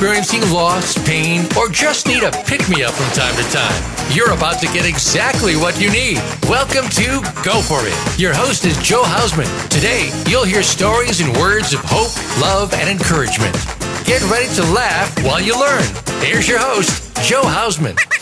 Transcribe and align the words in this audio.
Experiencing 0.00 0.50
loss, 0.50 0.96
pain, 1.06 1.44
or 1.58 1.68
just 1.68 2.06
need 2.06 2.22
a 2.22 2.30
pick 2.46 2.66
me 2.70 2.82
up 2.82 2.94
from 2.94 3.04
time 3.12 3.36
to 3.36 3.42
time, 3.52 4.10
you're 4.10 4.32
about 4.32 4.58
to 4.58 4.64
get 4.68 4.86
exactly 4.86 5.56
what 5.56 5.78
you 5.78 5.90
need. 5.90 6.16
Welcome 6.48 6.88
to 6.88 7.20
Go 7.44 7.60
For 7.60 7.80
It. 7.82 8.18
Your 8.18 8.32
host 8.32 8.64
is 8.64 8.78
Joe 8.78 9.02
Hausman. 9.04 9.44
Today, 9.68 10.10
you'll 10.26 10.46
hear 10.46 10.62
stories 10.62 11.20
and 11.20 11.36
words 11.36 11.74
of 11.74 11.80
hope, 11.84 12.16
love, 12.40 12.72
and 12.72 12.88
encouragement. 12.88 13.54
Get 14.06 14.22
ready 14.30 14.48
to 14.54 14.62
laugh 14.72 15.22
while 15.22 15.38
you 15.38 15.52
learn. 15.60 15.84
Here's 16.22 16.48
your 16.48 16.60
host, 16.60 17.14
Joe 17.22 17.42
Hausman. 17.42 17.98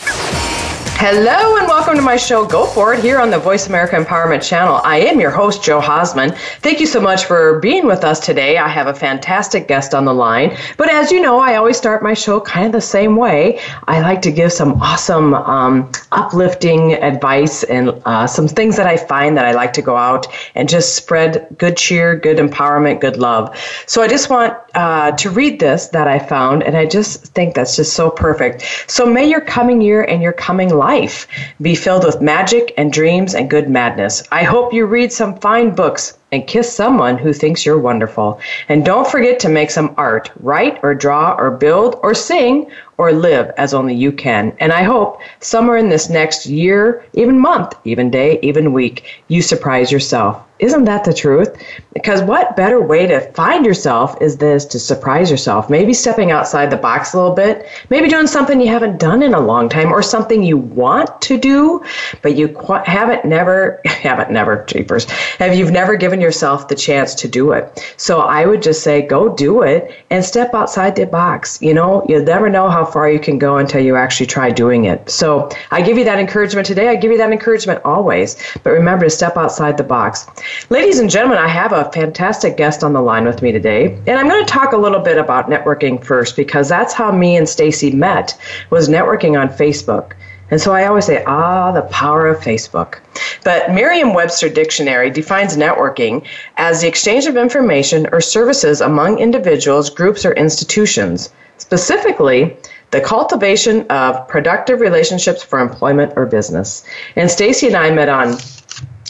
Hello 1.01 1.55
and 1.55 1.65
welcome 1.65 1.95
to 1.95 2.01
my 2.01 2.17
show, 2.17 2.45
Go 2.45 2.65
For 2.65 2.93
It, 2.93 2.99
here 2.99 3.19
on 3.19 3.29
the 3.29 3.39
Voice 3.39 3.67
America 3.67 3.95
Empowerment 3.95 4.45
Channel. 4.45 4.81
I 4.83 4.97
am 4.97 5.17
your 5.17 5.31
host, 5.31 5.63
Joe 5.63 5.79
Hausman. 5.79 6.37
Thank 6.59 6.81
you 6.81 6.85
so 6.85 6.99
much 6.99 7.23
for 7.23 7.57
being 7.61 7.85
with 7.85 8.03
us 8.03 8.19
today. 8.19 8.57
I 8.57 8.67
have 8.67 8.87
a 8.87 8.93
fantastic 8.93 9.69
guest 9.69 9.93
on 9.93 10.03
the 10.03 10.13
line. 10.13 10.57
But 10.75 10.89
as 10.91 11.09
you 11.09 11.21
know, 11.21 11.39
I 11.39 11.55
always 11.55 11.77
start 11.77 12.03
my 12.03 12.13
show 12.13 12.41
kind 12.41 12.65
of 12.65 12.73
the 12.73 12.81
same 12.81 13.15
way. 13.15 13.61
I 13.87 14.01
like 14.01 14.21
to 14.23 14.31
give 14.33 14.51
some 14.51 14.73
awesome, 14.81 15.35
um, 15.35 15.89
uplifting 16.11 16.95
advice 16.95 17.63
and 17.63 17.91
uh, 18.03 18.27
some 18.27 18.49
things 18.49 18.75
that 18.75 18.85
I 18.85 18.97
find 18.97 19.37
that 19.37 19.45
I 19.45 19.53
like 19.53 19.71
to 19.73 19.81
go 19.81 19.95
out 19.95 20.27
and 20.55 20.67
just 20.67 20.95
spread 20.95 21.47
good 21.57 21.77
cheer, 21.77 22.17
good 22.17 22.39
empowerment, 22.39 22.99
good 22.99 23.15
love. 23.15 23.57
So 23.85 24.01
I 24.01 24.09
just 24.09 24.29
want 24.29 24.53
uh, 24.75 25.13
to 25.13 25.29
read 25.29 25.61
this 25.61 25.87
that 25.87 26.09
I 26.09 26.19
found, 26.19 26.61
and 26.61 26.75
I 26.75 26.85
just 26.85 27.27
think 27.27 27.55
that's 27.55 27.77
just 27.77 27.93
so 27.93 28.11
perfect. 28.11 28.65
So 28.87 29.05
may 29.05 29.29
your 29.29 29.39
coming 29.39 29.79
year 29.79 30.03
and 30.03 30.21
your 30.21 30.33
coming 30.33 30.67
life 30.67 30.88
life 30.89 31.27
be 31.61 31.75
filled 31.75 32.03
with 32.03 32.19
magic 32.19 32.73
and 32.75 32.91
dreams 32.91 33.35
and 33.35 33.49
good 33.55 33.69
madness. 33.69 34.23
I 34.31 34.43
hope 34.43 34.73
you 34.73 34.85
read 34.85 35.11
some 35.11 35.39
fine 35.39 35.69
books 35.75 36.17
and 36.31 36.47
kiss 36.47 36.73
someone 36.73 37.17
who 37.17 37.31
thinks 37.33 37.63
you're 37.65 37.87
wonderful. 37.89 38.39
And 38.69 38.85
don't 38.85 39.11
forget 39.13 39.39
to 39.41 39.49
make 39.49 39.71
some 39.71 39.93
art, 39.97 40.31
write 40.39 40.79
or 40.83 40.95
draw 40.95 41.35
or 41.37 41.51
build 41.51 41.99
or 42.01 42.13
sing 42.15 42.71
or 42.99 43.13
live 43.13 43.49
as 43.57 43.73
only 43.73 43.95
you 43.95 44.11
can. 44.11 44.53
And 44.59 44.73
I 44.73 44.83
hope 44.83 45.21
somewhere 45.39 45.77
in 45.77 45.87
this 45.87 46.09
next 46.09 46.45
year, 46.45 47.05
even 47.13 47.39
month, 47.39 47.73
even 47.85 48.11
day, 48.11 48.39
even 48.41 48.73
week, 48.73 49.05
you 49.29 49.41
surprise 49.41 49.89
yourself. 49.89 50.43
Isn't 50.59 50.83
that 50.85 51.05
the 51.05 51.13
truth? 51.13 51.55
Because 51.93 52.21
what 52.21 52.57
better 52.57 52.81
way 52.81 53.07
to 53.07 53.21
find 53.31 53.65
yourself 53.65 54.21
is 54.21 54.37
this 54.37 54.65
to 54.65 54.79
surprise 54.79 55.31
yourself? 55.31 55.69
Maybe 55.69 55.93
stepping 55.93 56.31
outside 56.31 56.69
the 56.69 56.75
box 56.75 57.13
a 57.13 57.17
little 57.17 57.33
bit, 57.33 57.65
maybe 57.89 58.09
doing 58.09 58.27
something 58.27 58.59
you 58.59 58.67
haven't 58.67 58.99
done 58.99 59.23
in 59.23 59.33
a 59.33 59.39
long 59.39 59.69
time 59.69 59.93
or 59.93 60.01
something 60.01 60.43
you 60.43 60.57
want 60.57 61.21
to 61.21 61.37
do, 61.37 61.81
but 62.21 62.35
you 62.35 62.53
haven't 62.85 63.23
never, 63.23 63.79
haven't 63.85 64.31
never, 64.31 64.65
jeepers, 64.65 65.09
have 65.39 65.55
you've 65.55 65.71
never 65.71 65.95
given 65.95 66.19
yourself 66.19 66.67
the 66.67 66.75
chance 66.75 67.15
to 67.15 67.29
do 67.29 67.53
it. 67.53 67.93
So 67.95 68.19
I 68.19 68.45
would 68.45 68.61
just 68.61 68.83
say, 68.83 69.01
go 69.01 69.33
do 69.33 69.61
it 69.61 69.95
and 70.09 70.25
step 70.25 70.53
outside 70.53 70.97
the 70.97 71.05
box. 71.05 71.61
You 71.61 71.73
know, 71.73 72.05
you'll 72.09 72.25
never 72.25 72.49
know 72.49 72.69
how 72.69 72.83
far 72.91 73.09
you 73.09 73.19
can 73.19 73.37
go 73.37 73.57
until 73.57 73.81
you 73.81 73.95
actually 73.95 74.25
try 74.25 74.49
doing 74.51 74.85
it. 74.85 75.09
So 75.09 75.49
I 75.71 75.81
give 75.81 75.97
you 75.97 76.03
that 76.05 76.19
encouragement 76.19 76.67
today. 76.67 76.89
I 76.89 76.95
give 76.95 77.11
you 77.11 77.17
that 77.17 77.31
encouragement 77.31 77.81
always. 77.85 78.35
But 78.63 78.71
remember 78.71 79.05
to 79.05 79.09
step 79.09 79.37
outside 79.37 79.77
the 79.77 79.83
box. 79.83 80.27
Ladies 80.69 80.99
and 80.99 81.09
gentlemen, 81.09 81.37
I 81.37 81.47
have 81.47 81.71
a 81.71 81.91
fantastic 81.91 82.57
guest 82.57 82.83
on 82.83 82.93
the 82.93 83.01
line 83.01 83.25
with 83.25 83.41
me 83.41 83.51
today. 83.51 83.93
And 84.07 84.19
I'm 84.19 84.27
going 84.27 84.45
to 84.45 84.51
talk 84.51 84.73
a 84.73 84.77
little 84.77 84.99
bit 84.99 85.17
about 85.17 85.49
networking 85.49 86.03
first 86.03 86.35
because 86.35 86.67
that's 86.67 86.93
how 86.93 87.11
me 87.11 87.37
and 87.37 87.47
Stacey 87.47 87.91
met 87.91 88.37
was 88.69 88.89
networking 88.89 89.39
on 89.39 89.49
Facebook. 89.49 90.13
And 90.51 90.59
so 90.59 90.71
I 90.73 90.85
always 90.85 91.05
say, 91.05 91.23
ah, 91.25 91.71
the 91.71 91.83
power 91.83 92.27
of 92.27 92.39
Facebook. 92.39 92.99
But 93.43 93.71
Merriam 93.71 94.13
Webster 94.13 94.49
Dictionary 94.49 95.11
defines 95.11 95.55
networking 95.55 96.25
as 96.57 96.81
the 96.81 96.87
exchange 96.87 97.27
of 97.27 97.37
information 97.37 98.07
or 98.11 98.19
services 98.19 98.81
among 98.81 99.19
individuals, 99.19 99.89
groups, 99.89 100.25
or 100.25 100.33
institutions, 100.33 101.31
specifically, 101.57 102.57
the 102.91 103.01
cultivation 103.01 103.85
of 103.87 104.27
productive 104.27 104.79
relationships 104.79 105.43
for 105.43 105.59
employment 105.59 106.13
or 106.15 106.25
business. 106.25 106.83
And 107.15 107.29
Stacey 107.29 107.67
and 107.67 107.75
I 107.75 107.91
met 107.91 108.09
on 108.09 108.37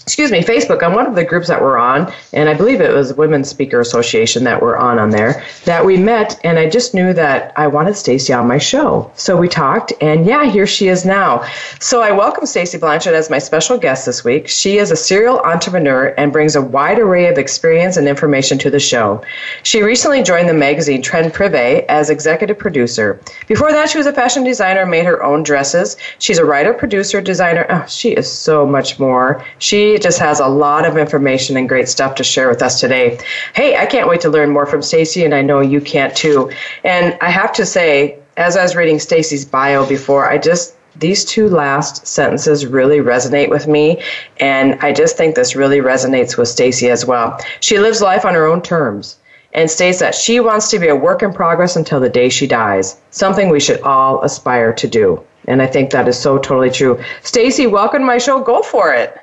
excuse 0.10 0.32
me, 0.32 0.42
Facebook 0.42 0.82
on 0.82 0.96
one 0.96 1.06
of 1.06 1.14
the 1.14 1.24
groups 1.24 1.48
that 1.50 1.62
we're 1.62 1.78
on, 1.78 2.12
and 2.34 2.50
I 2.50 2.56
believe 2.56 2.82
it 2.82 2.92
was 2.92 3.14
Women's 3.14 3.48
Speaker 3.48 3.80
Association 3.80 4.44
that 4.44 4.60
we're 4.60 4.76
on 4.76 4.98
on 4.98 5.12
there, 5.12 5.46
that 5.66 5.86
we 5.86 5.98
met, 5.98 6.40
and 6.44 6.58
I 6.58 6.68
just 6.68 6.96
knew 6.96 7.14
that 7.14 7.54
I 7.56 7.68
wanted 7.68 7.96
Stacey 7.96 8.34
on 8.34 8.48
my 8.48 8.58
show. 8.58 9.12
So 9.14 9.38
we 9.38 9.48
talked, 9.48 9.94
and 10.02 10.26
yeah, 10.26 10.46
here 10.46 10.66
she 10.66 10.88
is 10.88 11.06
now. 11.06 11.48
So 11.80 12.02
I 12.02 12.12
welcome 12.12 12.48
Stacey 12.48 12.80
Blanchard 12.80 13.14
as 13.14 13.30
my 13.30 13.38
special 13.38 13.78
guest 13.78 14.08
this 14.08 14.24
week. 14.24 14.48
She 14.48 14.80
is 14.80 14.90
a 14.90 14.96
serial 14.96 15.42
entrepreneur 15.42 16.16
and 16.18 16.34
brings 16.34 16.56
a 16.56 16.62
wide 16.62 16.98
array 16.98 17.28
of 17.28 17.38
experience 17.38 17.96
and 17.96 18.08
information 18.08 18.58
to 18.58 18.72
the 18.72 18.80
show. 18.80 19.24
She 19.62 19.84
recently 19.84 20.24
joined 20.24 20.50
the 20.50 20.56
magazine 20.56 21.04
Trend 21.04 21.34
Privé 21.34 21.86
as 21.88 22.10
executive 22.10 22.58
producer. 22.58 23.22
Before 23.46 23.72
that, 23.72 23.92
she 23.92 24.00
was 24.00 24.08
a 24.08 24.14
fashion 24.14 24.44
designer 24.44 24.88
made 24.88 25.06
her 25.06 25.24
own 25.24 25.44
dresses. 25.44 25.98
She's 26.18 26.40
a 26.40 26.46
writer, 26.46 26.74
producer, 26.74 27.22
designer. 27.22 27.68
Oh, 27.70 27.86
she 27.88 28.14
is 28.14 28.28
so 28.28 28.66
much 28.66 28.98
more. 28.98 29.46
She 29.60 29.99
just 30.00 30.20
has 30.20 30.40
a 30.40 30.48
lot 30.48 30.86
of 30.86 30.98
information 30.98 31.58
and 31.58 31.70
great 31.70 31.88
stuff 31.88 32.16
to 32.16 32.24
share 32.24 32.50
with 32.50 32.62
us 32.62 32.80
today. 32.80 33.20
Hey, 33.54 33.78
I 33.78 33.86
can't 33.86 34.08
wait 34.08 34.22
to 34.22 34.30
learn 34.30 34.50
more 34.50 34.66
from 34.66 34.82
Stacey, 34.82 35.26
and 35.26 35.36
I 35.36 35.42
know 35.42 35.60
you 35.60 35.82
can't 35.82 36.16
too. 36.16 36.52
And 36.84 37.18
I 37.22 37.30
have 37.30 37.54
to 37.54 37.66
say, 37.66 38.20
as 38.38 38.58
I 38.58 38.64
was 38.64 38.76
reading 38.76 39.00
Stacey's 39.00 39.46
bio 39.46 39.86
before, 39.88 40.30
I 40.30 40.38
just 40.38 40.76
these 40.96 41.24
two 41.24 41.48
last 41.48 42.06
sentences 42.06 42.66
really 42.66 42.98
resonate 42.98 43.50
with 43.50 43.68
me 43.68 44.02
and 44.40 44.78
i 44.82 44.92
just 44.92 45.16
think 45.16 45.36
this 45.36 45.56
really 45.56 45.80
resonates 45.80 46.38
with 46.38 46.48
stacey 46.48 46.90
as 46.90 47.06
well. 47.06 47.40
She 47.60 47.80
lives 47.80 48.02
life 48.02 48.26
on 48.26 48.34
her 48.34 48.46
own 48.46 48.62
terms 48.62 49.18
and 49.54 49.70
states 49.70 50.00
that 50.00 50.16
she 50.16 50.40
wants 50.40 50.70
to 50.72 50.80
be 50.80 50.88
a 50.88 50.96
work 50.96 51.24
in 51.24 51.32
progress 51.32 51.76
until 51.76 52.00
the 52.00 52.10
day 52.10 52.30
she 52.30 52.48
dies 52.48 53.00
something 53.12 53.50
we 53.50 53.60
should 53.60 53.82
all 53.82 54.22
aspire 54.24 54.74
to 54.74 54.88
do. 54.88 55.24
And 55.46 55.62
i 55.62 55.68
think 55.68 55.92
that 55.92 56.08
is 56.08 56.20
so 56.20 56.38
totally 56.38 56.72
true. 56.72 57.02
Stacey 57.24 57.68
welcome 57.68 58.02
to 58.02 58.06
my 58.06 58.18
show. 58.18 58.42
Go 58.42 58.62
for 58.62 58.94
it 58.94 59.18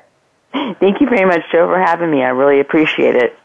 Thank 0.79 1.01
you 1.01 1.07
very 1.07 1.25
much, 1.25 1.41
Joe, 1.51 1.67
for 1.67 1.79
having 1.79 2.11
me. 2.11 2.23
I 2.23 2.29
really 2.29 2.59
appreciate 2.59 3.15
it. 3.15 3.37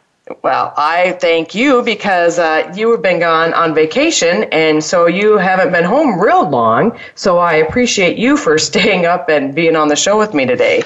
Well, 0.43 0.73
I 0.77 1.13
thank 1.21 1.55
you 1.55 1.83
because 1.83 2.39
uh, 2.39 2.73
you 2.77 2.93
have 2.93 3.03
been 3.03 3.19
gone 3.19 3.53
on 3.55 3.75
vacation, 3.75 4.45
and 4.53 4.83
so 4.83 5.07
you 5.07 5.37
haven't 5.37 5.73
been 5.73 5.85
home 5.85 6.21
real 6.21 6.49
long. 6.49 6.97
So 7.17 7.39
I 7.39 7.55
appreciate 7.55 8.19
you 8.19 8.37
for 8.37 8.57
staying 8.71 9.05
up 9.05 9.29
and 9.29 9.55
being 9.55 9.75
on 9.75 9.89
the 9.89 9.97
show 9.97 10.17
with 10.19 10.33
me 10.33 10.47
today. 10.47 10.83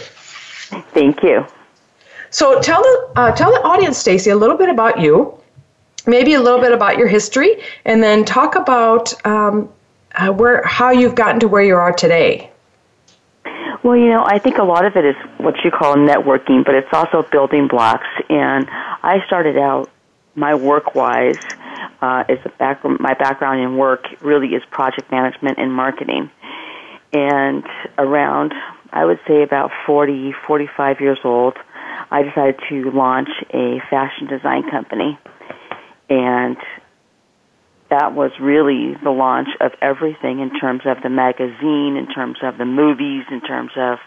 Thank 0.94 1.22
you. 1.22 1.46
So 2.30 2.60
tell 2.60 2.82
the 2.82 3.12
uh, 3.16 3.32
tell 3.32 3.52
the 3.52 3.62
audience, 3.62 3.98
Stacey, 3.98 4.30
a 4.30 4.36
little 4.36 4.56
bit 4.56 4.68
about 4.68 5.00
you, 5.00 5.38
maybe 6.06 6.34
a 6.34 6.40
little 6.40 6.60
bit 6.60 6.72
about 6.72 6.96
your 6.96 7.06
history, 7.06 7.62
and 7.84 8.02
then 8.02 8.24
talk 8.24 8.56
about 8.56 9.14
um, 9.26 9.68
uh, 10.14 10.32
where 10.32 10.62
how 10.64 10.90
you've 10.90 11.14
gotten 11.14 11.40
to 11.40 11.48
where 11.48 11.62
you 11.62 11.76
are 11.76 11.92
today. 11.92 12.50
Well, 13.86 13.96
you 13.96 14.08
know, 14.08 14.24
I 14.26 14.40
think 14.40 14.58
a 14.58 14.64
lot 14.64 14.84
of 14.84 14.96
it 14.96 15.04
is 15.04 15.14
what 15.38 15.54
you 15.62 15.70
call 15.70 15.94
networking, 15.94 16.64
but 16.64 16.74
it's 16.74 16.92
also 16.92 17.22
building 17.22 17.68
blocks. 17.68 18.08
And 18.28 18.66
I 18.68 19.24
started 19.28 19.56
out 19.56 19.88
my 20.34 20.56
work 20.56 20.96
wise 20.96 21.38
uh, 22.02 22.24
is 22.28 22.40
a 22.44 22.48
back, 22.48 22.82
my 22.82 23.14
background 23.14 23.60
in 23.60 23.76
work 23.76 24.04
really 24.20 24.48
is 24.56 24.64
project 24.72 25.12
management 25.12 25.58
and 25.58 25.72
marketing. 25.72 26.32
And 27.12 27.62
around, 27.96 28.54
I 28.92 29.04
would 29.04 29.20
say 29.28 29.44
about 29.44 29.70
40, 29.86 30.32
45 30.48 31.00
years 31.00 31.20
old, 31.22 31.56
I 32.10 32.24
decided 32.24 32.58
to 32.68 32.90
launch 32.90 33.28
a 33.54 33.78
fashion 33.88 34.26
design 34.26 34.68
company. 34.68 35.16
And 36.10 36.56
that 37.90 38.14
was 38.14 38.32
really 38.40 38.94
the 39.02 39.10
launch 39.10 39.48
of 39.60 39.72
everything 39.80 40.40
in 40.40 40.50
terms 40.58 40.82
of 40.86 41.02
the 41.02 41.08
magazine, 41.10 41.96
in 41.96 42.06
terms 42.12 42.38
of 42.42 42.58
the 42.58 42.64
movies, 42.64 43.24
in 43.30 43.40
terms 43.40 43.70
of 43.76 43.98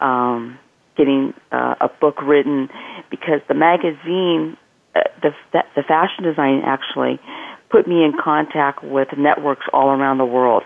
um, 0.00 0.58
getting 0.96 1.34
uh, 1.50 1.74
a 1.80 1.88
book 1.88 2.22
written, 2.22 2.68
because 3.10 3.40
the 3.48 3.54
magazine, 3.54 4.56
uh, 4.94 5.00
the 5.22 5.30
the 5.74 5.82
fashion 5.82 6.24
design 6.24 6.62
actually 6.64 7.20
put 7.70 7.86
me 7.86 8.04
in 8.04 8.12
contact 8.22 8.84
with 8.84 9.08
networks 9.16 9.66
all 9.72 9.88
around 9.88 10.18
the 10.18 10.26
world, 10.26 10.64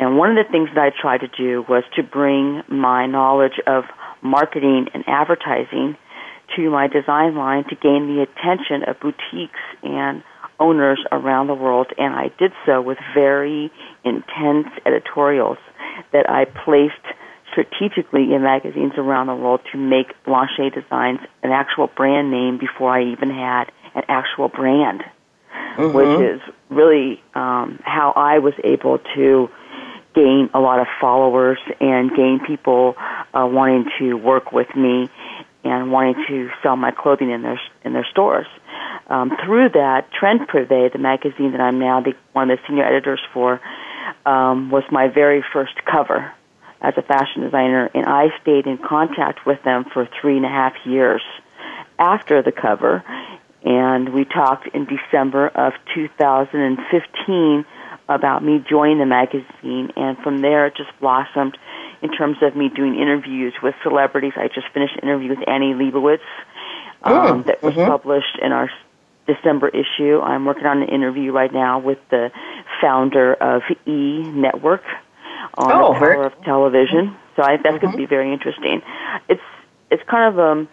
And 0.00 0.16
one 0.16 0.30
of 0.30 0.36
the 0.44 0.50
things 0.50 0.70
that 0.74 0.80
I 0.80 0.90
tried 0.98 1.20
to 1.20 1.28
do 1.28 1.62
was 1.68 1.84
to 1.96 2.02
bring 2.02 2.62
my 2.68 3.04
knowledge 3.04 3.60
of 3.66 3.84
marketing 4.22 4.88
and 4.94 5.04
advertising 5.06 5.96
to 6.56 6.70
my 6.70 6.88
design 6.88 7.36
line 7.36 7.64
to 7.68 7.76
gain 7.76 8.08
the 8.08 8.22
attention 8.22 8.88
of 8.88 8.98
boutiques 8.98 9.60
and 9.82 10.22
owners 10.60 11.00
around 11.10 11.48
the 11.48 11.54
world. 11.54 11.88
And 11.98 12.14
I 12.14 12.30
did 12.38 12.52
so 12.66 12.80
with 12.80 12.98
very 13.14 13.72
intense 14.04 14.68
editorials 14.86 15.58
that 16.12 16.28
I 16.28 16.44
placed 16.44 16.94
strategically 17.50 18.32
in 18.32 18.42
magazines 18.42 18.92
around 18.96 19.26
the 19.26 19.34
world 19.34 19.60
to 19.72 19.78
make 19.78 20.06
Blanchet 20.24 20.74
Designs 20.74 21.20
an 21.42 21.50
actual 21.50 21.88
brand 21.88 22.30
name 22.30 22.58
before 22.58 22.90
I 22.90 23.10
even 23.12 23.30
had 23.30 23.64
an 23.94 24.04
actual 24.08 24.48
brand, 24.48 25.02
mm-hmm. 25.76 25.92
which 25.92 26.30
is 26.30 26.40
really 26.68 27.22
um, 27.34 27.80
how 27.82 28.12
I 28.14 28.38
was 28.38 28.54
able 28.62 28.98
to 29.16 29.50
gain 30.14 30.50
a 30.54 30.60
lot 30.60 30.80
of 30.80 30.86
followers 31.00 31.58
and 31.80 32.10
gain 32.14 32.40
people 32.46 32.94
uh, 32.98 33.46
wanting 33.46 33.86
to 33.98 34.14
work 34.14 34.52
with 34.52 34.68
me 34.76 35.08
and 35.64 35.92
wanting 35.92 36.24
to 36.28 36.50
sell 36.62 36.76
my 36.76 36.90
clothing 36.90 37.30
in 37.30 37.42
their 37.42 37.60
in 37.84 37.92
their 37.92 38.06
stores. 38.10 38.46
Um, 39.10 39.36
through 39.44 39.70
that, 39.70 40.12
Trend 40.12 40.42
Privé, 40.48 40.92
the 40.92 40.98
magazine 40.98 41.50
that 41.50 41.60
I'm 41.60 41.80
now 41.80 42.00
the, 42.00 42.14
one 42.32 42.48
of 42.48 42.58
the 42.58 42.64
senior 42.68 42.84
editors 42.84 43.20
for, 43.34 43.60
um, 44.24 44.70
was 44.70 44.84
my 44.92 45.08
very 45.08 45.44
first 45.52 45.84
cover 45.84 46.32
as 46.80 46.94
a 46.96 47.02
fashion 47.02 47.42
designer, 47.42 47.90
and 47.92 48.06
I 48.06 48.28
stayed 48.40 48.66
in 48.66 48.78
contact 48.78 49.44
with 49.44 49.62
them 49.64 49.84
for 49.92 50.08
three 50.20 50.36
and 50.36 50.46
a 50.46 50.48
half 50.48 50.74
years 50.84 51.22
after 51.98 52.40
the 52.40 52.52
cover. 52.52 53.04
And 53.62 54.14
we 54.14 54.24
talked 54.24 54.68
in 54.68 54.86
December 54.86 55.48
of 55.48 55.74
2015 55.94 57.66
about 58.08 58.44
me 58.44 58.64
joining 58.68 58.98
the 58.98 59.06
magazine, 59.06 59.92
and 59.96 60.16
from 60.18 60.40
there 60.40 60.66
it 60.66 60.76
just 60.76 60.90
blossomed 61.00 61.58
in 62.00 62.12
terms 62.12 62.38
of 62.42 62.56
me 62.56 62.68
doing 62.68 62.94
interviews 62.94 63.54
with 63.62 63.74
celebrities. 63.82 64.32
I 64.36 64.48
just 64.48 64.68
finished 64.72 64.94
an 64.94 65.08
interview 65.08 65.30
with 65.30 65.48
Annie 65.48 65.74
Leibovitz 65.74 66.20
um, 67.02 67.42
mm, 67.42 67.46
that 67.46 67.62
was 67.62 67.74
mm-hmm. 67.74 67.90
published 67.90 68.38
in 68.40 68.52
our 68.52 68.70
December 69.34 69.68
issue. 69.68 70.20
I'm 70.20 70.44
working 70.44 70.66
on 70.66 70.82
an 70.82 70.88
interview 70.88 71.32
right 71.32 71.52
now 71.52 71.78
with 71.78 71.98
the 72.10 72.30
founder 72.80 73.34
of 73.34 73.62
E 73.86 74.22
Network 74.22 74.82
on 75.54 75.72
oh, 75.72 75.92
the 75.92 75.98
power 75.98 75.98
very- 75.98 76.26
of 76.26 76.32
television. 76.44 77.16
So 77.36 77.42
I, 77.42 77.56
that's 77.56 77.66
mm-hmm. 77.66 77.78
going 77.78 77.92
to 77.92 77.98
be 77.98 78.06
very 78.06 78.32
interesting. 78.32 78.82
It's 79.28 79.42
it's 79.90 80.02
kind 80.08 80.32
of 80.32 80.38
um 80.38 80.68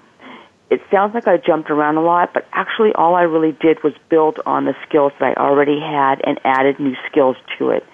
it 0.69 0.81
sounds 0.91 1.13
like 1.13 1.27
I 1.27 1.37
jumped 1.37 1.69
around 1.69 1.95
a 1.95 2.01
lot, 2.01 2.33
but 2.33 2.45
actually 2.51 2.91
all 2.93 3.15
I 3.15 3.21
really 3.21 3.53
did 3.53 3.83
was 3.83 3.93
build 4.09 4.39
on 4.45 4.65
the 4.65 4.75
skills 4.87 5.13
that 5.19 5.37
I 5.37 5.41
already 5.41 5.79
had 5.79 6.19
and 6.25 6.39
added 6.43 6.79
new 6.79 6.95
skills 7.09 7.37
to 7.57 7.69
it. 7.69 7.85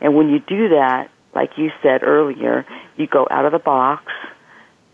And 0.00 0.16
when 0.16 0.30
you 0.30 0.38
do 0.38 0.70
that, 0.70 1.10
like 1.34 1.58
you 1.58 1.70
said 1.82 2.02
earlier, 2.02 2.64
you 2.96 3.06
go 3.06 3.26
out 3.30 3.44
of 3.44 3.52
the 3.52 3.58
box, 3.58 4.04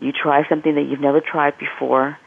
you 0.01 0.11
try 0.11 0.47
something 0.49 0.75
that 0.75 0.83
you've 0.83 0.99
never 0.99 1.21
tried 1.21 1.57
before. 1.57 2.17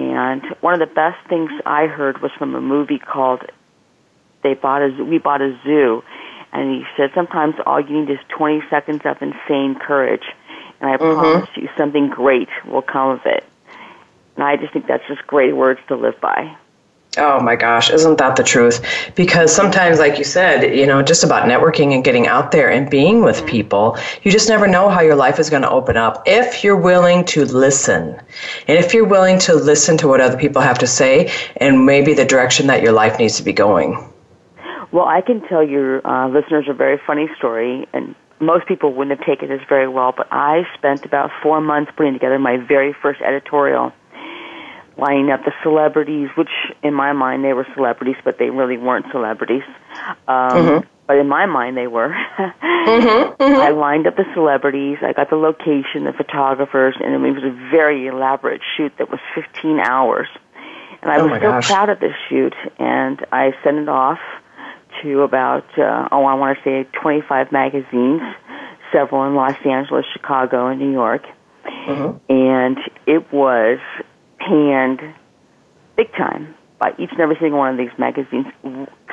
And 0.00 0.42
one 0.60 0.74
of 0.74 0.80
the 0.80 0.94
best 0.94 1.18
things 1.28 1.50
I 1.66 1.86
heard 1.86 2.22
was 2.22 2.30
from 2.38 2.54
a 2.54 2.60
movie 2.60 2.98
called 2.98 3.42
They 4.42 4.54
Bought 4.54 4.82
a 4.82 5.04
We 5.04 5.18
Bought 5.18 5.42
a 5.42 5.58
Zoo. 5.64 6.02
And 6.52 6.70
he 6.70 6.84
said 6.96 7.10
sometimes 7.14 7.54
all 7.66 7.80
you 7.80 8.00
need 8.00 8.10
is 8.10 8.18
20 8.36 8.62
seconds 8.70 9.02
of 9.04 9.20
insane 9.20 9.76
courage. 9.78 10.24
And 10.80 10.90
I 10.90 10.96
mm-hmm. 10.96 11.20
promise 11.20 11.48
you 11.56 11.68
something 11.76 12.08
great 12.08 12.48
will 12.66 12.82
come 12.82 13.10
of 13.10 13.20
it. 13.26 13.44
And 14.36 14.44
I 14.44 14.56
just 14.56 14.72
think 14.72 14.86
that's 14.86 15.06
just 15.06 15.26
great 15.26 15.54
words 15.54 15.80
to 15.88 15.96
live 15.96 16.20
by. 16.20 16.56
Oh 17.18 17.40
my 17.40 17.56
gosh, 17.56 17.90
isn't 17.90 18.18
that 18.18 18.36
the 18.36 18.44
truth? 18.44 18.84
Because 19.16 19.52
sometimes, 19.52 19.98
like 19.98 20.16
you 20.16 20.22
said, 20.22 20.76
you 20.76 20.86
know, 20.86 21.02
just 21.02 21.24
about 21.24 21.48
networking 21.48 21.92
and 21.92 22.04
getting 22.04 22.28
out 22.28 22.52
there 22.52 22.70
and 22.70 22.88
being 22.88 23.24
with 23.24 23.44
people, 23.46 23.98
you 24.22 24.30
just 24.30 24.48
never 24.48 24.68
know 24.68 24.88
how 24.88 25.00
your 25.00 25.16
life 25.16 25.40
is 25.40 25.50
going 25.50 25.62
to 25.62 25.70
open 25.70 25.96
up 25.96 26.22
if 26.24 26.62
you're 26.62 26.76
willing 26.76 27.24
to 27.24 27.44
listen. 27.46 28.20
And 28.68 28.78
if 28.78 28.94
you're 28.94 29.04
willing 29.08 29.40
to 29.40 29.54
listen 29.54 29.96
to 29.98 30.06
what 30.06 30.20
other 30.20 30.38
people 30.38 30.62
have 30.62 30.78
to 30.78 30.86
say 30.86 31.32
and 31.56 31.84
maybe 31.84 32.14
the 32.14 32.24
direction 32.24 32.68
that 32.68 32.80
your 32.80 32.92
life 32.92 33.18
needs 33.18 33.36
to 33.38 33.42
be 33.42 33.52
going. 33.52 34.08
Well, 34.92 35.06
I 35.06 35.20
can 35.20 35.40
tell 35.48 35.64
your 35.64 36.06
uh, 36.06 36.28
listeners 36.28 36.66
a 36.68 36.74
very 36.74 37.00
funny 37.06 37.28
story, 37.36 37.88
and 37.92 38.14
most 38.38 38.66
people 38.66 38.94
wouldn't 38.94 39.18
have 39.18 39.26
taken 39.26 39.48
this 39.48 39.62
very 39.68 39.88
well, 39.88 40.14
but 40.16 40.28
I 40.30 40.62
spent 40.78 41.04
about 41.04 41.30
four 41.42 41.60
months 41.60 41.90
putting 41.96 42.12
together 42.12 42.38
my 42.38 42.56
very 42.56 42.92
first 42.92 43.20
editorial 43.20 43.92
lining 45.00 45.30
up 45.30 45.44
the 45.44 45.52
celebrities, 45.62 46.28
which 46.36 46.50
in 46.82 46.94
my 46.94 47.12
mind 47.12 47.44
they 47.44 47.52
were 47.52 47.66
celebrities, 47.74 48.16
but 48.24 48.38
they 48.38 48.50
really 48.50 48.76
weren't 48.76 49.06
celebrities. 49.10 49.62
Um, 50.28 50.50
mm-hmm. 50.50 50.86
But 51.06 51.16
in 51.16 51.28
my 51.28 51.46
mind 51.46 51.76
they 51.76 51.86
were. 51.86 52.08
mm-hmm, 52.38 53.42
mm-hmm. 53.42 53.60
I 53.60 53.70
lined 53.70 54.06
up 54.06 54.16
the 54.16 54.26
celebrities. 54.34 54.98
I 55.02 55.12
got 55.12 55.30
the 55.30 55.36
location, 55.36 56.04
the 56.04 56.12
photographers, 56.12 56.94
and 57.02 57.14
it 57.14 57.32
was 57.32 57.42
a 57.42 57.70
very 57.70 58.06
elaborate 58.06 58.60
shoot 58.76 58.92
that 58.98 59.10
was 59.10 59.20
15 59.34 59.80
hours. 59.80 60.28
And 61.02 61.10
I 61.10 61.18
oh 61.18 61.26
was 61.26 61.40
so 61.40 61.50
gosh. 61.50 61.66
proud 61.66 61.88
of 61.88 61.98
this 61.98 62.14
shoot, 62.28 62.54
and 62.78 63.24
I 63.32 63.52
sent 63.64 63.78
it 63.78 63.88
off 63.88 64.20
to 65.02 65.22
about 65.22 65.66
uh, 65.78 66.08
oh 66.12 66.24
I 66.24 66.34
want 66.34 66.58
to 66.58 66.64
say 66.64 66.88
25 67.00 67.52
magazines, 67.52 68.20
several 68.92 69.26
in 69.26 69.34
Los 69.34 69.56
Angeles, 69.64 70.04
Chicago, 70.12 70.66
and 70.66 70.78
New 70.78 70.92
York. 70.92 71.24
Mm-hmm. 71.64 72.32
And 72.32 72.78
it 73.06 73.32
was 73.32 73.78
panned 74.40 75.00
big 75.96 76.12
time 76.12 76.54
by 76.78 76.92
each 76.98 77.10
and 77.12 77.20
every 77.20 77.36
single 77.40 77.58
one 77.58 77.72
of 77.72 77.78
these 77.78 77.96
magazines. 77.98 78.46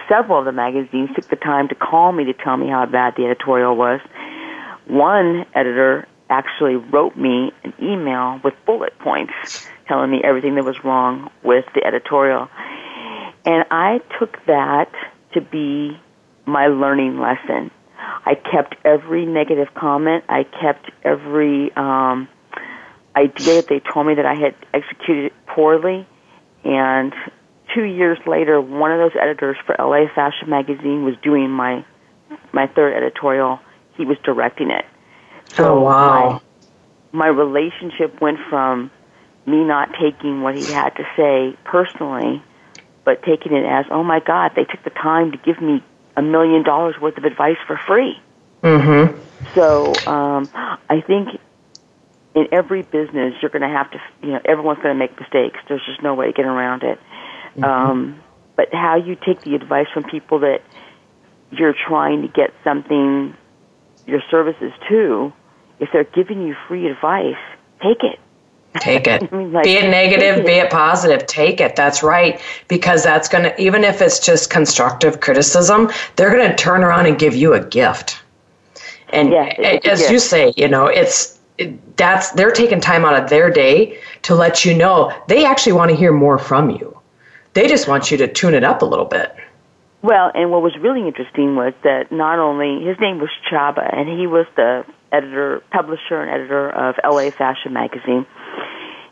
Several 0.09 0.39
of 0.39 0.45
the 0.45 0.53
magazines 0.53 1.09
took 1.15 1.27
the 1.27 1.35
time 1.35 1.67
to 1.67 1.75
call 1.75 2.11
me 2.11 2.25
to 2.25 2.33
tell 2.33 2.55
me 2.55 2.67
how 2.69 2.85
bad 2.85 3.15
the 3.17 3.25
editorial 3.25 3.75
was. 3.75 3.99
One 4.87 5.45
editor 5.53 6.07
actually 6.29 6.75
wrote 6.75 7.17
me 7.17 7.51
an 7.63 7.73
email 7.81 8.39
with 8.43 8.53
bullet 8.65 8.97
points 8.99 9.67
telling 9.87 10.09
me 10.09 10.21
everything 10.23 10.55
that 10.55 10.63
was 10.63 10.81
wrong 10.83 11.29
with 11.43 11.65
the 11.75 11.85
editorial. 11.85 12.49
And 13.45 13.65
I 13.69 13.99
took 14.19 14.37
that 14.45 14.91
to 15.33 15.41
be 15.41 15.99
my 16.45 16.67
learning 16.67 17.19
lesson. 17.19 17.71
I 17.97 18.35
kept 18.35 18.75
every 18.85 19.25
negative 19.25 19.67
comment. 19.73 20.23
I 20.29 20.43
kept 20.43 20.91
every 21.03 21.71
um, 21.75 22.27
idea 23.17 23.61
that 23.61 23.67
they 23.67 23.79
told 23.79 24.07
me 24.07 24.15
that 24.15 24.25
I 24.25 24.35
had 24.35 24.55
executed 24.73 25.33
poorly. 25.47 26.07
And 26.63 27.13
two 27.73 27.83
years 27.83 28.17
later, 28.25 28.59
one 28.61 28.91
of 28.91 28.99
those 28.99 29.19
editors 29.19 29.57
for 29.65 29.75
LA 29.79 30.07
Fashion 30.13 30.49
Magazine 30.49 31.03
was 31.03 31.15
doing 31.21 31.49
my 31.49 31.85
my 32.51 32.67
third 32.67 32.93
editorial. 32.93 33.59
He 33.95 34.05
was 34.05 34.17
directing 34.23 34.69
it. 34.69 34.85
So 35.53 35.79
oh, 35.79 35.81
wow. 35.81 36.41
My, 37.11 37.27
my 37.27 37.27
relationship 37.27 38.21
went 38.21 38.39
from 38.49 38.91
me 39.45 39.63
not 39.63 39.89
taking 39.99 40.41
what 40.41 40.55
he 40.55 40.65
had 40.71 40.89
to 40.89 41.03
say 41.15 41.57
personally, 41.63 42.43
but 43.05 43.23
taking 43.23 43.53
it 43.53 43.65
as, 43.65 43.85
oh 43.89 44.03
my 44.03 44.19
God, 44.19 44.51
they 44.55 44.65
took 44.65 44.83
the 44.83 44.89
time 44.89 45.31
to 45.31 45.37
give 45.37 45.61
me 45.61 45.81
a 46.17 46.21
million 46.21 46.63
dollars 46.63 46.95
worth 47.01 47.17
of 47.17 47.23
advice 47.23 47.57
for 47.65 47.79
free. 47.87 48.19
Mm-hmm. 48.61 49.17
So 49.55 49.93
um, 50.05 50.49
I 50.53 51.01
think 51.01 51.39
in 52.37 52.47
every 52.51 52.83
business, 52.83 53.33
you're 53.41 53.49
going 53.49 53.63
to 53.63 53.67
have 53.67 53.89
to, 53.89 53.99
you 54.21 54.29
know, 54.29 54.41
everyone's 54.45 54.77
going 54.83 54.93
to 54.93 54.99
make 54.99 55.19
mistakes. 55.19 55.57
There's 55.67 55.83
just 55.87 56.03
no 56.03 56.13
way 56.13 56.27
to 56.27 56.33
get 56.33 56.45
around 56.45 56.83
it. 56.83 56.99
Mm-hmm. 57.55 57.63
Um, 57.63 58.23
but 58.55 58.71
how 58.71 58.95
you 58.95 59.15
take 59.15 59.41
the 59.41 59.55
advice 59.55 59.87
from 59.91 60.03
people 60.03 60.39
that 60.39 60.61
you're 61.49 61.73
trying 61.73 62.21
to 62.21 62.27
get 62.27 62.53
something, 62.63 63.35
your 64.05 64.21
services 64.29 64.71
to, 64.87 65.33
if 65.79 65.89
they're 65.91 66.03
giving 66.03 66.45
you 66.45 66.55
free 66.67 66.87
advice, 66.87 67.41
take 67.81 68.03
it. 68.03 68.19
Take 68.79 69.07
it. 69.07 69.27
I 69.33 69.35
mean, 69.35 69.51
like, 69.51 69.63
be 69.63 69.73
it 69.73 69.89
negative, 69.89 70.37
it. 70.37 70.45
be 70.45 70.53
it 70.53 70.69
positive. 70.69 71.25
Take 71.25 71.59
it. 71.59 71.75
That's 71.75 72.03
right. 72.03 72.39
Because 72.67 73.03
that's 73.03 73.27
going 73.27 73.45
to, 73.45 73.59
even 73.59 73.83
if 73.83 73.99
it's 73.99 74.19
just 74.19 74.51
constructive 74.51 75.21
criticism, 75.21 75.89
they're 76.17 76.29
going 76.29 76.47
to 76.47 76.55
turn 76.55 76.83
around 76.83 77.07
and 77.07 77.17
give 77.17 77.35
you 77.35 77.55
a 77.55 77.65
gift. 77.65 78.21
And 79.09 79.31
yeah, 79.31 79.79
as 79.85 80.11
you 80.11 80.19
say, 80.19 80.53
you 80.55 80.67
know, 80.67 80.85
it's 80.85 81.36
that's 81.95 82.31
they're 82.31 82.51
taking 82.51 82.79
time 82.79 83.05
out 83.05 83.21
of 83.21 83.29
their 83.29 83.49
day 83.49 83.99
to 84.23 84.35
let 84.35 84.65
you 84.65 84.75
know 84.75 85.11
they 85.27 85.45
actually 85.45 85.73
want 85.73 85.89
to 85.89 85.97
hear 85.97 86.11
more 86.11 86.37
from 86.37 86.69
you. 86.69 86.97
They 87.53 87.67
just 87.67 87.87
want 87.87 88.11
you 88.11 88.17
to 88.17 88.27
tune 88.27 88.53
it 88.53 88.63
up 88.63 88.81
a 88.81 88.85
little 88.85 89.05
bit. 89.05 89.35
Well, 90.03 90.31
and 90.35 90.51
what 90.51 90.61
was 90.61 90.77
really 90.79 91.07
interesting 91.07 91.55
was 91.55 91.73
that 91.83 92.11
not 92.11 92.37
only 92.37 92.85
his 92.85 92.99
name 92.99 93.19
was 93.19 93.29
Chaba, 93.51 93.91
and 93.97 94.07
he 94.07 94.27
was 94.27 94.45
the 94.55 94.85
editor, 95.11 95.63
publisher, 95.71 96.21
and 96.21 96.29
editor 96.29 96.69
of 96.69 96.95
LA 97.03 97.31
Fashion 97.31 97.73
Magazine. 97.73 98.25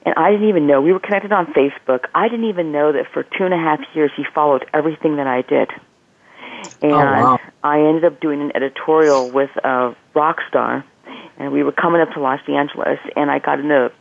And 0.06 0.14
I 0.16 0.30
didn't 0.32 0.48
even 0.50 0.68
know 0.68 0.82
we 0.82 0.94
were 0.94 1.00
connected 1.00 1.32
on 1.32 1.48
Facebook. 1.48 2.06
I 2.14 2.28
didn't 2.30 2.46
even 2.46 2.72
know 2.72 2.92
that 2.92 3.08
for 3.12 3.24
two 3.24 3.46
and 3.46 3.54
a 3.54 3.58
half 3.58 3.80
years 3.96 4.12
he 4.16 4.24
followed 4.36 4.66
everything 4.74 5.18
that 5.18 5.26
I 5.26 5.42
did. 5.42 5.72
Oh, 5.74 6.72
and 6.84 6.94
oh, 6.94 6.98
wow. 6.98 7.40
I 7.64 7.80
ended 7.80 8.06
up 8.06 8.20
doing 8.20 8.42
an 8.42 8.52
editorial 8.56 9.32
with 9.32 9.50
a 9.64 9.96
rock 10.14 10.38
star 10.48 10.86
and 11.38 11.52
we 11.52 11.64
were 11.64 11.72
coming 11.72 12.02
up 12.02 12.12
to 12.14 12.20
Los 12.20 12.42
Angeles, 12.48 13.00
and 13.16 13.30
I 13.30 13.40
got 13.40 13.60
into. 13.60 13.92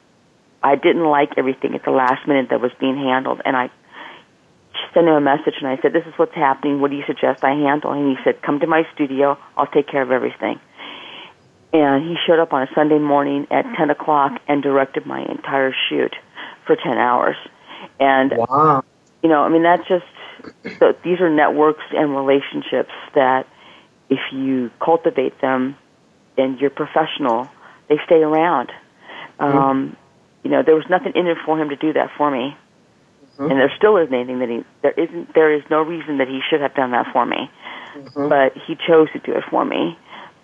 I 0.63 0.77
didn't 0.77 1.05
like 1.05 1.35
everything 1.37 1.75
at 1.75 1.85
the 1.85 1.91
last 1.91 2.27
minute 2.27 2.49
that 2.49 2.61
was 2.61 2.73
being 2.81 2.97
handled, 2.97 3.43
and 3.45 3.55
I 3.55 3.71
sent 4.95 5.07
him 5.07 5.15
a 5.15 5.21
message 5.21 5.55
and 5.59 5.69
I 5.69 5.77
said, 5.83 5.93
"This 5.93 6.07
is 6.07 6.15
what's 6.17 6.35
happening. 6.35 6.81
What 6.81 6.91
do 6.91 6.97
you 6.97 7.05
suggest 7.07 7.45
I 7.45 7.51
handle?" 7.51 7.93
And 7.93 8.17
he 8.17 8.23
said, 8.25 8.41
"Come 8.41 8.61
to 8.61 8.67
my 8.67 8.87
studio. 8.95 9.37
I'll 9.57 9.67
take 9.67 9.89
care 9.89 10.03
of 10.03 10.11
everything." 10.11 10.59
And 11.75 12.09
he 12.09 12.17
showed 12.25 12.39
up 12.39 12.53
on 12.53 12.63
a 12.63 12.69
Sunday 12.73 13.01
morning 13.01 13.49
at 13.51 13.65
10 13.77 13.91
o'clock 13.91 14.41
and 14.47 14.63
directed 14.63 15.07
my 15.07 15.25
entire 15.25 15.75
shoot 15.89 16.15
for 16.67 16.77
10 16.77 16.97
hours. 16.97 17.35
And, 17.99 18.33
wow. 18.37 18.85
you 19.25 19.29
know, 19.29 19.43
I 19.43 19.49
mean, 19.49 19.65
that's 19.65 19.83
just, 19.89 20.05
so 20.79 20.95
these 21.03 21.21
are 21.21 21.29
networks 21.29 21.83
and 21.91 22.15
relationships 22.15 22.93
that 23.17 23.49
if 24.09 24.21
you 24.33 24.71
cultivate 24.79 25.41
them 25.41 25.77
and 26.37 26.59
you're 26.61 26.71
professional, 26.71 27.49
they 27.89 27.99
stay 28.07 28.23
around. 28.23 28.71
Mm-hmm. 29.39 29.59
Um, 29.59 29.97
you 30.43 30.51
know, 30.51 30.63
there 30.63 30.75
was 30.75 30.85
nothing 30.89 31.13
in 31.15 31.27
it 31.27 31.39
for 31.45 31.61
him 31.61 31.71
to 31.71 31.77
do 31.77 31.93
that 31.93 32.11
for 32.17 32.31
me. 32.31 32.57
Mm-hmm. 33.35 33.51
And 33.51 33.61
there 33.61 33.73
still 33.77 33.97
isn't 33.97 34.15
anything 34.15 34.39
that 34.39 34.49
he, 34.49 34.65
there 34.83 34.93
isn't, 34.93 35.35
there 35.35 35.53
is 35.53 35.63
no 35.71 35.83
reason 35.83 36.19
that 36.19 36.29
he 36.29 36.41
should 36.49 36.61
have 36.61 36.75
done 36.75 36.93
that 36.93 37.07
for 37.13 37.27
me. 37.27 37.51
Mm-hmm. 37.97 38.29
But 38.29 38.57
he 38.67 38.77
chose 38.77 39.09
to 39.13 39.19
do 39.19 39.33
it 39.33 39.45
for 39.51 39.65
me. 39.65 39.99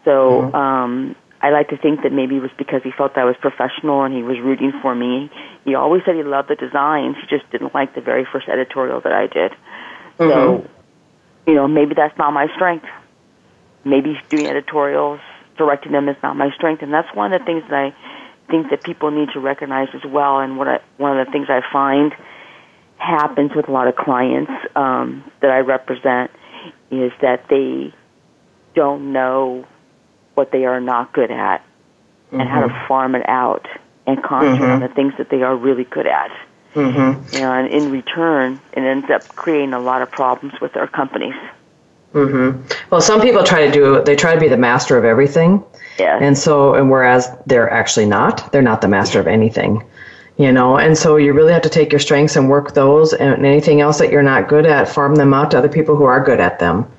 So, 0.04 0.42
mm-hmm. 0.42 0.54
um, 0.54 1.16
I 1.42 1.50
like 1.50 1.68
to 1.68 1.76
think 1.76 2.02
that 2.02 2.12
maybe 2.12 2.36
it 2.36 2.40
was 2.40 2.50
because 2.58 2.82
he 2.82 2.90
felt 2.90 3.16
I 3.16 3.24
was 3.24 3.36
professional 3.40 4.04
and 4.04 4.14
he 4.14 4.22
was 4.22 4.38
rooting 4.40 4.72
for 4.82 4.94
me. 4.94 5.30
He 5.64 5.74
always 5.74 6.02
said 6.04 6.14
he 6.14 6.22
loved 6.22 6.48
the 6.50 6.56
designs. 6.56 7.16
He 7.20 7.26
just 7.34 7.50
didn't 7.50 7.74
like 7.74 7.94
the 7.94 8.02
very 8.02 8.26
first 8.30 8.48
editorial 8.48 9.00
that 9.00 9.12
I 9.12 9.26
did. 9.26 9.52
Mm-hmm. 10.18 10.30
So, 10.30 10.68
you 11.46 11.54
know, 11.54 11.66
maybe 11.66 11.94
that's 11.94 12.16
not 12.18 12.32
my 12.32 12.48
strength. 12.54 12.86
Maybe 13.84 14.20
doing 14.28 14.46
editorials, 14.46 15.20
directing 15.60 15.92
them 15.92 16.08
is 16.08 16.16
not 16.22 16.36
my 16.36 16.50
strength. 16.56 16.82
And 16.82 16.92
that's 16.92 17.14
one 17.14 17.32
of 17.32 17.40
the 17.40 17.44
things 17.44 17.62
that 17.68 17.74
I 17.74 17.94
think 18.50 18.70
that 18.70 18.82
people 18.82 19.10
need 19.10 19.28
to 19.34 19.40
recognize 19.40 19.88
as 19.94 20.04
well. 20.04 20.40
And 20.40 20.56
what 20.56 20.66
I, 20.66 20.80
one 20.96 21.18
of 21.18 21.26
the 21.26 21.30
things 21.30 21.48
I 21.50 21.60
find 21.70 22.14
happens 22.96 23.52
with 23.54 23.68
a 23.68 23.72
lot 23.72 23.86
of 23.86 23.94
clients 23.94 24.50
um, 24.74 25.30
that 25.40 25.50
I 25.50 25.58
represent 25.58 26.30
is 26.90 27.12
that 27.20 27.48
they 27.48 27.94
don't 28.74 29.12
know 29.12 29.66
what 30.34 30.50
they 30.50 30.64
are 30.64 30.80
not 30.80 31.12
good 31.12 31.30
at 31.30 31.58
mm-hmm. 31.58 32.40
and 32.40 32.48
how 32.48 32.62
to 32.62 32.68
mm-hmm. 32.68 32.88
farm 32.88 33.14
it 33.14 33.28
out 33.28 33.66
and 34.06 34.22
concentrate 34.22 34.66
mm-hmm. 34.66 34.72
on 34.72 34.80
the 34.80 34.88
things 34.88 35.12
that 35.18 35.28
they 35.28 35.42
are 35.42 35.54
really 35.54 35.84
good 35.84 36.06
at. 36.06 36.30
Mm-hmm. 36.74 37.36
And 37.36 37.68
in 37.68 37.90
return, 37.90 38.60
it 38.72 38.80
ends 38.80 39.10
up 39.10 39.28
creating 39.28 39.74
a 39.74 39.80
lot 39.80 40.00
of 40.00 40.10
problems 40.10 40.54
with 40.60 40.72
their 40.72 40.86
companies. 40.86 41.34
Mm-hmm. 42.14 42.62
Well, 42.90 43.00
some 43.00 43.20
people 43.20 43.44
try 43.44 43.66
to 43.66 43.72
do, 43.72 44.02
they 44.02 44.16
try 44.16 44.34
to 44.34 44.40
be 44.40 44.48
the 44.48 44.56
master 44.56 44.98
of 44.98 45.04
everything. 45.04 45.64
Yeah. 45.98 46.18
And 46.20 46.36
so, 46.36 46.74
and 46.74 46.90
whereas 46.90 47.28
they're 47.46 47.70
actually 47.70 48.06
not, 48.06 48.50
they're 48.52 48.62
not 48.62 48.80
the 48.80 48.88
master 48.88 49.20
of 49.20 49.26
anything. 49.26 49.84
You 50.38 50.50
know, 50.50 50.78
and 50.78 50.96
so 50.96 51.16
you 51.16 51.34
really 51.34 51.52
have 51.52 51.62
to 51.62 51.68
take 51.68 51.92
your 51.92 51.98
strengths 51.98 52.34
and 52.34 52.48
work 52.48 52.72
those, 52.72 53.12
and 53.12 53.44
anything 53.44 53.82
else 53.82 53.98
that 53.98 54.10
you're 54.10 54.22
not 54.22 54.48
good 54.48 54.64
at, 54.64 54.88
farm 54.88 55.16
them 55.16 55.34
out 55.34 55.50
to 55.50 55.58
other 55.58 55.68
people 55.68 55.96
who 55.96 56.04
are 56.04 56.24
good 56.24 56.40
at 56.40 56.58
them. 56.58 56.90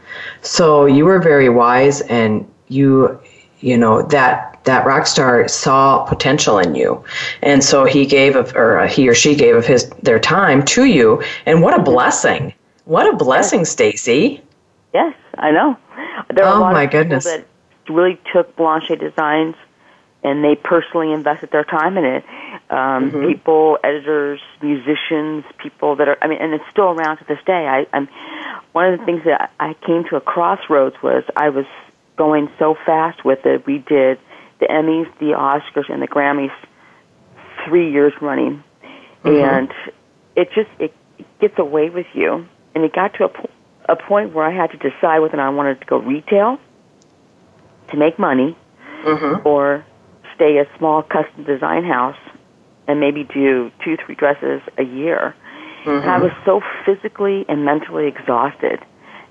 So 0.44 0.86
you 0.86 1.06
were 1.06 1.20
very 1.20 1.50
wise, 1.50 2.02
and 2.02 2.48
you 2.68 3.20
you 3.62 3.78
know 3.78 4.02
that 4.04 4.60
that 4.64 4.86
rock 4.86 5.08
star 5.08 5.48
saw 5.48 6.04
potential 6.06 6.60
in 6.60 6.76
you 6.76 7.04
and 7.42 7.64
so 7.64 7.86
he 7.86 8.06
gave 8.06 8.36
of 8.36 8.56
or 8.56 8.86
he 8.88 9.08
or 9.08 9.16
she 9.16 9.36
gave 9.36 9.56
of 9.56 9.66
his 9.66 9.90
their 10.02 10.20
time 10.20 10.64
to 10.64 10.86
you 10.86 11.24
and 11.46 11.62
what 11.62 11.80
a 11.80 11.82
blessing 11.82 12.54
what 12.86 13.08
a 13.08 13.16
blessing 13.16 13.66
stacey 13.66 14.42
yes 14.94 15.16
i 15.38 15.52
know 15.52 15.78
there 16.34 16.46
are 16.46 16.56
oh 16.56 16.60
a 16.60 16.62
lot 16.62 16.74
my 16.74 16.84
of 16.84 16.92
goodness 16.92 17.26
that 17.26 17.46
really 17.90 18.20
took 18.34 18.56
blanche 18.56 18.88
designs 18.88 19.56
and 20.24 20.44
they 20.44 20.56
personally 20.56 21.12
invested 21.12 21.50
their 21.52 21.64
time 21.64 21.98
in 21.98 22.06
it 22.06 22.24
um, 22.70 23.12
mm-hmm. 23.12 23.28
people 23.28 23.78
editors 23.84 24.40
musicians 24.62 25.44
people 25.58 25.96
that 25.96 26.08
are 26.08 26.18
i 26.22 26.28
mean 26.28 26.40
and 26.40 26.54
it's 26.54 26.64
still 26.72 26.92
around 26.92 27.18
to 27.18 27.26
this 27.26 27.40
day 27.46 27.68
i 27.68 27.86
i'm 27.94 28.08
one 28.72 28.94
of 28.94 29.00
the 29.00 29.06
things 29.06 29.24
that 29.26 29.52
i 29.60 29.74
came 29.86 30.04
to 30.04 30.16
a 30.16 30.22
crossroads 30.22 30.96
was 31.02 31.24
i 31.36 31.50
was 31.50 31.66
going 32.22 32.48
so 32.60 32.76
fast 32.86 33.26
with 33.26 33.46
it. 33.48 33.66
We 33.66 33.80
did 33.80 34.20
the 34.60 34.68
Emmys, 34.68 35.08
the 35.18 35.34
Oscars, 35.34 35.92
and 35.92 36.04
the 36.04 36.08
Grammys 36.08 36.52
three 37.66 37.92
years 37.92 38.14
running, 38.22 38.64
mm-hmm. 39.24 39.28
and 39.30 39.74
it 40.36 40.50
just 40.54 40.70
it, 40.80 40.94
gets 41.40 41.58
away 41.58 41.90
with 41.90 42.06
you. 42.14 42.48
And 42.76 42.84
it 42.84 42.94
got 42.94 43.16
to 43.16 43.26
a, 43.26 43.30
po- 43.30 43.50
a 43.88 43.96
point 43.96 44.34
where 44.34 44.46
I 44.46 44.54
had 44.54 44.72
to 44.72 44.78
decide 44.78 45.20
whether 45.20 45.40
I 45.40 45.50
wanted 45.50 45.80
to 45.82 45.86
go 45.86 45.98
retail 45.98 46.60
to 47.90 47.98
make 47.98 48.18
money, 48.18 48.56
mm-hmm. 49.04 49.48
or 49.48 49.86
stay 50.36 50.58
a 50.58 50.66
small 50.78 51.04
custom 51.04 51.44
design 51.44 51.84
house 51.84 52.18
and 52.88 53.00
maybe 53.00 53.24
do 53.24 53.72
two, 53.84 53.98
three 54.06 54.16
dresses 54.16 54.62
a 54.78 54.84
year. 54.84 55.36
Mm-hmm. 55.82 55.90
And 55.90 56.10
I 56.10 56.20
mm-hmm. 56.20 56.24
was 56.24 56.32
so 56.46 56.62
physically 56.86 57.46
and 57.48 57.66
mentally 57.66 58.08
exhausted 58.08 58.80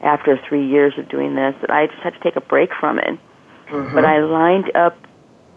after 0.02 0.38
three 0.48 0.66
years 0.66 0.94
of 0.98 1.08
doing 1.08 1.34
this 1.34 1.54
that 1.60 1.70
I 1.70 1.86
just 1.86 2.00
had 2.02 2.14
to 2.14 2.20
take 2.20 2.36
a 2.36 2.40
break 2.40 2.70
from 2.78 2.98
it. 2.98 3.18
Mm-hmm. 3.68 3.94
But 3.94 4.04
I 4.04 4.20
lined 4.20 4.74
up 4.74 4.96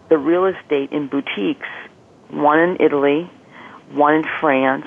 the 0.08 0.18
real 0.18 0.46
estate 0.46 0.92
in 0.92 1.08
boutiques, 1.08 1.68
one 2.28 2.58
in 2.58 2.76
Italy, 2.80 3.30
one 3.90 4.14
in 4.14 4.24
France, 4.40 4.86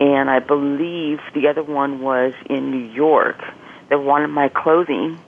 and 0.00 0.30
I 0.30 0.38
believe 0.38 1.20
the 1.34 1.48
other 1.48 1.62
one 1.62 2.00
was 2.00 2.32
in 2.48 2.70
New 2.70 2.92
York 2.92 3.40
that 3.88 3.98
wanted 3.98 4.28
my 4.28 4.48
clothing 4.48 5.18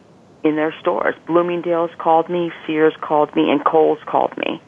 in 0.44 0.56
their 0.56 0.74
stores. 0.80 1.14
Bloomingdale's 1.26 1.90
called 1.98 2.28
me, 2.28 2.52
Sears 2.66 2.94
called 3.00 3.34
me, 3.34 3.50
and 3.50 3.64
Kohl's 3.64 3.98
called 4.06 4.36
me, 4.36 4.60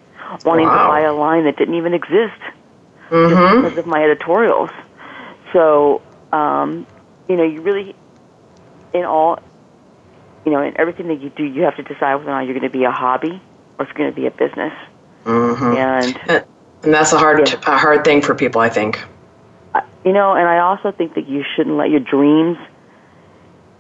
wanting 0.45 0.67
wow. 0.67 0.83
to 0.83 0.89
buy 0.89 1.01
a 1.01 1.13
line 1.13 1.45
that 1.45 1.57
didn't 1.57 1.75
even 1.75 1.95
exist 1.95 2.41
mm-hmm. 3.11 3.31
just 3.31 3.63
because 3.63 3.79
of 3.79 3.87
my 3.87 4.03
editorials. 4.03 4.71
So, 5.53 6.03
um, 6.33 6.87
you 7.29 7.37
know, 7.37 7.45
you 7.45 7.61
really 7.61 7.95
in 8.93 9.05
all, 9.05 9.39
you 10.45 10.53
know, 10.53 10.63
in 10.63 10.79
everything 10.79 11.09
that 11.09 11.21
you 11.21 11.31
do, 11.31 11.45
you 11.45 11.63
have 11.63 11.77
to 11.77 11.83
decide 11.83 12.17
whether 12.17 12.31
or 12.31 12.35
not 12.35 12.41
you're 12.41 12.59
going 12.59 12.71
to 12.71 12.77
be 12.77 12.85
a 12.85 12.91
hobby 12.91 13.41
or 13.79 13.85
it's 13.85 13.93
going 13.97 14.11
to 14.11 14.17
be 14.17 14.27
a 14.27 14.31
business. 14.31 14.73
Mm-hmm. 15.25 15.77
And 15.77 16.45
and 16.83 16.93
that's 16.93 17.13
a 17.13 17.19
hard 17.19 17.49
yeah. 17.49 17.61
a 17.67 17.79
hard 17.79 18.05
thing 18.05 18.23
for 18.23 18.35
people, 18.35 18.61
I 18.61 18.69
think. 18.69 19.03
You 20.05 20.13
know, 20.13 20.35
and 20.35 20.49
I 20.49 20.59
also 20.59 20.93
think 20.93 21.15
that 21.15 21.29
you 21.29 21.45
shouldn't 21.55 21.77
let 21.77 21.91
your 21.91 22.01
dreams, 22.01 22.59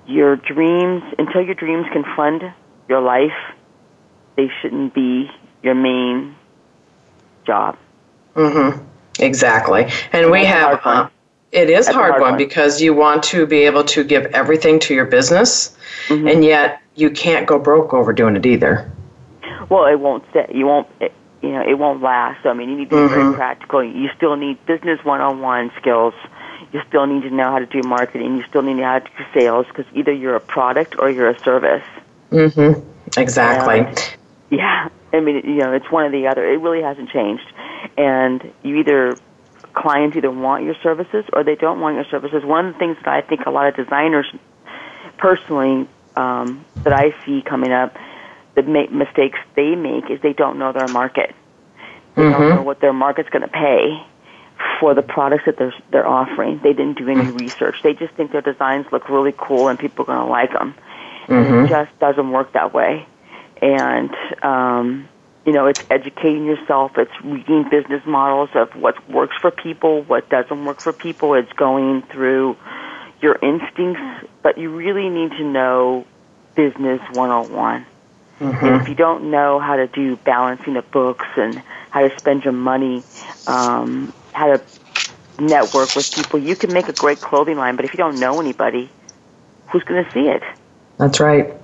your 0.06 0.36
dreams, 0.36 1.02
until 1.18 1.42
your 1.42 1.54
dreams 1.54 1.86
can 1.92 2.04
fund 2.16 2.42
your 2.88 3.00
life, 3.00 3.32
they 4.36 4.48
shouldn't 4.60 4.94
be 4.94 5.30
your 5.62 5.74
main 5.74 6.36
job. 7.46 7.76
Mm-hmm. 8.34 8.84
Exactly. 9.18 9.84
And, 9.84 10.24
and 10.24 10.30
we 10.30 10.44
have 10.44 10.80
uh, 10.84 11.08
it 11.52 11.68
is 11.68 11.88
a 11.88 11.92
hard, 11.92 12.12
hard 12.12 12.22
one, 12.22 12.30
one, 12.32 12.38
because 12.38 12.80
you 12.80 12.94
want 12.94 13.22
to 13.24 13.46
be 13.46 13.58
able 13.66 13.84
to 13.84 14.04
give 14.04 14.26
everything 14.26 14.78
to 14.80 14.94
your 14.94 15.04
business, 15.04 15.76
mm-hmm. 16.08 16.26
and 16.26 16.44
yet 16.44 16.80
you 16.94 17.10
can't 17.10 17.46
go 17.46 17.58
broke 17.58 17.92
over 17.92 18.12
doing 18.12 18.36
it 18.36 18.46
either. 18.46 18.90
Well, 19.68 19.86
it 19.86 20.00
won't 20.00 20.24
stay. 20.30 20.46
You 20.52 20.66
won't. 20.66 20.88
It, 21.00 21.12
you 21.42 21.50
know, 21.50 21.62
it 21.62 21.78
won't 21.78 22.00
last. 22.02 22.42
So, 22.42 22.50
I 22.50 22.54
mean, 22.54 22.70
you 22.70 22.76
need 22.76 22.90
to 22.90 22.96
be 22.96 22.96
mm-hmm. 22.96 23.14
very 23.14 23.34
practical. 23.34 23.82
You 23.82 24.08
still 24.16 24.36
need 24.36 24.64
business 24.66 25.04
one-on-one 25.04 25.72
skills. 25.78 26.14
You 26.72 26.80
still 26.88 27.06
need 27.06 27.22
to 27.22 27.30
know 27.30 27.50
how 27.50 27.58
to 27.58 27.66
do 27.66 27.82
marketing. 27.82 28.36
You 28.36 28.44
still 28.48 28.62
need 28.62 28.74
to 28.74 28.80
know 28.80 28.86
how 28.86 28.98
to 29.00 29.04
do 29.04 29.24
sales 29.34 29.66
because 29.66 29.84
either 29.94 30.12
you're 30.12 30.36
a 30.36 30.40
product 30.40 30.96
or 30.98 31.10
you're 31.10 31.28
a 31.28 31.38
service. 31.40 31.84
Mm-hmm. 32.30 32.88
Exactly. 33.18 33.80
And, 33.80 34.16
yeah. 34.50 34.88
I 35.12 35.20
mean, 35.20 35.36
you 35.44 35.58
know, 35.58 35.72
it's 35.72 35.90
one 35.90 36.04
or 36.04 36.10
the 36.10 36.28
other. 36.28 36.46
It 36.50 36.60
really 36.60 36.82
hasn't 36.82 37.10
changed. 37.10 37.44
And 37.98 38.52
you 38.62 38.76
either 38.76 39.16
clients 39.74 40.16
either 40.16 40.30
want 40.30 40.64
your 40.64 40.76
services 40.82 41.24
or 41.32 41.44
they 41.44 41.56
don't 41.56 41.80
want 41.80 41.96
your 41.96 42.04
services. 42.04 42.44
One 42.44 42.66
of 42.66 42.74
the 42.74 42.78
things 42.78 42.96
that 43.04 43.08
I 43.08 43.20
think 43.20 43.46
a 43.46 43.50
lot 43.50 43.66
of 43.66 43.76
designers, 43.76 44.26
personally, 45.18 45.88
um, 46.16 46.64
that 46.84 46.92
I 46.92 47.14
see 47.24 47.42
coming 47.42 47.72
up, 47.72 47.96
the 48.54 48.62
ma- 48.62 48.90
mistakes 48.90 49.38
they 49.56 49.74
make 49.74 50.10
is 50.10 50.20
they 50.22 50.32
don't 50.32 50.58
know 50.58 50.72
their 50.72 50.88
market. 50.88 51.34
They 52.14 52.22
mm-hmm. 52.22 52.32
don't 52.32 52.56
know 52.56 52.62
what 52.62 52.80
their 52.80 52.92
market's 52.92 53.30
going 53.30 53.42
to 53.42 53.48
pay 53.48 54.04
for 54.78 54.94
the 54.94 55.02
products 55.02 55.44
that 55.46 55.56
they're 55.56 55.74
they're 55.90 56.06
offering. 56.06 56.60
They 56.62 56.72
didn't 56.72 56.98
do 56.98 57.08
any 57.08 57.30
research. 57.30 57.76
They 57.82 57.94
just 57.94 58.14
think 58.14 58.32
their 58.32 58.42
designs 58.42 58.86
look 58.92 59.08
really 59.08 59.34
cool 59.36 59.68
and 59.68 59.78
people 59.78 60.04
are 60.04 60.06
going 60.06 60.26
to 60.26 60.30
like 60.30 60.52
them. 60.52 60.74
Mm-hmm. 61.26 61.32
It 61.32 61.46
mm-hmm. 61.46 61.66
just 61.68 61.98
doesn't 61.98 62.30
work 62.30 62.52
that 62.52 62.74
way. 62.74 63.06
And 63.60 64.14
um, 64.42 65.08
you 65.46 65.52
know, 65.52 65.66
it's 65.66 65.82
educating 65.90 66.44
yourself. 66.44 66.92
It's 66.96 67.12
reading 67.24 67.68
business 67.70 68.04
models 68.06 68.50
of 68.54 68.70
what 68.76 69.08
works 69.08 69.36
for 69.40 69.50
people, 69.50 70.02
what 70.02 70.28
doesn't 70.28 70.64
work 70.64 70.80
for 70.80 70.92
people. 70.92 71.34
It's 71.34 71.52
going 71.54 72.02
through 72.02 72.56
your 73.20 73.38
instincts, 73.42 74.28
but 74.42 74.58
you 74.58 74.74
really 74.74 75.08
need 75.08 75.30
to 75.32 75.44
know 75.44 76.06
business 76.54 77.00
101. 77.12 77.86
Mm-hmm. 78.42 78.66
And 78.66 78.82
if 78.82 78.88
you 78.88 78.94
don't 78.94 79.30
know 79.30 79.58
how 79.60 79.76
to 79.76 79.86
do 79.86 80.16
balancing 80.16 80.74
the 80.74 80.82
books 80.82 81.26
and 81.36 81.62
how 81.90 82.06
to 82.06 82.18
spend 82.18 82.44
your 82.44 82.52
money, 82.52 83.02
um, 83.46 84.12
how 84.32 84.56
to 84.56 84.62
network 85.38 85.94
with 85.94 86.12
people, 86.12 86.38
you 86.38 86.56
can 86.56 86.72
make 86.72 86.88
a 86.88 86.92
great 86.92 87.20
clothing 87.20 87.56
line, 87.56 87.76
but 87.76 87.84
if 87.84 87.92
you 87.92 87.98
don't 87.98 88.18
know 88.18 88.40
anybody, 88.40 88.90
who's 89.68 89.84
going 89.84 90.04
to 90.04 90.10
see 90.12 90.28
it? 90.28 90.42
That's 90.98 91.20
right 91.20 91.54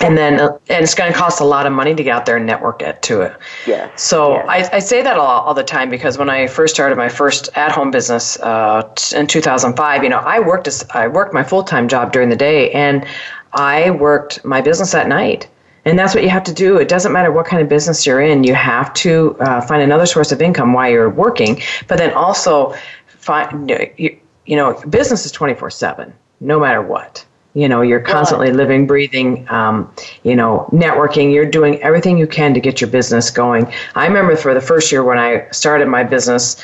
and 0.00 0.16
then 0.16 0.40
uh, 0.40 0.58
and 0.68 0.82
it's 0.82 0.94
going 0.94 1.12
to 1.12 1.18
cost 1.18 1.40
a 1.40 1.44
lot 1.44 1.66
of 1.66 1.72
money 1.72 1.94
to 1.94 2.02
get 2.02 2.14
out 2.14 2.26
there 2.26 2.36
and 2.36 2.46
network 2.46 2.82
it 2.82 3.02
to 3.02 3.22
it. 3.22 3.36
Yeah. 3.66 3.94
So 3.96 4.34
I, 4.34 4.68
I 4.72 4.78
say 4.78 5.02
that 5.02 5.16
all, 5.16 5.42
all 5.42 5.54
the 5.54 5.64
time 5.64 5.90
because 5.90 6.18
when 6.18 6.30
I 6.30 6.46
first 6.46 6.74
started 6.74 6.96
my 6.96 7.08
first 7.08 7.48
at-home 7.54 7.90
business 7.90 8.38
uh, 8.40 8.88
in 9.14 9.26
2005, 9.26 10.02
you 10.02 10.08
know, 10.08 10.18
I 10.18 10.40
worked 10.40 10.68
as 10.68 10.84
I 10.90 11.08
worked 11.08 11.34
my 11.34 11.42
full-time 11.42 11.88
job 11.88 12.12
during 12.12 12.28
the 12.28 12.36
day 12.36 12.70
and 12.72 13.06
I 13.52 13.90
worked 13.90 14.44
my 14.44 14.60
business 14.60 14.94
at 14.94 15.08
night. 15.08 15.48
And 15.84 15.98
that's 15.98 16.14
what 16.14 16.22
you 16.22 16.30
have 16.30 16.44
to 16.44 16.52
do. 16.52 16.76
It 16.76 16.88
doesn't 16.88 17.12
matter 17.12 17.32
what 17.32 17.46
kind 17.46 17.62
of 17.62 17.68
business 17.68 18.06
you're 18.06 18.20
in, 18.20 18.44
you 18.44 18.54
have 18.54 18.92
to 18.94 19.36
uh, 19.40 19.60
find 19.62 19.82
another 19.82 20.06
source 20.06 20.32
of 20.32 20.42
income 20.42 20.72
while 20.72 20.90
you're 20.90 21.10
working, 21.10 21.60
but 21.88 21.98
then 21.98 22.12
also 22.12 22.74
find, 23.06 23.70
you, 23.96 24.18
you 24.46 24.56
know, 24.56 24.80
business 24.88 25.24
is 25.24 25.32
24 25.32 25.70
7, 25.70 26.12
no 26.40 26.60
matter 26.60 26.82
what. 26.82 27.24
You 27.54 27.68
know, 27.68 27.82
you're 27.82 28.00
constantly 28.00 28.52
living, 28.52 28.86
breathing, 28.86 29.44
um, 29.50 29.92
you 30.22 30.36
know, 30.36 30.68
networking. 30.72 31.32
You're 31.32 31.50
doing 31.50 31.82
everything 31.82 32.16
you 32.16 32.28
can 32.28 32.54
to 32.54 32.60
get 32.60 32.80
your 32.80 32.88
business 32.88 33.28
going. 33.28 33.72
I 33.96 34.06
remember 34.06 34.36
for 34.36 34.54
the 34.54 34.60
first 34.60 34.92
year 34.92 35.02
when 35.02 35.18
I 35.18 35.48
started 35.50 35.88
my 35.88 36.04
business, 36.04 36.62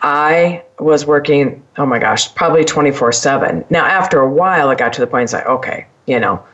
I 0.00 0.62
was 0.78 1.04
working, 1.04 1.60
oh 1.76 1.86
my 1.86 1.98
gosh, 1.98 2.32
probably 2.36 2.64
24 2.64 3.10
7. 3.10 3.64
Now, 3.68 3.84
after 3.84 4.20
a 4.20 4.30
while, 4.30 4.70
it 4.70 4.78
got 4.78 4.92
to 4.92 5.00
the 5.00 5.08
point 5.08 5.24
it's 5.24 5.32
like, 5.32 5.46
okay, 5.46 5.86
you 6.06 6.20
know, 6.20 6.44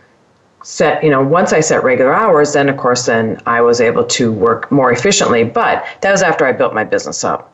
set, 0.65 1.05
you 1.05 1.11
know, 1.11 1.23
once 1.23 1.53
I 1.53 1.61
set 1.61 1.85
regular 1.85 2.13
hours, 2.13 2.55
then 2.55 2.69
of 2.69 2.77
course, 2.77 3.07
then 3.07 3.41
I 3.47 3.61
was 3.61 3.81
able 3.81 4.05
to 4.05 4.33
work 4.33 4.73
more 4.73 4.91
efficiently. 4.91 5.45
But 5.45 5.87
that 6.01 6.11
was 6.11 6.23
after 6.23 6.45
I 6.45 6.53
built 6.53 6.75
my 6.75 6.85
business 6.85 7.23
up. 7.23 7.53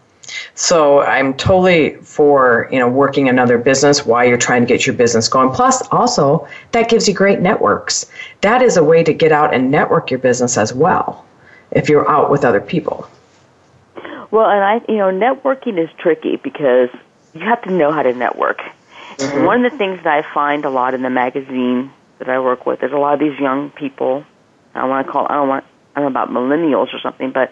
So 0.55 1.01
I'm 1.01 1.35
totally 1.35 1.97
for 1.97 2.69
you 2.71 2.79
know 2.79 2.89
working 2.89 3.29
another 3.29 3.59
business 3.59 4.07
while 4.07 4.25
you're 4.25 4.39
trying 4.39 4.63
to 4.63 4.67
get 4.67 4.87
your 4.87 4.95
business 4.95 5.29
going. 5.29 5.51
Plus, 5.51 5.83
also 5.89 6.47
that 6.71 6.89
gives 6.89 7.09
you 7.09 7.15
great 7.15 7.41
networks. 7.41 8.07
That 8.43 8.63
is 8.63 8.77
a 8.77 8.85
way 8.85 9.03
to 9.03 9.13
get 9.13 9.33
out 9.33 9.53
and 9.53 9.73
network 9.73 10.11
your 10.11 10.21
business 10.21 10.57
as 10.57 10.73
well. 10.73 11.25
If 11.73 11.89
you're 11.89 12.09
out 12.09 12.31
with 12.31 12.45
other 12.45 12.61
people. 12.61 13.09
Well, 14.31 14.49
and 14.49 14.63
I 14.63 14.81
you 14.89 14.99
know 14.99 15.11
networking 15.11 15.83
is 15.83 15.91
tricky 15.99 16.37
because 16.37 16.91
you 17.35 17.41
have 17.41 17.63
to 17.63 17.73
know 17.73 17.91
how 17.91 18.03
to 18.03 18.13
network. 18.13 18.61
Mm-hmm. 19.17 19.45
One 19.45 19.65
of 19.65 19.73
the 19.73 19.77
things 19.79 20.03
that 20.05 20.13
I 20.13 20.33
find 20.33 20.65
a 20.65 20.71
lot 20.71 20.95
in 20.95 21.03
the 21.03 21.11
magazine 21.11 21.93
that 22.21 22.29
I 22.29 22.39
work 22.39 22.65
with, 22.67 22.81
there's 22.81 22.93
a 22.93 22.97
lot 22.97 23.15
of 23.15 23.21
these 23.21 23.39
young 23.41 23.71
people. 23.71 24.25
I 24.75 24.85
want 24.87 25.07
to 25.07 25.13
call 25.13 25.27
I 25.29 25.35
don't 25.35 25.49
want 25.49 25.65
I 25.97 26.01
don't 26.01 26.13
know 26.13 26.21
about 26.21 26.33
millennials 26.33 26.95
or 26.95 27.01
something, 27.03 27.33
but 27.33 27.51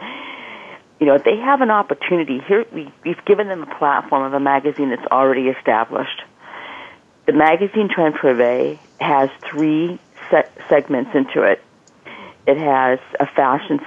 you 1.00 1.06
know, 1.06 1.18
they 1.18 1.36
have 1.36 1.60
an 1.60 1.70
opportunity 1.70 2.40
here. 2.46 2.64
We, 2.72 2.92
we've 3.04 3.24
given 3.24 3.48
them 3.48 3.62
a 3.62 3.78
platform 3.78 4.24
of 4.24 4.34
a 4.34 4.40
magazine 4.40 4.90
that's 4.90 5.06
already 5.10 5.48
established. 5.48 6.22
The 7.26 7.32
magazine 7.32 7.88
Trend 7.88 8.14
Privé 8.14 8.78
has 9.00 9.30
three 9.50 9.98
se- 10.30 10.48
segments 10.68 11.10
into 11.14 11.42
it. 11.42 11.62
It 12.46 12.56
has 12.56 12.98
a 13.20 13.26
fashion, 13.26 13.80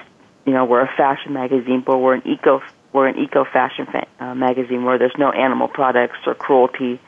you 0.46 0.54
know, 0.54 0.66
we're 0.66 0.82
a 0.82 0.94
fashion 0.96 1.34
magazine, 1.34 1.84
but 1.86 1.98
we're 1.98 2.16
an 2.16 2.28
eco 2.28 2.62
we're 2.94 3.08
an 3.08 3.18
eco 3.18 3.46
fashion 3.46 3.86
fa- 3.86 4.08
uh, 4.20 4.36
magazine 4.36 4.84
where 4.84 4.98
there's 4.98 5.18
no 5.18 5.32
animal 5.32 5.70
products 5.70 6.18
or 6.26 6.36
cruelty 6.36 7.00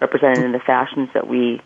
represented 0.00 0.44
in 0.44 0.52
the 0.52 0.60
fashions 0.60 1.08
that 1.14 1.26
we 1.26 1.60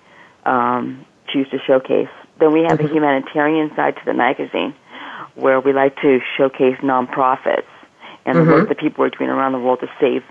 um, 0.46 1.04
choose 1.36 1.50
to 1.50 1.58
showcase. 1.66 2.08
Then 2.38 2.52
we 2.52 2.62
have 2.62 2.80
a 2.80 2.84
mm-hmm. 2.84 2.94
humanitarian 2.94 3.74
side 3.74 3.96
to 3.96 4.04
the 4.04 4.14
magazine 4.14 4.74
where 5.34 5.60
we 5.60 5.72
like 5.72 5.96
to 5.96 6.20
showcase 6.36 6.78
nonprofits 6.78 7.66
and 8.24 8.36
mm-hmm. 8.36 8.46
the 8.46 8.52
work 8.52 8.68
that 8.68 8.78
people 8.78 9.04
are 9.04 9.10
doing 9.10 9.30
around 9.30 9.52
the 9.52 9.58
world 9.58 9.80
to 9.80 9.88
save, 10.00 10.24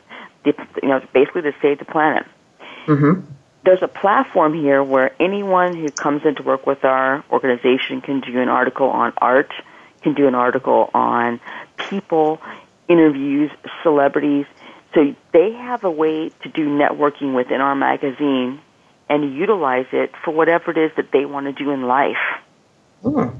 the, 0.43 0.53
you 0.81 0.89
know, 0.89 1.01
basically 1.13 1.43
to 1.43 1.53
save 1.61 1.79
the 1.79 1.85
planet. 1.85 2.25
Mm-hmm. 2.87 3.31
There's 3.63 3.81
a 3.81 3.87
platform 3.87 4.53
here 4.53 4.83
where 4.83 5.15
anyone 5.19 5.75
who 5.75 5.89
comes 5.89 6.23
in 6.25 6.35
to 6.35 6.43
work 6.43 6.67
with 6.67 6.85
our 6.85 7.23
organization 7.31 8.01
can 8.01 8.21
do 8.21 8.39
an 8.39 8.49
article 8.49 8.87
on 8.87 9.13
art, 9.17 9.51
can 10.01 10.13
do 10.13 10.27
an 10.27 10.35
article 10.35 10.91
on 10.93 11.39
people, 11.77 12.39
interviews, 12.87 13.49
celebrities. 13.81 14.45
So 14.93 15.15
they 15.31 15.51
have 15.53 15.83
a 15.83 15.89
way 15.89 16.29
to 16.43 16.49
do 16.49 16.67
networking 16.67 17.35
within 17.35 17.59
our 17.59 17.75
magazine 17.75 18.61
and 19.09 19.35
utilize 19.35 19.87
it 19.91 20.11
for 20.23 20.31
whatever 20.31 20.71
it 20.71 20.77
is 20.77 20.91
that 20.97 21.11
they 21.11 21.25
want 21.25 21.45
to 21.45 21.51
do 21.51 21.71
in 21.71 21.83
life. 21.83 22.17
Mm. 23.03 23.35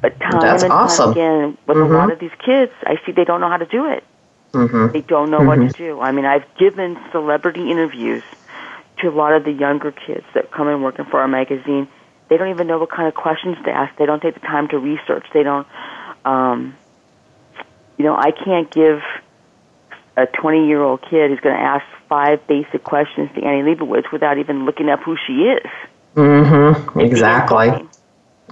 But 0.00 0.18
time 0.20 0.40
That's 0.40 0.62
and 0.62 0.72
awesome. 0.72 1.14
time 1.14 1.22
again, 1.22 1.58
with 1.66 1.76
mm-hmm. 1.76 1.92
a 1.92 1.96
lot 1.96 2.12
of 2.12 2.18
these 2.18 2.32
kids, 2.44 2.72
I 2.84 2.96
see 3.04 3.12
they 3.12 3.24
don't 3.24 3.40
know 3.40 3.48
how 3.48 3.58
to 3.58 3.66
do 3.66 3.90
it. 3.90 4.04
Mm-hmm. 4.52 4.92
They 4.92 5.00
don't 5.02 5.30
know 5.30 5.38
mm-hmm. 5.38 5.46
what 5.46 5.54
to 5.56 5.60
mm-hmm. 5.62 5.82
do. 5.82 6.00
I 6.00 6.12
mean, 6.12 6.24
I've 6.24 6.44
given 6.58 6.98
celebrity 7.12 7.70
interviews 7.70 8.22
to 8.98 9.08
a 9.08 9.10
lot 9.10 9.32
of 9.32 9.44
the 9.44 9.52
younger 9.52 9.92
kids 9.92 10.24
that 10.34 10.50
come 10.50 10.68
in 10.68 10.82
working 10.82 11.04
for 11.06 11.20
our 11.20 11.28
magazine. 11.28 11.88
They 12.28 12.36
don't 12.36 12.50
even 12.50 12.66
know 12.66 12.78
what 12.78 12.90
kind 12.90 13.08
of 13.08 13.14
questions 13.14 13.56
to 13.64 13.70
ask. 13.70 13.96
They 13.96 14.06
don't 14.06 14.20
take 14.20 14.34
the 14.34 14.40
time 14.40 14.68
to 14.68 14.78
research. 14.78 15.26
They 15.32 15.42
don't, 15.42 15.66
um, 16.24 16.76
you 17.96 18.04
know, 18.04 18.16
I 18.16 18.30
can't 18.30 18.70
give 18.70 19.00
a 20.22 20.26
20 20.40 20.66
year 20.66 20.82
old 20.82 21.02
kid 21.02 21.30
who's 21.30 21.40
going 21.40 21.56
to 21.56 21.62
ask 21.62 21.84
five 22.08 22.46
basic 22.46 22.84
questions 22.84 23.30
to 23.34 23.42
Annie 23.42 23.74
Leibovitz 23.74 24.12
without 24.12 24.38
even 24.38 24.64
looking 24.64 24.88
up 24.88 25.00
who 25.00 25.16
she 25.26 25.32
is. 25.32 25.70
Mm-hmm. 26.16 27.00
Exactly. 27.00 27.88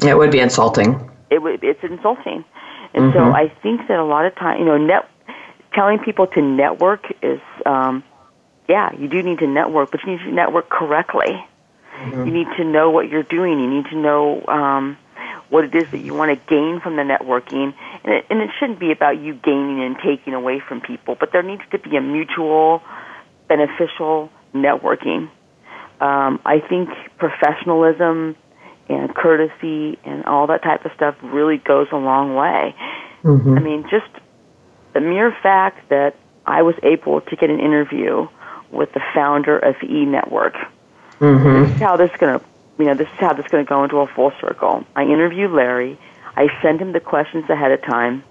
It 0.06 0.16
would 0.16 0.30
be 0.30 0.38
insulting 0.38 1.08
it 1.30 1.42
would. 1.42 1.62
it's 1.62 1.82
insulting. 1.82 2.44
And 2.94 3.12
mm-hmm. 3.12 3.18
so 3.18 3.32
I 3.32 3.48
think 3.62 3.86
that 3.88 3.98
a 3.98 4.04
lot 4.04 4.26
of 4.26 4.34
time, 4.34 4.60
you 4.60 4.64
know, 4.64 4.78
net 4.78 5.08
telling 5.74 5.98
people 5.98 6.26
to 6.26 6.42
network 6.42 7.04
is, 7.22 7.40
um, 7.66 8.02
yeah, 8.68 8.92
you 8.98 9.08
do 9.08 9.22
need 9.22 9.38
to 9.40 9.46
network, 9.46 9.90
but 9.90 10.02
you 10.04 10.12
need 10.12 10.24
to 10.24 10.32
network 10.32 10.68
correctly. 10.68 11.44
Mm-hmm. 11.98 12.26
You 12.26 12.32
need 12.32 12.48
to 12.56 12.64
know 12.64 12.90
what 12.90 13.08
you're 13.08 13.22
doing. 13.22 13.58
You 13.58 13.68
need 13.68 13.86
to 13.86 13.96
know 13.96 14.44
um, 14.46 14.96
what 15.48 15.64
it 15.64 15.74
is 15.74 15.90
that 15.90 15.98
you 15.98 16.14
want 16.14 16.30
to 16.30 16.46
gain 16.48 16.80
from 16.80 16.96
the 16.96 17.02
networking, 17.02 17.74
and 18.04 18.14
it, 18.14 18.26
and 18.30 18.40
it 18.40 18.50
shouldn't 18.58 18.78
be 18.78 18.92
about 18.92 19.20
you 19.20 19.34
gaining 19.34 19.82
and 19.82 19.96
taking 20.04 20.34
away 20.34 20.60
from 20.60 20.80
people, 20.80 21.16
but 21.18 21.32
there 21.32 21.42
needs 21.42 21.62
to 21.72 21.78
be 21.78 21.96
a 21.96 22.00
mutual, 22.00 22.82
beneficial 23.48 24.30
networking. 24.54 25.30
Um, 26.00 26.40
I 26.44 26.60
think 26.60 26.90
professionalism 27.18 28.36
and 28.88 29.14
courtesy 29.14 29.98
and 30.04 30.24
all 30.24 30.46
that 30.46 30.62
type 30.62 30.84
of 30.84 30.92
stuff 30.92 31.16
really 31.22 31.58
goes 31.58 31.88
a 31.92 31.96
long 31.96 32.34
way. 32.34 32.74
Mm-hmm. 33.22 33.58
I 33.58 33.60
mean, 33.60 33.84
just 33.90 34.08
the 34.94 35.00
mere 35.00 35.36
fact 35.42 35.88
that 35.90 36.16
I 36.46 36.62
was 36.62 36.76
able 36.82 37.20
to 37.20 37.36
get 37.36 37.50
an 37.50 37.60
interview 37.60 38.28
with 38.70 38.92
the 38.92 39.00
founder 39.14 39.58
of 39.58 39.76
E 39.82 40.04
Network. 40.04 40.54
Mm-hmm. 41.20 41.64
This 41.64 41.74
is 41.74 41.80
how 41.80 41.96
this 41.96 42.10
is 42.10 42.16
going 42.16 42.38
to, 42.38 42.44
you 42.78 42.84
know, 42.86 42.94
this 42.94 43.08
is 43.08 43.18
how 43.18 43.32
this 43.32 43.44
is 43.44 43.50
going 43.50 43.64
to 43.64 43.68
go 43.68 43.84
into 43.84 43.98
a 43.98 44.06
full 44.06 44.32
circle. 44.40 44.84
I 44.94 45.02
interviewed 45.02 45.50
Larry. 45.50 45.98
I 46.38 46.46
send 46.62 46.80
him 46.80 46.92
the 46.92 47.00
questions 47.00 47.50
ahead 47.50 47.72
of 47.72 47.82
time 47.82 48.22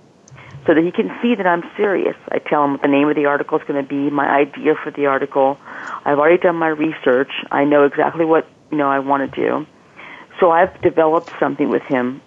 so 0.66 0.74
that 0.74 0.82
he 0.82 0.92
can 0.92 1.12
see 1.22 1.36
that 1.36 1.46
I'm 1.46 1.64
serious. 1.76 2.16
I 2.30 2.40
tell 2.40 2.64
him 2.64 2.72
what 2.72 2.82
the 2.82 2.88
name 2.88 3.10
of 3.10 3.18
the 3.18 3.26
article 3.26 3.60
is 3.60 3.68
going 3.68 3.84
to 3.84 3.88
be, 3.88 4.10
my 4.10 4.26
idea 4.26 4.76
for 4.82 4.92
the 4.92 5.08
article. 5.08 5.58
I've 6.06 6.18
already 6.18 6.38
done 6.38 6.56
my 6.56 6.70
research. 6.70 7.32
I 7.52 7.66
know 7.66 7.84
exactly 7.84 8.24
what, 8.24 8.48
you 8.72 8.78
know, 8.78 8.88
I 8.88 9.00
want 9.00 9.30
to 9.30 9.36
do. 9.36 9.68
So 10.40 10.52
I've 10.52 10.82
developed 10.82 11.32
something 11.38 11.68
with 11.70 11.84
him 11.84 12.22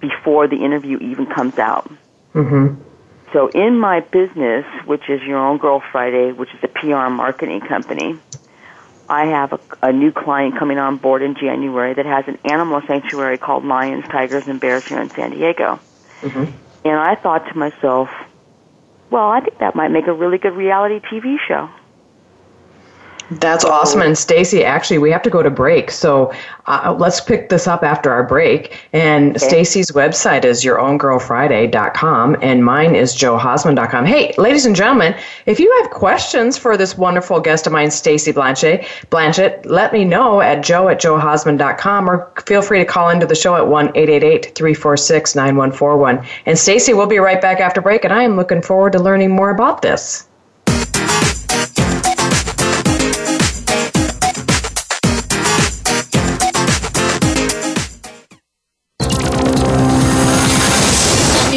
before 0.00 0.46
the 0.46 0.64
interview 0.64 0.98
even 0.98 1.26
comes 1.26 1.58
out. 1.58 1.90
Mm-hmm. 2.32 2.80
So 3.32 3.48
in 3.48 3.80
my 3.80 4.00
business, 4.00 4.64
which 4.84 5.10
is 5.10 5.20
Your 5.22 5.44
Own 5.44 5.58
Girl 5.58 5.82
Friday, 5.90 6.30
which 6.30 6.50
is 6.54 6.60
a 6.62 6.68
PR 6.68 7.10
marketing 7.10 7.62
company, 7.62 8.16
I 9.08 9.26
have 9.26 9.52
a, 9.52 9.60
a 9.82 9.92
new 9.92 10.12
client 10.12 10.58
coming 10.58 10.78
on 10.78 10.96
board 10.96 11.22
in 11.22 11.34
January 11.34 11.94
that 11.94 12.06
has 12.06 12.26
an 12.28 12.38
animal 12.44 12.80
sanctuary 12.86 13.38
called 13.38 13.64
Lions, 13.64 14.04
Tigers, 14.08 14.48
and 14.48 14.60
Bears 14.60 14.86
here 14.86 15.00
in 15.00 15.10
San 15.10 15.30
Diego. 15.30 15.78
Mm-hmm. 16.20 16.44
And 16.84 16.94
I 16.98 17.14
thought 17.14 17.48
to 17.48 17.58
myself, 17.58 18.08
well, 19.10 19.28
I 19.28 19.40
think 19.40 19.58
that 19.58 19.74
might 19.74 19.88
make 19.88 20.06
a 20.06 20.12
really 20.12 20.38
good 20.38 20.54
reality 20.54 21.00
TV 21.00 21.36
show. 21.46 21.68
That's 23.30 23.64
awesome. 23.64 24.02
And 24.02 24.16
Stacey, 24.16 24.64
actually, 24.64 24.98
we 24.98 25.10
have 25.10 25.22
to 25.22 25.30
go 25.30 25.42
to 25.42 25.50
break. 25.50 25.90
So 25.90 26.32
uh, 26.66 26.94
let's 26.96 27.20
pick 27.20 27.48
this 27.48 27.66
up 27.66 27.82
after 27.82 28.12
our 28.12 28.22
break. 28.22 28.78
And 28.92 29.36
okay. 29.36 29.48
Stacey's 29.48 29.90
website 29.90 30.44
is 30.44 30.64
yourownGirlFriday.com 30.64 32.36
and 32.40 32.64
mine 32.64 32.94
is 32.94 33.16
joehausman.com. 33.16 34.04
Hey, 34.04 34.32
ladies 34.38 34.64
and 34.64 34.76
gentlemen, 34.76 35.16
if 35.46 35.58
you 35.58 35.76
have 35.82 35.90
questions 35.90 36.56
for 36.56 36.76
this 36.76 36.96
wonderful 36.96 37.40
guest 37.40 37.66
of 37.66 37.72
mine, 37.72 37.90
Stacey 37.90 38.32
Blanchett, 38.32 38.86
Blanchett, 39.10 39.66
let 39.66 39.92
me 39.92 40.04
know 40.04 40.40
at 40.40 40.62
joe 40.62 40.88
at 40.88 41.00
joehausman.com 41.00 42.08
or 42.08 42.32
feel 42.46 42.62
free 42.62 42.78
to 42.78 42.84
call 42.84 43.10
into 43.10 43.26
the 43.26 43.34
show 43.34 43.56
at 43.56 43.66
1 43.66 43.92
346 43.92 45.34
9141. 45.34 46.24
And 46.46 46.56
Stacey, 46.56 46.94
we'll 46.94 47.06
be 47.06 47.18
right 47.18 47.40
back 47.40 47.58
after 47.58 47.80
break. 47.80 48.04
And 48.04 48.12
I 48.12 48.22
am 48.22 48.36
looking 48.36 48.62
forward 48.62 48.92
to 48.92 49.00
learning 49.00 49.30
more 49.30 49.50
about 49.50 49.82
this. 49.82 50.28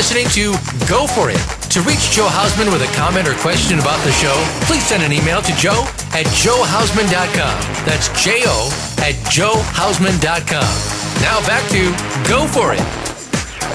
Listening 0.00 0.26
to 0.28 0.52
Go 0.88 1.06
For 1.06 1.28
It. 1.28 1.36
To 1.72 1.82
reach 1.82 2.10
Joe 2.12 2.26
Hausman 2.26 2.72
with 2.72 2.80
a 2.80 2.90
comment 2.96 3.28
or 3.28 3.34
question 3.34 3.78
about 3.80 4.02
the 4.02 4.10
show, 4.12 4.32
please 4.64 4.82
send 4.82 5.02
an 5.02 5.12
email 5.12 5.42
to 5.42 5.54
joe 5.56 5.84
at 6.16 6.24
joehausman.com. 6.40 7.84
That's 7.84 8.08
J 8.24 8.40
O 8.46 8.70
at 8.96 9.14
joehausman.com. 9.28 10.72
Now 11.20 11.46
back 11.46 11.68
to 11.72 12.30
Go 12.30 12.46
For 12.46 12.72
It. 12.72 13.09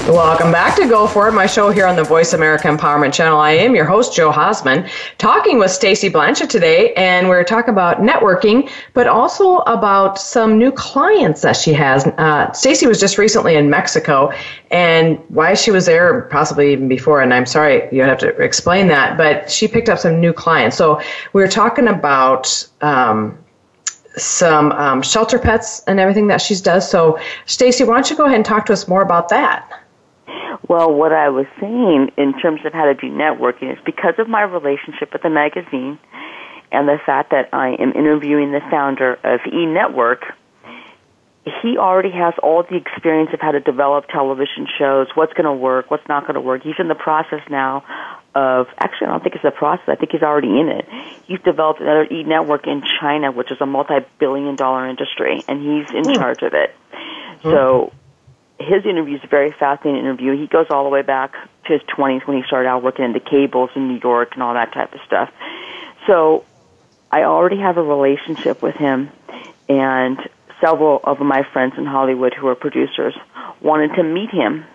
Welcome 0.07 0.51
back 0.51 0.75
to 0.75 0.87
Go 0.87 1.07
For 1.07 1.29
It, 1.29 1.31
my 1.31 1.47
show 1.47 1.71
here 1.71 1.87
on 1.87 1.95
the 1.95 2.03
Voice 2.03 2.33
America 2.33 2.67
Empowerment 2.67 3.11
Channel. 3.11 3.39
I 3.39 3.53
am 3.53 3.73
your 3.73 3.85
host, 3.85 4.15
Joe 4.15 4.31
Hausman, 4.31 4.87
talking 5.17 5.57
with 5.57 5.71
Stacey 5.71 6.11
Blanchett 6.11 6.47
today, 6.47 6.93
and 6.93 7.27
we're 7.27 7.43
talking 7.43 7.71
about 7.71 7.97
networking, 8.01 8.69
but 8.93 9.07
also 9.07 9.57
about 9.61 10.19
some 10.19 10.59
new 10.59 10.71
clients 10.71 11.41
that 11.41 11.57
she 11.57 11.73
has. 11.73 12.05
Uh, 12.05 12.51
Stacey 12.51 12.85
was 12.85 12.99
just 12.99 13.17
recently 13.17 13.55
in 13.55 13.67
Mexico, 13.67 14.31
and 14.69 15.17
why 15.29 15.55
she 15.55 15.71
was 15.71 15.87
there, 15.87 16.21
possibly 16.29 16.71
even 16.71 16.87
before, 16.87 17.21
and 17.21 17.33
I'm 17.33 17.47
sorry 17.47 17.89
you 17.91 18.03
have 18.03 18.19
to 18.19 18.29
explain 18.37 18.87
that, 18.89 19.17
but 19.17 19.49
she 19.49 19.67
picked 19.67 19.89
up 19.89 19.97
some 19.97 20.21
new 20.21 20.33
clients. 20.33 20.77
So 20.77 21.01
we 21.33 21.41
were 21.41 21.49
talking 21.49 21.87
about. 21.87 22.67
Um, 22.81 23.39
some 24.17 24.71
um, 24.71 25.01
shelter 25.01 25.37
pets 25.37 25.83
and 25.87 25.99
everything 25.99 26.27
that 26.27 26.39
she 26.39 26.55
does. 26.55 26.89
So, 26.89 27.19
Stacey, 27.47 27.83
why 27.83 27.95
don't 27.95 28.09
you 28.09 28.15
go 28.15 28.23
ahead 28.23 28.37
and 28.37 28.45
talk 28.45 28.65
to 28.67 28.71
us 28.71 28.87
more 28.87 29.01
about 29.01 29.27
that? 29.27 29.84
Well, 30.67 30.93
what 30.93 31.11
I 31.11 31.29
was 31.29 31.45
saying 31.59 32.11
in 32.17 32.39
terms 32.39 32.61
of 32.65 32.73
how 32.73 32.85
to 32.85 32.93
do 32.95 33.07
networking 33.07 33.71
is 33.71 33.79
because 33.85 34.15
of 34.17 34.27
my 34.27 34.41
relationship 34.41 35.13
with 35.13 35.21
the 35.21 35.29
magazine 35.29 35.99
and 36.71 36.87
the 36.87 36.97
fact 37.05 37.31
that 37.31 37.49
I 37.53 37.75
am 37.79 37.91
interviewing 37.91 38.51
the 38.51 38.61
founder 38.71 39.13
of 39.23 39.41
E 39.45 39.65
Network, 39.65 40.23
he 41.61 41.77
already 41.77 42.11
has 42.11 42.33
all 42.41 42.63
the 42.63 42.75
experience 42.75 43.29
of 43.33 43.39
how 43.39 43.51
to 43.51 43.59
develop 43.59 44.07
television 44.07 44.67
shows, 44.79 45.07
what's 45.13 45.33
going 45.33 45.45
to 45.45 45.53
work, 45.53 45.91
what's 45.91 46.07
not 46.07 46.23
going 46.23 46.33
to 46.33 46.41
work. 46.41 46.63
He's 46.63 46.79
in 46.79 46.87
the 46.87 46.95
process 46.95 47.41
now 47.49 47.83
of, 48.33 48.67
actually, 48.79 49.07
I 49.07 49.11
don't 49.11 49.23
think 49.23 49.35
it's 49.35 49.43
the 49.43 49.51
process, 49.51 49.87
I 49.87 49.95
think 49.95 50.11
he's 50.11 50.23
already 50.23 50.59
in 50.59 50.69
it. 50.69 50.87
He's 51.25 51.39
developed 51.41 51.81
another 51.81 52.05
E 52.11 52.23
Network 52.23 52.65
in 52.65 52.81
China, 52.99 53.31
which 53.31 53.51
is 53.51 53.57
a 53.61 53.65
multi 53.67 53.99
billion 54.19 54.55
dollar 54.55 54.87
industry, 54.87 55.43
and 55.47 55.61
he's 55.61 55.95
in 55.95 56.03
mm. 56.03 56.15
charge 56.15 56.41
of 56.41 56.53
it. 56.53 56.75
Mm. 57.43 57.51
So, 57.51 57.93
his 58.59 58.85
interview 58.85 59.17
is 59.17 59.23
a 59.23 59.27
very 59.27 59.51
fascinating 59.51 60.01
interview. 60.01 60.37
He 60.37 60.47
goes 60.47 60.67
all 60.69 60.83
the 60.83 60.89
way 60.89 61.01
back 61.01 61.33
to 61.65 61.73
his 61.73 61.81
20s 61.83 62.25
when 62.25 62.37
he 62.37 62.43
started 62.43 62.69
out 62.69 62.83
working 62.83 63.05
in 63.05 63.13
the 63.13 63.19
cables 63.19 63.69
in 63.75 63.87
New 63.87 63.99
York 64.01 64.29
and 64.33 64.43
all 64.43 64.53
that 64.53 64.73
type 64.73 64.93
of 64.93 65.01
stuff. 65.05 65.29
So 66.07 66.45
I 67.11 67.23
already 67.23 67.59
have 67.59 67.77
a 67.77 67.83
relationship 67.83 68.61
with 68.61 68.75
him, 68.75 69.09
and 69.67 70.17
several 70.61 70.99
of 71.03 71.19
my 71.19 71.43
friends 71.51 71.73
in 71.77 71.85
Hollywood 71.85 72.33
who 72.33 72.47
are 72.47 72.55
producers 72.55 73.15
wanted 73.61 73.95
to 73.95 74.03
meet 74.03 74.29
him. 74.29 74.65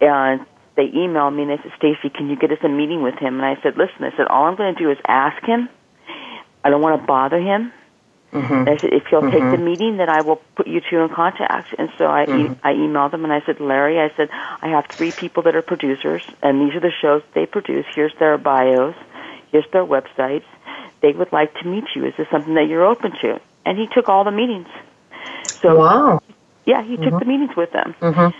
And 0.00 0.46
they 0.76 0.88
emailed 0.88 1.34
me 1.34 1.42
and 1.42 1.50
they 1.50 1.62
said, 1.62 1.72
Stacey, 1.76 2.08
can 2.08 2.30
you 2.30 2.36
get 2.36 2.52
us 2.52 2.58
a 2.62 2.68
meeting 2.68 3.02
with 3.02 3.16
him? 3.16 3.40
And 3.40 3.44
I 3.44 3.60
said, 3.62 3.76
listen, 3.76 4.04
I 4.04 4.16
said, 4.16 4.26
all 4.28 4.44
I'm 4.44 4.56
going 4.56 4.74
to 4.74 4.80
do 4.80 4.90
is 4.90 4.98
ask 5.06 5.44
him. 5.44 5.68
I 6.64 6.70
don't 6.70 6.80
want 6.80 7.00
to 7.00 7.06
bother 7.06 7.38
him. 7.38 7.72
Mm-hmm. 8.32 8.68
I 8.68 8.76
said, 8.76 8.92
if 8.92 9.04
you'll 9.10 9.22
mm-hmm. 9.22 9.30
take 9.30 9.40
the 9.40 9.56
mm-hmm. 9.56 9.64
meeting, 9.64 9.96
then 9.96 10.10
I 10.10 10.20
will 10.20 10.36
put 10.54 10.66
you 10.66 10.82
two 10.88 10.98
in 10.98 11.08
contact. 11.08 11.74
And 11.78 11.88
so 11.96 12.06
I, 12.06 12.26
mm-hmm. 12.26 12.52
e- 12.52 12.56
I 12.62 12.74
emailed 12.74 13.12
them 13.12 13.24
and 13.24 13.32
I 13.32 13.40
said, 13.46 13.58
Larry, 13.58 13.98
I 13.98 14.14
said, 14.16 14.28
I 14.30 14.68
have 14.68 14.86
three 14.86 15.12
people 15.12 15.42
that 15.44 15.56
are 15.56 15.62
producers, 15.62 16.22
and 16.42 16.60
these 16.60 16.74
are 16.76 16.80
the 16.80 16.92
shows 17.00 17.22
they 17.34 17.46
produce. 17.46 17.86
Here's 17.94 18.12
their 18.18 18.36
bios. 18.36 18.94
Here's 19.50 19.64
their 19.72 19.84
websites. 19.84 20.44
They 21.00 21.12
would 21.12 21.32
like 21.32 21.54
to 21.60 21.66
meet 21.66 21.84
you. 21.94 22.04
Is 22.04 22.14
this 22.18 22.28
something 22.30 22.54
that 22.54 22.68
you're 22.68 22.84
open 22.84 23.12
to? 23.22 23.40
And 23.64 23.78
he 23.78 23.86
took 23.86 24.08
all 24.08 24.24
the 24.24 24.30
meetings. 24.30 24.68
So 25.46 25.76
wow. 25.76 26.20
Yeah, 26.66 26.82
he 26.82 26.96
took 26.96 27.04
the 27.04 27.10
mm-hmm. 27.10 27.28
meetings 27.28 27.56
with 27.56 27.72
them. 27.72 27.94
Mm-hmm. 28.00 28.38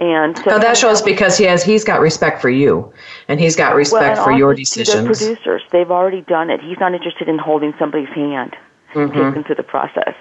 And 0.00 0.38
so 0.38 0.44
now 0.46 0.58
that 0.58 0.76
shows 0.76 1.02
because 1.02 1.36
he 1.36 1.44
has 1.44 1.62
he's 1.62 1.82
got 1.84 2.00
respect 2.00 2.40
for 2.40 2.48
you, 2.48 2.94
and 3.26 3.40
he's 3.40 3.56
got 3.56 3.74
respect 3.74 4.16
well, 4.16 4.24
for 4.26 4.32
your 4.32 4.54
decisions. 4.54 5.18
The 5.18 5.26
producers, 5.26 5.62
they've 5.72 5.90
already 5.90 6.22
done 6.22 6.50
it. 6.50 6.60
He's 6.62 6.78
not 6.78 6.94
interested 6.94 7.28
in 7.28 7.36
holding 7.36 7.74
somebody's 7.78 8.08
hand 8.10 8.56
mm-hmm. 8.94 9.12
take 9.12 9.34
them 9.34 9.44
through 9.44 9.56
the 9.56 9.62
process. 9.62 10.14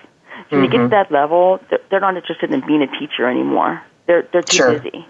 So 0.49 0.57
when 0.57 0.65
you 0.65 0.71
get 0.71 0.77
to 0.77 0.83
mm-hmm. 0.83 0.89
that 0.91 1.11
level, 1.11 1.59
they're, 1.69 1.79
they're 1.89 1.99
not 1.99 2.15
interested 2.15 2.51
in 2.53 2.65
being 2.65 2.81
a 2.81 2.87
teacher 2.99 3.27
anymore. 3.27 3.81
They're 4.05 4.27
they're 4.31 4.41
too 4.41 4.57
sure. 4.57 4.79
busy. 4.79 5.05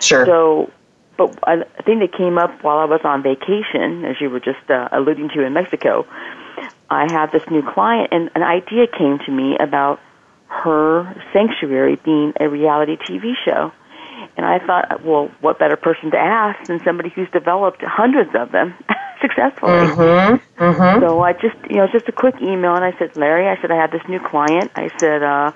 Sure. 0.00 0.24
So, 0.24 0.70
but 1.16 1.36
a 1.46 1.82
thing 1.82 1.98
that 1.98 2.12
came 2.16 2.38
up 2.38 2.62
while 2.62 2.78
I 2.78 2.84
was 2.84 3.00
on 3.04 3.22
vacation, 3.22 4.04
as 4.04 4.20
you 4.20 4.30
were 4.30 4.40
just 4.40 4.70
uh, 4.70 4.88
alluding 4.92 5.30
to 5.30 5.44
in 5.44 5.52
Mexico, 5.52 6.06
I 6.88 7.10
had 7.10 7.32
this 7.32 7.42
new 7.50 7.62
client, 7.62 8.08
and 8.12 8.30
an 8.34 8.42
idea 8.42 8.86
came 8.86 9.18
to 9.26 9.30
me 9.30 9.56
about 9.58 10.00
her 10.46 11.14
sanctuary 11.32 11.96
being 11.96 12.32
a 12.40 12.48
reality 12.48 12.96
TV 12.96 13.34
show. 13.44 13.72
And 14.36 14.46
I 14.46 14.58
thought, 14.64 15.04
well, 15.04 15.30
what 15.40 15.58
better 15.58 15.76
person 15.76 16.10
to 16.12 16.16
ask 16.16 16.66
than 16.66 16.80
somebody 16.84 17.10
who's 17.10 17.28
developed 17.30 17.82
hundreds 17.82 18.30
of 18.34 18.52
them 18.52 18.74
successfully? 19.20 19.72
Mm-hmm. 19.72 20.62
Mm-hmm. 20.62 21.00
So 21.00 21.20
I 21.20 21.32
just, 21.32 21.56
you 21.68 21.76
know, 21.76 21.86
just 21.92 22.08
a 22.08 22.12
quick 22.12 22.36
email, 22.40 22.74
and 22.74 22.84
I 22.84 22.96
said, 22.98 23.16
Larry, 23.16 23.48
I 23.48 23.60
said 23.60 23.70
I 23.70 23.76
have 23.76 23.90
this 23.90 24.02
new 24.08 24.20
client. 24.20 24.70
I 24.74 24.90
said, 24.98 25.22
uh, 25.22 25.52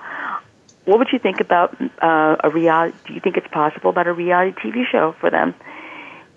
what 0.85 0.99
would 0.99 1.07
you 1.11 1.19
think 1.19 1.39
about 1.39 1.79
uh, 2.01 2.37
a 2.43 2.49
reality? 2.49 2.95
Do 3.07 3.13
you 3.13 3.19
think 3.19 3.37
it's 3.37 3.47
possible 3.47 3.89
about 3.89 4.07
a 4.07 4.13
reality 4.13 4.57
TV 4.59 4.83
show 4.89 5.15
for 5.19 5.29
them? 5.29 5.53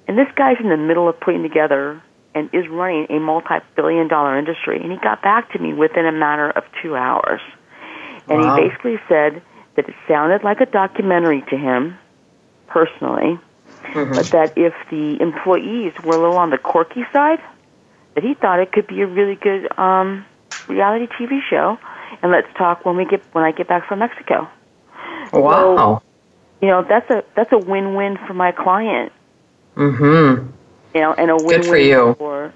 And 0.09 0.17
this 0.17 0.29
guy's 0.37 0.57
in 0.61 0.69
the 0.69 0.77
middle 0.77 1.09
of 1.09 1.19
putting 1.19 1.43
together 1.43 2.01
and 2.35 2.51
is 2.53 2.69
running 2.69 3.07
a 3.11 3.19
multi-billion 3.19 4.09
dollar 4.09 4.39
industry. 4.39 4.81
And 4.81 4.93
he 4.93 4.99
got 4.99 5.23
back 5.23 5.53
to 5.53 5.59
me 5.59 5.73
within 5.73 6.07
a 6.07 6.13
matter 6.13 6.51
of 6.51 6.65
two 6.83 6.95
hours. 6.95 7.41
And 8.29 8.41
wow. 8.41 8.57
he 8.57 8.69
basically 8.69 8.99
said 9.09 9.43
that 9.75 9.89
it 9.89 9.95
sounded 10.07 10.45
like 10.45 10.61
a 10.61 10.67
documentary 10.67 11.43
to 11.51 11.57
him 11.57 11.99
personally, 12.69 13.39
mm-hmm. 13.93 14.15
but 14.15 14.27
that 14.27 14.57
if 14.57 14.75
the 14.91 15.21
employees 15.21 15.93
were 16.05 16.15
a 16.15 16.19
little 16.19 16.39
on 16.39 16.51
the 16.51 16.59
quirky 16.59 17.05
side, 17.13 17.41
that 18.15 18.25
he 18.25 18.35
thought 18.35 18.61
it 18.61 18.73
could 18.73 18.87
be 18.87 19.03
a 19.03 19.07
really 19.07 19.37
good 19.37 19.71
um, 19.79 20.25
reality 20.69 21.07
TV 21.19 21.41
show. 21.49 21.79
And 22.23 22.33
let's 22.33 22.49
talk 22.57 22.85
when 22.85 22.97
we 22.97 23.05
get 23.05 23.23
when 23.33 23.45
I 23.45 23.53
get 23.53 23.69
back 23.69 23.89
from 23.89 23.99
Mexico. 23.99 24.49
Wow. 25.33 25.77
So, 25.77 26.03
you 26.63 26.69
know 26.69 26.83
that's 26.83 27.11
a 27.11 27.25
that's 27.35 27.53
a 27.53 27.59
win-win 27.59 28.19
for 28.27 28.35
my 28.35 28.53
client. 28.53 29.13
Mm-hmm. 29.77 30.49
You 30.95 31.01
know, 31.01 31.13
and 31.13 31.31
a 31.31 31.37
win-win 31.37 31.63
for, 31.63 31.77
you. 31.77 32.15
for 32.19 32.55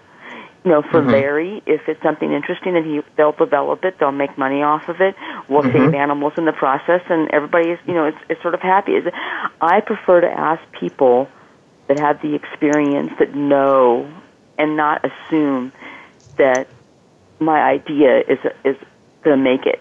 you 0.64 0.70
know, 0.70 0.82
for 0.82 1.00
mm-hmm. 1.00 1.10
Larry, 1.10 1.62
if 1.66 1.88
it's 1.88 2.02
something 2.02 2.32
interesting 2.32 2.76
and 2.76 2.84
he 2.84 3.00
they'll 3.16 3.32
develop 3.32 3.84
it, 3.84 3.98
they'll 3.98 4.12
make 4.12 4.36
money 4.36 4.62
off 4.62 4.88
of 4.88 5.00
it. 5.00 5.14
We'll 5.48 5.62
mm-hmm. 5.62 5.86
save 5.86 5.94
animals 5.94 6.34
in 6.36 6.44
the 6.44 6.52
process, 6.52 7.00
and 7.08 7.30
everybody 7.30 7.70
is 7.70 7.78
you 7.86 7.94
know 7.94 8.06
it's, 8.06 8.18
it's 8.28 8.42
sort 8.42 8.54
of 8.54 8.60
happy. 8.60 8.92
Is 8.92 9.04
I 9.60 9.80
prefer 9.80 10.20
to 10.20 10.30
ask 10.30 10.60
people 10.72 11.28
that 11.88 11.98
have 11.98 12.20
the 12.20 12.34
experience 12.34 13.12
that 13.18 13.34
know 13.34 14.12
and 14.58 14.76
not 14.76 15.04
assume 15.04 15.72
that 16.36 16.68
my 17.38 17.60
idea 17.60 18.20
is 18.20 18.38
is 18.64 18.76
going 19.22 19.38
to 19.38 19.42
make 19.42 19.66
it. 19.66 19.80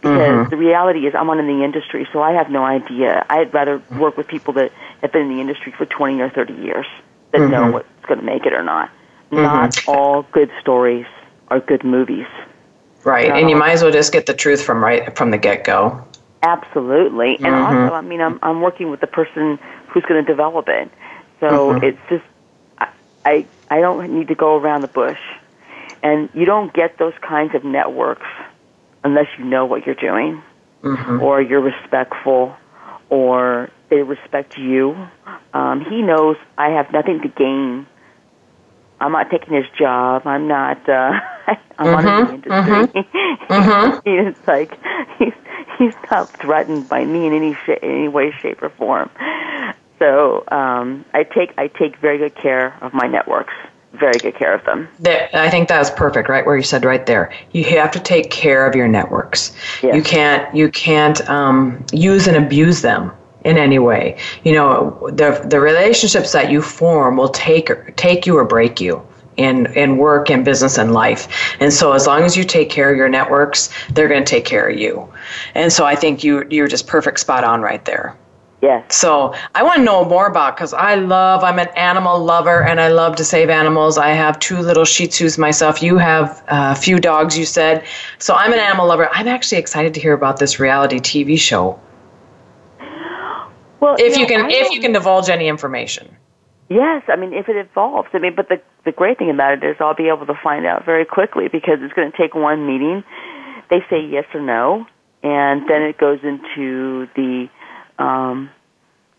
Because 0.00 0.18
mm-hmm. 0.18 0.50
the 0.50 0.56
reality 0.56 1.06
is, 1.06 1.14
I'm 1.14 1.28
not 1.28 1.38
in 1.38 1.46
the 1.46 1.64
industry, 1.64 2.08
so 2.12 2.20
I 2.20 2.32
have 2.32 2.50
no 2.50 2.64
idea. 2.64 3.24
I'd 3.30 3.54
rather 3.54 3.80
work 3.96 4.16
with 4.16 4.26
people 4.26 4.54
that 4.54 4.72
have 5.00 5.12
been 5.12 5.22
in 5.22 5.36
the 5.36 5.40
industry 5.40 5.72
for 5.78 5.86
20 5.86 6.20
or 6.20 6.28
30 6.28 6.54
years 6.54 6.86
that 7.30 7.38
know 7.38 7.62
mm-hmm. 7.62 7.72
what's 7.72 8.06
going 8.08 8.18
to 8.18 8.26
make 8.26 8.44
it 8.44 8.52
or 8.52 8.64
not. 8.64 8.90
Mm-hmm. 9.32 9.42
Not 9.42 9.88
all 9.88 10.22
good 10.32 10.50
stories 10.60 11.06
are 11.48 11.60
good 11.60 11.84
movies. 11.84 12.26
Right, 13.02 13.30
and 13.30 13.50
you 13.50 13.56
might 13.56 13.72
as 13.72 13.82
well 13.82 13.90
just 13.90 14.12
get 14.12 14.26
the 14.26 14.34
truth 14.34 14.62
from 14.62 14.84
right 14.84 15.16
from 15.16 15.30
the 15.30 15.38
get 15.38 15.64
go. 15.64 16.06
Absolutely, 16.42 17.36
and 17.36 17.46
mm-hmm. 17.46 17.76
also, 17.82 17.94
I 17.94 18.00
mean, 18.02 18.20
I'm 18.20 18.38
I'm 18.42 18.60
working 18.60 18.90
with 18.90 19.00
the 19.00 19.06
person 19.06 19.58
who's 19.88 20.04
going 20.04 20.24
to 20.24 20.30
develop 20.30 20.68
it. 20.68 20.90
So 21.40 21.72
mm-hmm. 21.72 21.84
it's 21.84 21.98
just 22.10 22.24
I, 22.78 22.88
I 23.24 23.46
I 23.70 23.80
don't 23.80 24.12
need 24.12 24.28
to 24.28 24.34
go 24.34 24.56
around 24.56 24.82
the 24.82 24.88
bush, 24.88 25.20
and 26.02 26.28
you 26.34 26.44
don't 26.44 26.72
get 26.72 26.98
those 26.98 27.14
kinds 27.22 27.54
of 27.54 27.64
networks 27.64 28.28
unless 29.02 29.26
you 29.38 29.44
know 29.44 29.64
what 29.64 29.86
you're 29.86 29.94
doing, 29.94 30.42
mm-hmm. 30.82 31.22
or 31.22 31.40
you're 31.40 31.60
respectful, 31.60 32.54
or 33.08 33.70
they 33.88 34.02
respect 34.02 34.58
you. 34.58 35.08
Um, 35.54 35.84
he 35.84 36.02
knows 36.02 36.36
I 36.58 36.70
have 36.70 36.92
nothing 36.92 37.22
to 37.22 37.28
gain. 37.28 37.86
I'm 39.02 39.12
not 39.12 39.30
taking 39.30 39.54
his 39.54 39.66
job. 39.76 40.26
I'm 40.26 40.46
not. 40.46 40.88
Uh, 40.88 41.20
I'm 41.78 41.86
mm-hmm. 41.86 42.08
on 42.08 42.24
the 42.26 42.34
industry. 42.34 42.52
Mm-hmm. 42.52 43.52
mm-hmm. 43.52 44.26
he's 44.36 44.46
like 44.46 44.78
he's 45.18 45.32
he's 45.78 45.94
not 46.10 46.30
threatened 46.40 46.88
by 46.88 47.04
me 47.04 47.26
in 47.26 47.32
any 47.32 47.54
sh- 47.54 47.80
any 47.82 48.08
way, 48.08 48.32
shape, 48.40 48.62
or 48.62 48.70
form. 48.70 49.10
So 49.98 50.44
um, 50.50 51.04
I 51.14 51.24
take 51.24 51.52
I 51.58 51.68
take 51.68 51.96
very 51.98 52.18
good 52.18 52.34
care 52.34 52.76
of 52.80 52.94
my 52.94 53.06
networks. 53.06 53.54
Very 53.92 54.18
good 54.20 54.34
care 54.36 54.54
of 54.54 54.64
them. 54.64 54.88
I 55.04 55.50
think 55.50 55.68
that's 55.68 55.90
perfect, 55.90 56.30
right? 56.30 56.46
Where 56.46 56.56
you 56.56 56.62
said 56.62 56.82
right 56.82 57.04
there, 57.04 57.30
you 57.50 57.64
have 57.64 57.90
to 57.90 58.00
take 58.00 58.30
care 58.30 58.66
of 58.66 58.74
your 58.74 58.88
networks. 58.88 59.54
Yes. 59.82 59.94
You 59.94 60.02
can't 60.02 60.54
you 60.54 60.70
can't 60.70 61.28
um, 61.28 61.84
use 61.92 62.26
and 62.26 62.36
abuse 62.36 62.80
them 62.80 63.12
in 63.44 63.58
any 63.58 63.78
way. 63.78 64.16
You 64.44 64.52
know, 64.52 65.10
the 65.12 65.44
the 65.48 65.60
relationships 65.60 66.32
that 66.32 66.50
you 66.50 66.62
form 66.62 67.16
will 67.16 67.30
take 67.30 67.96
take 67.96 68.26
you 68.26 68.36
or 68.36 68.44
break 68.44 68.80
you 68.80 69.02
in 69.36 69.66
in 69.74 69.96
work 69.96 70.30
and 70.30 70.44
business 70.44 70.78
and 70.78 70.92
life. 70.92 71.54
And 71.60 71.72
so 71.72 71.92
as 71.92 72.06
long 72.06 72.22
as 72.22 72.36
you 72.36 72.44
take 72.44 72.70
care 72.70 72.90
of 72.90 72.96
your 72.96 73.08
networks, 73.08 73.70
they're 73.90 74.08
going 74.08 74.24
to 74.24 74.30
take 74.30 74.44
care 74.44 74.68
of 74.68 74.78
you. 74.78 75.12
And 75.54 75.72
so 75.72 75.84
I 75.84 75.94
think 75.94 76.24
you 76.24 76.46
you're 76.50 76.68
just 76.68 76.86
perfect 76.86 77.20
spot 77.20 77.44
on 77.44 77.62
right 77.62 77.84
there. 77.84 78.16
Yeah. 78.62 78.84
So 78.90 79.34
I 79.56 79.64
want 79.64 79.78
to 79.78 79.84
know 79.84 80.04
more 80.04 80.28
about 80.28 80.56
because 80.56 80.72
I 80.72 80.94
love. 80.94 81.42
I'm 81.42 81.58
an 81.58 81.66
animal 81.76 82.22
lover 82.22 82.62
and 82.62 82.80
I 82.80 82.88
love 82.88 83.16
to 83.16 83.24
save 83.24 83.50
animals. 83.50 83.98
I 83.98 84.10
have 84.10 84.38
two 84.38 84.58
little 84.58 84.84
Shih 84.84 85.08
Tzus 85.08 85.36
myself. 85.36 85.82
You 85.82 85.98
have 85.98 86.44
a 86.46 86.76
few 86.76 87.00
dogs. 87.00 87.36
You 87.36 87.44
said 87.44 87.84
so. 88.18 88.34
I'm 88.34 88.52
an 88.52 88.60
animal 88.60 88.86
lover. 88.86 89.08
I'm 89.12 89.26
actually 89.26 89.58
excited 89.58 89.94
to 89.94 90.00
hear 90.00 90.12
about 90.12 90.38
this 90.38 90.60
reality 90.60 91.00
TV 91.00 91.36
show. 91.36 91.80
Well, 93.82 93.96
if 93.98 94.16
you, 94.16 94.22
know, 94.22 94.28
can, 94.28 94.50
if 94.50 94.70
you 94.70 94.80
can 94.80 94.92
divulge 94.92 95.28
any 95.28 95.48
information. 95.48 96.16
Yes, 96.68 97.02
I 97.08 97.16
mean 97.16 97.32
if 97.32 97.48
it 97.48 97.56
evolves. 97.56 98.08
I 98.12 98.18
mean, 98.20 98.36
but 98.36 98.48
the 98.48 98.62
the 98.84 98.92
great 98.92 99.18
thing 99.18 99.28
about 99.28 99.54
it 99.54 99.64
is 99.64 99.76
I'll 99.80 99.96
be 99.96 100.08
able 100.08 100.24
to 100.26 100.38
find 100.40 100.64
out 100.64 100.84
very 100.84 101.04
quickly 101.04 101.48
because 101.48 101.78
it's 101.82 101.92
going 101.92 102.10
to 102.10 102.16
take 102.16 102.32
one 102.32 102.64
meeting. 102.64 103.02
They 103.70 103.80
say 103.90 104.00
yes 104.00 104.24
or 104.34 104.40
no, 104.40 104.86
and 105.24 105.68
then 105.68 105.82
it 105.82 105.98
goes 105.98 106.20
into 106.22 107.08
the 107.16 107.48
um, 107.98 108.50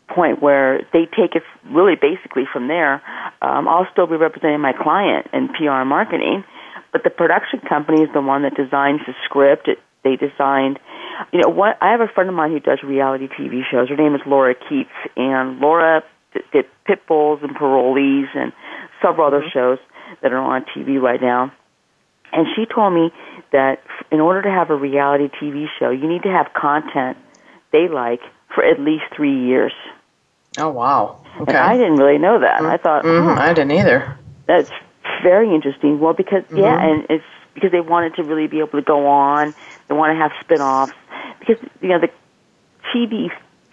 point 0.07 0.41
where 0.41 0.87
they 0.93 1.07
take 1.07 1.35
it 1.35 1.43
really 1.69 1.95
basically 1.95 2.43
from 2.51 2.69
there. 2.69 3.01
Um, 3.41 3.67
I'll 3.67 3.87
still 3.91 4.07
be 4.07 4.15
representing 4.15 4.61
my 4.61 4.71
client 4.73 5.27
in 5.33 5.49
PR 5.49 5.83
and 5.83 5.89
marketing, 5.89 6.45
but 6.93 7.03
the 7.03 7.09
production 7.09 7.59
company 7.67 8.03
is 8.03 8.09
the 8.13 8.21
one 8.21 8.43
that 8.43 8.55
designs 8.55 9.01
the 9.05 9.13
script. 9.25 9.67
It, 9.67 9.79
they 10.03 10.15
designed, 10.15 10.79
you 11.31 11.41
know, 11.41 11.49
what 11.49 11.77
I 11.81 11.91
have 11.91 12.01
a 12.01 12.07
friend 12.07 12.29
of 12.29 12.35
mine 12.35 12.51
who 12.51 12.59
does 12.59 12.83
reality 12.83 13.27
TV 13.27 13.61
shows. 13.69 13.89
Her 13.89 13.95
name 13.95 14.15
is 14.15 14.21
Laura 14.25 14.55
Keats, 14.55 14.89
and 15.15 15.59
Laura 15.59 16.03
did 16.51 16.65
pit 16.85 17.05
bulls 17.07 17.39
and 17.43 17.55
parolees 17.55 18.27
and 18.35 18.51
several 19.01 19.27
other 19.27 19.41
mm-hmm. 19.41 19.49
shows 19.53 19.79
that 20.21 20.31
are 20.31 20.37
on 20.37 20.65
TV 20.75 21.01
right 21.01 21.21
now. 21.21 21.51
And 22.31 22.47
she 22.55 22.65
told 22.65 22.93
me 22.93 23.11
that 23.51 23.83
in 24.11 24.19
order 24.19 24.41
to 24.41 24.49
have 24.49 24.71
a 24.71 24.75
reality 24.75 25.29
TV 25.41 25.67
show, 25.79 25.91
you 25.91 26.07
need 26.07 26.23
to 26.23 26.29
have 26.29 26.51
content 26.53 27.17
they 27.71 27.87
like 27.87 28.21
for 28.53 28.63
at 28.63 28.79
least 28.79 29.03
three 29.15 29.45
years. 29.45 29.73
Oh 30.57 30.69
wow! 30.69 31.23
Okay. 31.41 31.51
And 31.51 31.57
I 31.57 31.77
didn't 31.77 31.95
really 31.95 32.19
know 32.19 32.39
that. 32.39 32.61
Mm-hmm. 32.61 32.71
I 32.71 32.77
thought 32.77 33.03
mm-hmm. 33.03 33.39
I 33.39 33.53
didn't 33.53 33.71
either. 33.71 34.17
That's 34.45 34.69
very 35.23 35.53
interesting. 35.53 35.99
Well, 35.99 36.13
because 36.13 36.43
mm-hmm. 36.43 36.57
yeah, 36.57 36.79
and 36.79 37.05
it's 37.09 37.25
because 37.53 37.71
they 37.71 37.81
wanted 37.81 38.15
to 38.15 38.23
really 38.23 38.47
be 38.47 38.59
able 38.59 38.79
to 38.79 38.81
go 38.81 39.07
on. 39.07 39.53
They 39.87 39.95
want 39.95 40.15
to 40.15 40.21
have 40.21 40.31
spin-offs 40.41 40.93
because 41.45 41.63
you 41.81 41.89
know 41.89 41.99
the 41.99 42.09
TV 42.93 43.29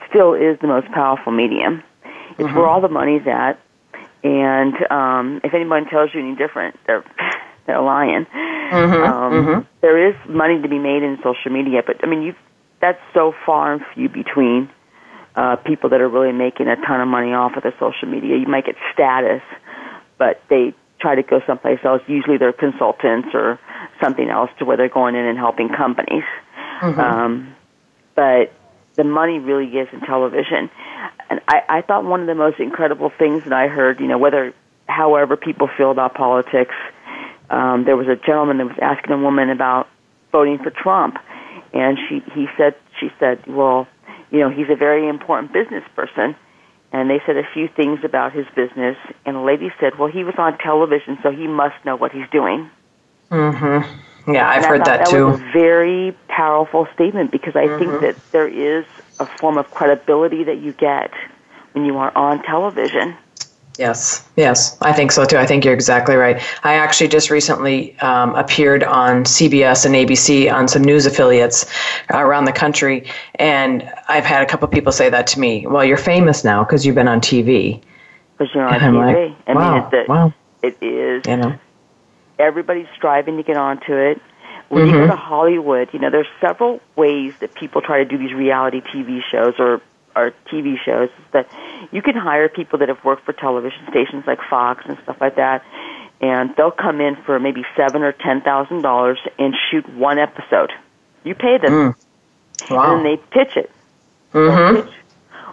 still 0.08 0.34
is 0.34 0.58
the 0.60 0.66
most 0.66 0.88
powerful 0.88 1.32
medium. 1.32 1.82
It's 2.02 2.40
mm-hmm. 2.40 2.56
where 2.56 2.66
all 2.66 2.80
the 2.80 2.88
money's 2.88 3.26
at. 3.26 3.60
And 4.22 4.74
um, 4.90 5.40
if 5.44 5.54
anyone 5.54 5.86
tells 5.86 6.12
you 6.12 6.20
any 6.20 6.36
different, 6.36 6.78
they're 6.86 7.04
they're 7.66 7.80
lying. 7.80 8.26
Mm-hmm. 8.26 9.12
Um, 9.12 9.32
mm-hmm. 9.32 9.60
There 9.80 10.08
is 10.08 10.14
money 10.28 10.60
to 10.60 10.68
be 10.68 10.78
made 10.78 11.02
in 11.02 11.18
social 11.22 11.50
media, 11.50 11.82
but 11.86 11.96
I 12.02 12.06
mean, 12.06 12.22
you 12.22 12.34
that's 12.80 13.00
so 13.14 13.34
far 13.46 13.74
and 13.74 13.82
few 13.94 14.08
between. 14.08 14.70
Uh, 15.36 15.54
people 15.54 15.88
that 15.88 16.00
are 16.00 16.08
really 16.08 16.32
making 16.32 16.66
a 16.66 16.74
ton 16.74 17.00
of 17.00 17.06
money 17.06 17.32
off 17.32 17.56
of 17.56 17.62
the 17.62 17.72
social 17.78 18.08
media. 18.08 18.36
You 18.36 18.48
might 18.48 18.66
get 18.66 18.74
status, 18.92 19.40
but 20.18 20.42
they 20.50 20.74
try 21.00 21.14
to 21.14 21.22
go 21.22 21.40
someplace 21.46 21.78
else. 21.84 22.02
Usually, 22.08 22.36
they're 22.36 22.52
consultants 22.52 23.28
or 23.32 23.60
something 24.02 24.28
else 24.28 24.50
to 24.58 24.64
where 24.64 24.76
they're 24.76 24.88
going 24.88 25.14
in 25.14 25.24
and 25.24 25.38
helping 25.38 25.68
companies. 25.68 26.24
Mm-hmm. 26.80 27.00
Um, 27.00 27.56
but 28.14 28.52
the 28.96 29.04
money 29.04 29.38
really 29.38 29.66
is 29.66 29.88
in 29.92 30.00
television. 30.00 30.70
And 31.28 31.40
I, 31.48 31.62
I 31.68 31.82
thought 31.82 32.04
one 32.04 32.20
of 32.20 32.26
the 32.26 32.34
most 32.34 32.58
incredible 32.58 33.10
things 33.18 33.44
that 33.44 33.52
I 33.52 33.68
heard, 33.68 34.00
you 34.00 34.06
know, 34.06 34.18
whether 34.18 34.52
however 34.86 35.36
people 35.36 35.68
feel 35.76 35.90
about 35.90 36.14
politics, 36.14 36.74
um, 37.48 37.84
there 37.84 37.96
was 37.96 38.08
a 38.08 38.16
gentleman 38.16 38.58
that 38.58 38.66
was 38.66 38.78
asking 38.80 39.12
a 39.12 39.18
woman 39.18 39.50
about 39.50 39.88
voting 40.32 40.58
for 40.58 40.70
Trump, 40.70 41.16
and 41.72 41.98
she 42.08 42.22
he 42.34 42.46
said 42.56 42.74
she 42.98 43.10
said, 43.18 43.44
well, 43.46 43.88
you 44.30 44.38
know, 44.38 44.50
he's 44.50 44.68
a 44.70 44.76
very 44.76 45.08
important 45.08 45.52
business 45.52 45.84
person. 45.94 46.36
And 46.92 47.08
they 47.08 47.20
said 47.24 47.36
a 47.36 47.46
few 47.54 47.68
things 47.68 48.00
about 48.02 48.32
his 48.32 48.46
business, 48.56 48.96
and 49.24 49.36
a 49.36 49.40
lady 49.40 49.70
said, 49.78 49.96
"Well, 49.96 50.10
he 50.10 50.24
was 50.24 50.34
on 50.38 50.58
television, 50.58 51.18
so 51.22 51.30
he 51.30 51.46
must 51.46 51.76
know 51.84 51.94
what 51.94 52.10
he's 52.10 52.28
doing." 52.32 52.68
Mm-hmm. 53.30 54.00
Yeah, 54.26 54.48
I've 54.48 54.64
heard 54.64 54.84
that, 54.84 55.04
that 55.04 55.08
too. 55.08 55.26
Was 55.26 55.40
a 55.40 55.52
very 55.52 56.16
powerful 56.28 56.86
statement 56.94 57.30
because 57.30 57.56
I 57.56 57.66
mm-hmm. 57.66 57.78
think 57.78 58.00
that 58.02 58.32
there 58.32 58.48
is 58.48 58.84
a 59.18 59.26
form 59.26 59.58
of 59.58 59.70
credibility 59.70 60.44
that 60.44 60.58
you 60.58 60.72
get 60.72 61.12
when 61.72 61.84
you 61.84 61.96
are 61.98 62.16
on 62.16 62.42
television. 62.42 63.16
Yes, 63.78 64.28
yes, 64.36 64.76
I 64.82 64.92
think 64.92 65.10
so 65.10 65.24
too. 65.24 65.38
I 65.38 65.46
think 65.46 65.64
you're 65.64 65.72
exactly 65.72 66.14
right. 66.14 66.42
I 66.64 66.74
actually 66.74 67.08
just 67.08 67.30
recently 67.30 67.98
um, 68.00 68.34
appeared 68.34 68.84
on 68.84 69.24
CBS 69.24 69.86
and 69.86 69.94
ABC 69.94 70.52
on 70.52 70.68
some 70.68 70.84
news 70.84 71.06
affiliates 71.06 71.64
around 72.10 72.44
the 72.44 72.52
country, 72.52 73.08
and 73.36 73.90
I've 74.08 74.26
had 74.26 74.42
a 74.42 74.46
couple 74.46 74.68
people 74.68 74.92
say 74.92 75.08
that 75.08 75.26
to 75.28 75.40
me. 75.40 75.66
Well, 75.66 75.82
you're 75.82 75.96
famous 75.96 76.44
now 76.44 76.62
because 76.62 76.84
you've 76.84 76.94
been 76.94 77.08
on 77.08 77.22
TV. 77.22 77.80
Because 78.36 78.54
you're 78.54 78.66
on 78.66 78.74
and 78.74 78.96
TV. 78.96 79.28
Like, 79.28 79.48
I 79.48 79.54
wow, 79.54 79.74
mean, 79.74 79.84
it's 79.84 79.94
a, 79.94 80.12
wow. 80.12 80.34
it 80.62 80.76
is. 80.82 81.26
You 81.26 81.36
know, 81.38 81.58
everybody's 82.40 82.88
striving 82.96 83.36
to 83.36 83.42
get 83.42 83.56
onto 83.56 83.94
it. 83.94 84.20
When 84.68 84.84
mm-hmm. 84.84 84.94
you 84.94 85.00
go 85.00 85.06
to 85.08 85.16
Hollywood, 85.16 85.88
you 85.92 85.98
know, 85.98 86.10
there's 86.10 86.28
several 86.40 86.80
ways 86.96 87.34
that 87.40 87.54
people 87.54 87.82
try 87.82 87.98
to 87.98 88.04
do 88.04 88.18
these 88.18 88.32
reality 88.32 88.80
TV 88.80 89.20
shows 89.30 89.54
or 89.58 89.82
or 90.16 90.32
TV 90.52 90.76
shows 90.84 91.08
that 91.32 91.48
you 91.92 92.02
can 92.02 92.16
hire 92.16 92.48
people 92.48 92.80
that 92.80 92.88
have 92.88 93.02
worked 93.04 93.24
for 93.24 93.32
television 93.32 93.78
stations 93.88 94.24
like 94.26 94.40
Fox 94.48 94.84
and 94.86 94.98
stuff 95.04 95.20
like 95.20 95.36
that, 95.36 95.64
and 96.20 96.54
they'll 96.56 96.70
come 96.72 97.00
in 97.00 97.16
for 97.24 97.38
maybe 97.38 97.64
seven 97.76 98.02
or 98.02 98.12
ten 98.12 98.40
thousand 98.40 98.82
dollars 98.82 99.18
and 99.38 99.54
shoot 99.70 99.88
one 99.94 100.18
episode. 100.18 100.72
You 101.24 101.34
pay 101.34 101.58
them, 101.58 101.70
mm. 101.70 102.70
wow. 102.70 102.96
and 102.96 103.04
then 103.04 103.12
they 103.12 103.22
pitch 103.30 103.56
it. 103.56 103.70
Mm-hmm. 104.32 104.82
Pitch 104.82 104.94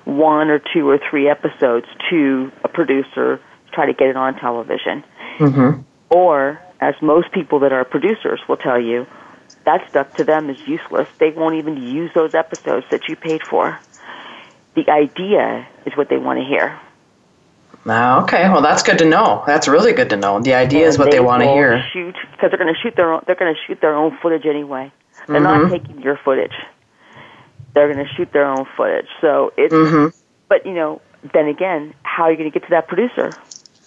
one 0.08 0.50
or 0.50 0.60
two 0.60 0.89
or 0.89 0.97
three 0.97 1.28
episodes 1.28 1.86
to 2.10 2.50
a 2.63 2.69
producer 2.69 3.38
to 3.38 3.71
try 3.73 3.86
to 3.86 3.93
get 3.93 4.08
it 4.08 4.15
on 4.15 4.36
television. 4.39 5.04
Mm-hmm. 5.38 5.82
Or, 6.10 6.62
as 6.80 6.96
most 7.02 7.32
people 7.32 7.60
that 7.60 7.74
are 7.74 7.84
producers 7.84 8.40
will 8.48 8.58
tell 8.58 8.80
you, 8.80 9.08
that 9.66 9.90
stuff 9.90 10.16
to 10.16 10.24
them 10.24 10.50
is 10.50 10.60
useless. 10.68 11.08
They 11.20 11.32
won't 11.32 11.56
even 11.56 11.78
use 11.78 12.12
those 12.13 12.34
episodes 12.34 12.86
that 12.92 13.08
you 13.08 13.16
paid 13.16 13.42
for 13.44 13.80
the 14.78 14.92
idea 14.92 15.68
is 15.88 15.98
what 15.98 16.08
they 16.08 16.18
want 16.18 16.40
to 16.40 16.46
hear. 16.46 16.80
Ah, 17.88 18.22
okay, 18.24 18.48
well 18.50 18.62
that's 18.62 18.84
good 18.84 19.00
to 19.00 19.06
know. 19.06 19.44
That's 19.48 19.68
really 19.68 19.94
good 19.94 20.10
to 20.12 20.18
know. 20.18 20.40
The 20.40 20.54
idea 20.54 20.82
and 20.82 20.90
is 20.90 21.00
what 21.00 21.06
they, 21.06 21.18
they 21.18 21.20
want 21.20 21.42
to 21.42 21.50
hear. 21.50 21.84
Shoot, 21.92 22.16
because 22.32 22.52
they're 22.52 22.60
going 22.60 22.74
to 22.74 22.80
shoot 22.80 22.96
their 22.96 23.12
own. 23.12 23.24
They're 23.26 23.36
going 23.36 23.54
to 23.54 23.60
shoot 23.66 23.82
their 23.82 23.96
own 23.96 24.18
footage 24.22 24.46
anyway. 24.46 24.92
They're 25.26 25.42
mm-hmm. 25.42 25.70
not 25.70 25.72
taking 25.72 26.02
your 26.02 26.18
footage. 26.24 26.54
They're 27.74 27.92
going 27.92 28.06
to 28.06 28.12
shoot 28.13 28.32
their 28.32 28.46
own 28.46 28.66
footage. 28.78 29.08
So 29.20 29.52
it's. 29.58 29.74
Mm-hmm. 29.74 30.16
But 30.48 30.66
you 30.66 30.74
know, 30.74 31.02
then 31.34 31.48
again, 31.48 31.94
how 32.04 32.24
are 32.24 32.32
you 32.32 32.38
going 32.38 32.52
to 32.52 32.60
get 32.60 32.68
to 32.68 32.72
that 32.72 32.88
producer? 32.88 33.32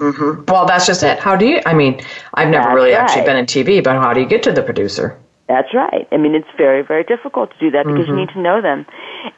Mm-hmm. 0.00 0.44
Well, 0.48 0.64
that's 0.64 0.86
just 0.86 1.02
it. 1.02 1.18
How 1.18 1.36
do 1.36 1.46
you? 1.46 1.60
I 1.66 1.74
mean, 1.74 2.00
I've 2.32 2.48
never 2.48 2.64
that's 2.64 2.74
really 2.74 2.92
right. 2.92 3.02
actually 3.02 3.26
been 3.26 3.36
in 3.36 3.44
TV, 3.46 3.84
but 3.84 3.96
how 3.96 4.14
do 4.14 4.20
you 4.20 4.26
get 4.26 4.42
to 4.44 4.52
the 4.52 4.62
producer? 4.62 5.18
That's 5.46 5.74
right. 5.74 6.08
I 6.10 6.16
mean, 6.16 6.34
it's 6.34 6.48
very, 6.56 6.82
very 6.82 7.04
difficult 7.04 7.50
to 7.50 7.58
do 7.58 7.70
that 7.72 7.84
because 7.84 8.08
you 8.08 8.16
need 8.16 8.30
to 8.30 8.40
know 8.40 8.62
them, 8.62 8.86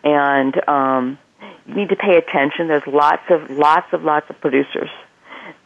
and 0.05 0.69
um, 0.69 1.19
you 1.67 1.75
need 1.75 1.89
to 1.89 1.97
pay 1.97 2.17
attention. 2.17 2.69
There's 2.69 2.87
lots 2.87 3.23
of 3.29 3.51
lots 3.51 3.93
of 3.93 4.05
lots 4.05 4.31
of 4.31 4.41
producers 4.41 4.91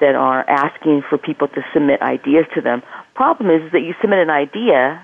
that 0.01 0.15
are 0.15 0.49
asking 0.49 1.03
for 1.09 1.19
people 1.19 1.49
to 1.49 1.65
submit 1.75 2.01
ideas 2.01 2.47
to 2.55 2.61
them. 2.61 2.83
Problem 3.15 3.51
is, 3.51 3.67
is 3.67 3.73
that 3.73 3.81
you 3.81 3.95
submit 4.01 4.21
an 4.21 4.31
idea, 4.31 5.03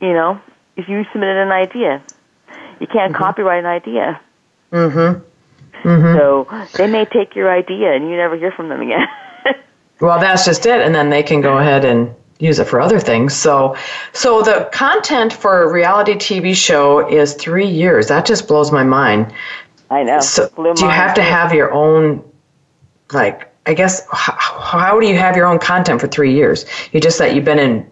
you 0.00 0.12
know, 0.12 0.40
if 0.76 0.88
you 0.88 1.04
submitted 1.12 1.38
an 1.38 1.52
idea, 1.52 2.02
you 2.80 2.86
can't 2.86 3.12
mm-hmm. 3.12 3.22
copyright 3.22 3.60
an 3.60 3.66
idea. 3.66 4.20
Mhm. 4.72 5.22
Mm-hmm. 5.82 6.16
So 6.16 6.68
they 6.76 6.86
may 6.86 7.04
take 7.04 7.34
your 7.34 7.50
idea 7.50 7.92
and 7.92 8.08
you 8.08 8.16
never 8.16 8.36
hear 8.36 8.52
from 8.52 8.68
them 8.68 8.80
again. 8.80 9.06
well, 10.00 10.18
that's 10.18 10.44
just 10.44 10.66
it. 10.66 10.80
And 10.80 10.94
then 10.94 11.10
they 11.10 11.22
can 11.22 11.40
go 11.40 11.58
ahead 11.58 11.84
and 11.84 12.14
use 12.38 12.58
it 12.58 12.66
for 12.66 12.80
other 12.80 13.00
things. 13.00 13.34
So, 13.34 13.76
so 14.12 14.42
the 14.42 14.68
content 14.72 15.32
for 15.32 15.62
a 15.62 15.72
reality 15.72 16.14
TV 16.14 16.54
show 16.54 17.08
is 17.08 17.34
three 17.34 17.68
years. 17.68 18.08
That 18.08 18.26
just 18.26 18.48
blows 18.48 18.72
my 18.72 18.84
mind. 18.84 19.32
I 19.90 20.02
know. 20.02 20.20
So, 20.20 20.48
do 20.48 20.84
you 20.84 20.90
have 20.90 21.14
to 21.14 21.22
have 21.22 21.54
your 21.54 21.72
own, 21.72 22.24
like, 23.12 23.52
I 23.66 23.74
guess, 23.74 24.06
how, 24.10 24.34
how 24.34 25.00
do 25.00 25.06
you 25.06 25.16
have 25.16 25.36
your 25.36 25.46
own 25.46 25.58
content 25.58 26.00
for 26.00 26.08
three 26.08 26.34
years? 26.34 26.66
You 26.92 27.00
just 27.00 27.18
that 27.18 27.34
you've 27.34 27.44
been 27.44 27.58
in, 27.58 27.90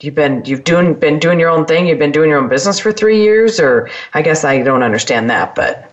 you've 0.00 0.14
been 0.14 0.44
you've 0.44 0.64
doing 0.64 0.94
been 0.94 1.18
doing 1.18 1.38
your 1.38 1.50
own 1.50 1.66
thing. 1.66 1.86
You've 1.86 1.98
been 1.98 2.12
doing 2.12 2.30
your 2.30 2.38
own 2.38 2.48
business 2.48 2.78
for 2.78 2.92
three 2.92 3.22
years, 3.22 3.60
or 3.60 3.90
I 4.14 4.22
guess 4.22 4.44
I 4.44 4.62
don't 4.62 4.82
understand 4.82 5.30
that, 5.30 5.54
but. 5.54 5.88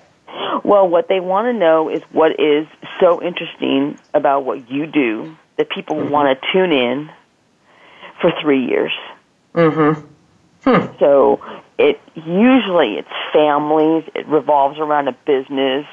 Well, 0.69 0.88
what 0.88 1.08
they 1.08 1.19
want 1.19 1.47
to 1.47 1.53
know 1.53 1.89
is 1.89 2.03
what 2.12 2.39
is 2.39 2.67
so 2.99 3.23
interesting 3.23 3.97
about 4.13 4.45
what 4.45 4.69
you 4.69 4.86
do 4.86 5.36
that 5.58 5.67
people 5.71 5.95
mm-hmm. 5.95 6.12
want 6.12 6.39
to 6.39 6.47
tune 6.53 6.71
in 6.71 7.10
for 8.21 8.32
three 8.39 8.67
years. 8.67 8.91
Mm-hmm. 9.55 9.99
Hmm. 10.63 10.97
So 10.99 11.41
it 11.79 11.99
usually 12.13 12.99
it's 12.99 13.10
families. 13.34 14.03
It 14.13 14.27
revolves 14.27 14.77
around 14.77 15.08
a 15.08 15.13
business. 15.25 15.88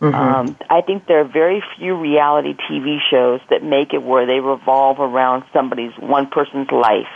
Mm-hmm. 0.00 0.14
Um, 0.14 0.56
I 0.68 0.80
think 0.80 1.06
there 1.06 1.20
are 1.20 1.24
very 1.24 1.62
few 1.78 1.94
reality 1.94 2.54
TV 2.68 2.98
shows 3.08 3.40
that 3.50 3.62
make 3.62 3.94
it 3.94 4.02
where 4.02 4.26
they 4.26 4.40
revolve 4.40 4.98
around 4.98 5.44
somebody's 5.52 5.92
one 5.96 6.26
person's 6.26 6.72
life. 6.72 7.06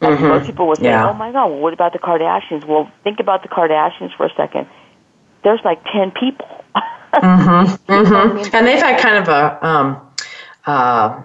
Mm-hmm. 0.00 0.28
Most 0.28 0.46
people 0.46 0.66
would 0.68 0.78
say, 0.78 0.84
yeah. 0.84 1.10
"Oh 1.10 1.12
my 1.12 1.30
God, 1.30 1.48
well, 1.48 1.58
what 1.58 1.74
about 1.74 1.92
the 1.92 1.98
Kardashians?" 1.98 2.64
Well, 2.64 2.90
think 3.04 3.20
about 3.20 3.42
the 3.42 3.48
Kardashians 3.48 4.16
for 4.16 4.24
a 4.24 4.32
second. 4.34 4.66
There's 5.42 5.60
like 5.64 5.82
ten 5.84 6.10
people. 6.12 6.46
mm-hmm. 7.14 7.92
Mm-hmm. 7.92 8.54
And 8.54 8.66
they've 8.66 8.80
had 8.80 9.00
kind 9.00 9.16
of 9.16 9.28
a 9.28 9.66
um, 9.66 10.00
uh, 10.64 11.22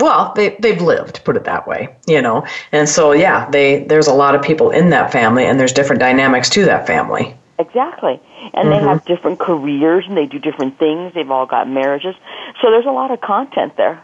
well 0.00 0.32
they, 0.34 0.56
they've 0.58 0.80
lived 0.80 1.24
put 1.24 1.36
it 1.36 1.44
that 1.44 1.66
way 1.66 1.94
you 2.06 2.20
know 2.20 2.46
and 2.72 2.88
so 2.88 3.12
yeah 3.12 3.48
they 3.50 3.84
there's 3.84 4.06
a 4.06 4.12
lot 4.12 4.34
of 4.34 4.42
people 4.42 4.70
in 4.70 4.90
that 4.90 5.12
family 5.12 5.44
and 5.44 5.58
there's 5.58 5.72
different 5.72 6.00
dynamics 6.00 6.48
to 6.50 6.64
that 6.64 6.86
family 6.86 7.34
exactly 7.58 8.20
and 8.52 8.68
mm-hmm. 8.68 8.70
they 8.70 8.78
have 8.78 9.04
different 9.04 9.38
careers 9.38 10.04
and 10.06 10.16
they 10.16 10.26
do 10.26 10.38
different 10.38 10.78
things 10.78 11.12
they've 11.14 11.30
all 11.30 11.46
got 11.46 11.68
marriages 11.68 12.14
so 12.60 12.70
there's 12.70 12.86
a 12.86 12.90
lot 12.90 13.10
of 13.10 13.20
content 13.20 13.76
there 13.76 14.02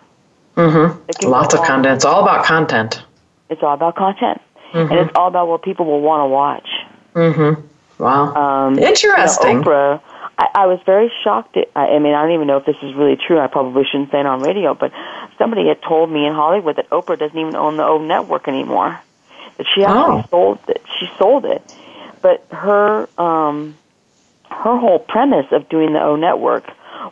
mm-hmm. 0.56 1.28
lots 1.28 1.54
of 1.54 1.60
content 1.64 1.94
it's 1.94 2.04
all 2.04 2.22
about 2.22 2.44
content 2.44 3.02
it's 3.48 3.62
all 3.62 3.74
about 3.74 3.96
content 3.96 4.40
mm-hmm. 4.72 4.90
and 4.90 5.00
it's 5.00 5.16
all 5.16 5.28
about 5.28 5.48
what 5.48 5.62
people 5.62 5.84
will 5.86 6.00
want 6.00 6.20
to 6.22 6.26
watch 6.26 6.68
mm-hmm 7.14 7.66
wow 8.00 8.34
um, 8.34 8.78
interesting 8.78 9.48
you 9.48 9.54
know, 9.56 9.62
oprah 9.62 10.02
I, 10.40 10.62
I 10.62 10.66
was 10.66 10.80
very 10.86 11.12
shocked. 11.22 11.56
At, 11.58 11.68
I 11.76 11.98
mean, 11.98 12.14
I 12.14 12.22
don't 12.22 12.32
even 12.32 12.46
know 12.46 12.56
if 12.56 12.64
this 12.64 12.76
is 12.82 12.94
really 12.94 13.16
true. 13.16 13.38
I 13.38 13.46
probably 13.46 13.84
shouldn't 13.84 14.10
say 14.10 14.20
it 14.20 14.26
on 14.26 14.40
radio, 14.40 14.74
but 14.74 14.90
somebody 15.36 15.68
had 15.68 15.82
told 15.82 16.10
me 16.10 16.26
in 16.26 16.32
Hollywood 16.32 16.76
that 16.76 16.88
Oprah 16.88 17.18
doesn't 17.18 17.38
even 17.38 17.54
own 17.54 17.76
the 17.76 17.84
O 17.84 17.98
network 17.98 18.48
anymore. 18.48 18.98
That 19.58 19.66
she 19.74 19.84
actually 19.84 20.22
oh. 20.22 20.28
sold 20.30 20.58
it. 20.68 20.82
She 20.98 21.10
sold 21.18 21.44
it, 21.44 21.76
but 22.22 22.46
her 22.50 23.06
um, 23.18 23.76
her 24.50 24.78
whole 24.78 24.98
premise 24.98 25.46
of 25.52 25.68
doing 25.68 25.92
the 25.92 26.02
O 26.02 26.16
network 26.16 26.64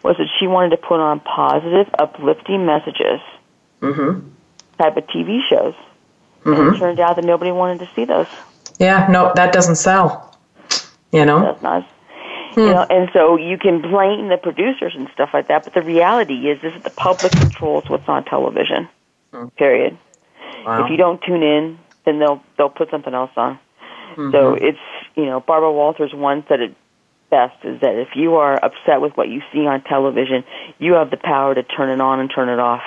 was 0.02 0.16
that 0.16 0.28
she 0.38 0.46
wanted 0.46 0.70
to 0.70 0.78
put 0.78 0.98
on 0.98 1.20
positive, 1.20 1.94
uplifting 1.98 2.64
messages, 2.64 3.20
mm-hmm. 3.82 4.26
type 4.78 4.96
of 4.96 5.06
TV 5.08 5.40
shows. 5.48 5.74
Mm-hmm. 6.44 6.52
And 6.52 6.74
it 6.74 6.78
turned 6.78 7.00
out 7.00 7.16
that 7.16 7.24
nobody 7.24 7.52
wanted 7.52 7.80
to 7.80 7.90
see 7.94 8.06
those. 8.06 8.28
Yeah, 8.78 9.06
no, 9.10 9.32
that 9.34 9.52
doesn't 9.52 9.76
sell. 9.76 10.37
You 11.12 11.24
know, 11.24 11.40
that's 11.40 11.62
not. 11.62 11.90
Hmm. 12.52 12.60
You 12.60 12.66
know, 12.66 12.86
and 12.88 13.10
so 13.12 13.36
you 13.36 13.58
can 13.58 13.82
blame 13.82 14.28
the 14.28 14.38
producers 14.42 14.94
and 14.96 15.08
stuff 15.14 15.30
like 15.32 15.48
that, 15.48 15.64
but 15.64 15.74
the 15.74 15.82
reality 15.82 16.48
is, 16.48 16.58
is 16.62 16.72
that 16.74 16.84
the 16.84 16.90
public 16.90 17.32
controls 17.32 17.88
what's 17.88 18.08
on 18.08 18.24
television. 18.24 18.88
Hmm. 19.32 19.48
Period. 19.48 19.98
Wow. 20.64 20.84
If 20.84 20.90
you 20.90 20.96
don't 20.96 21.20
tune 21.22 21.42
in, 21.42 21.78
then 22.04 22.18
they'll 22.18 22.42
they'll 22.56 22.70
put 22.70 22.90
something 22.90 23.14
else 23.14 23.30
on. 23.36 23.58
Mm-hmm. 24.12 24.30
So 24.32 24.54
it's 24.54 24.78
you 25.14 25.26
know 25.26 25.40
Barbara 25.40 25.72
Walters 25.72 26.12
once 26.14 26.46
said 26.48 26.60
it 26.60 26.74
best 27.30 27.62
is 27.64 27.80
that 27.80 27.94
if 27.94 28.08
you 28.16 28.36
are 28.36 28.54
upset 28.54 29.00
with 29.00 29.16
what 29.16 29.28
you 29.28 29.42
see 29.52 29.66
on 29.66 29.82
television, 29.82 30.44
you 30.78 30.94
have 30.94 31.10
the 31.10 31.16
power 31.16 31.54
to 31.54 31.62
turn 31.62 31.90
it 31.90 32.00
on 32.00 32.20
and 32.20 32.30
turn 32.34 32.48
it 32.48 32.58
off. 32.58 32.82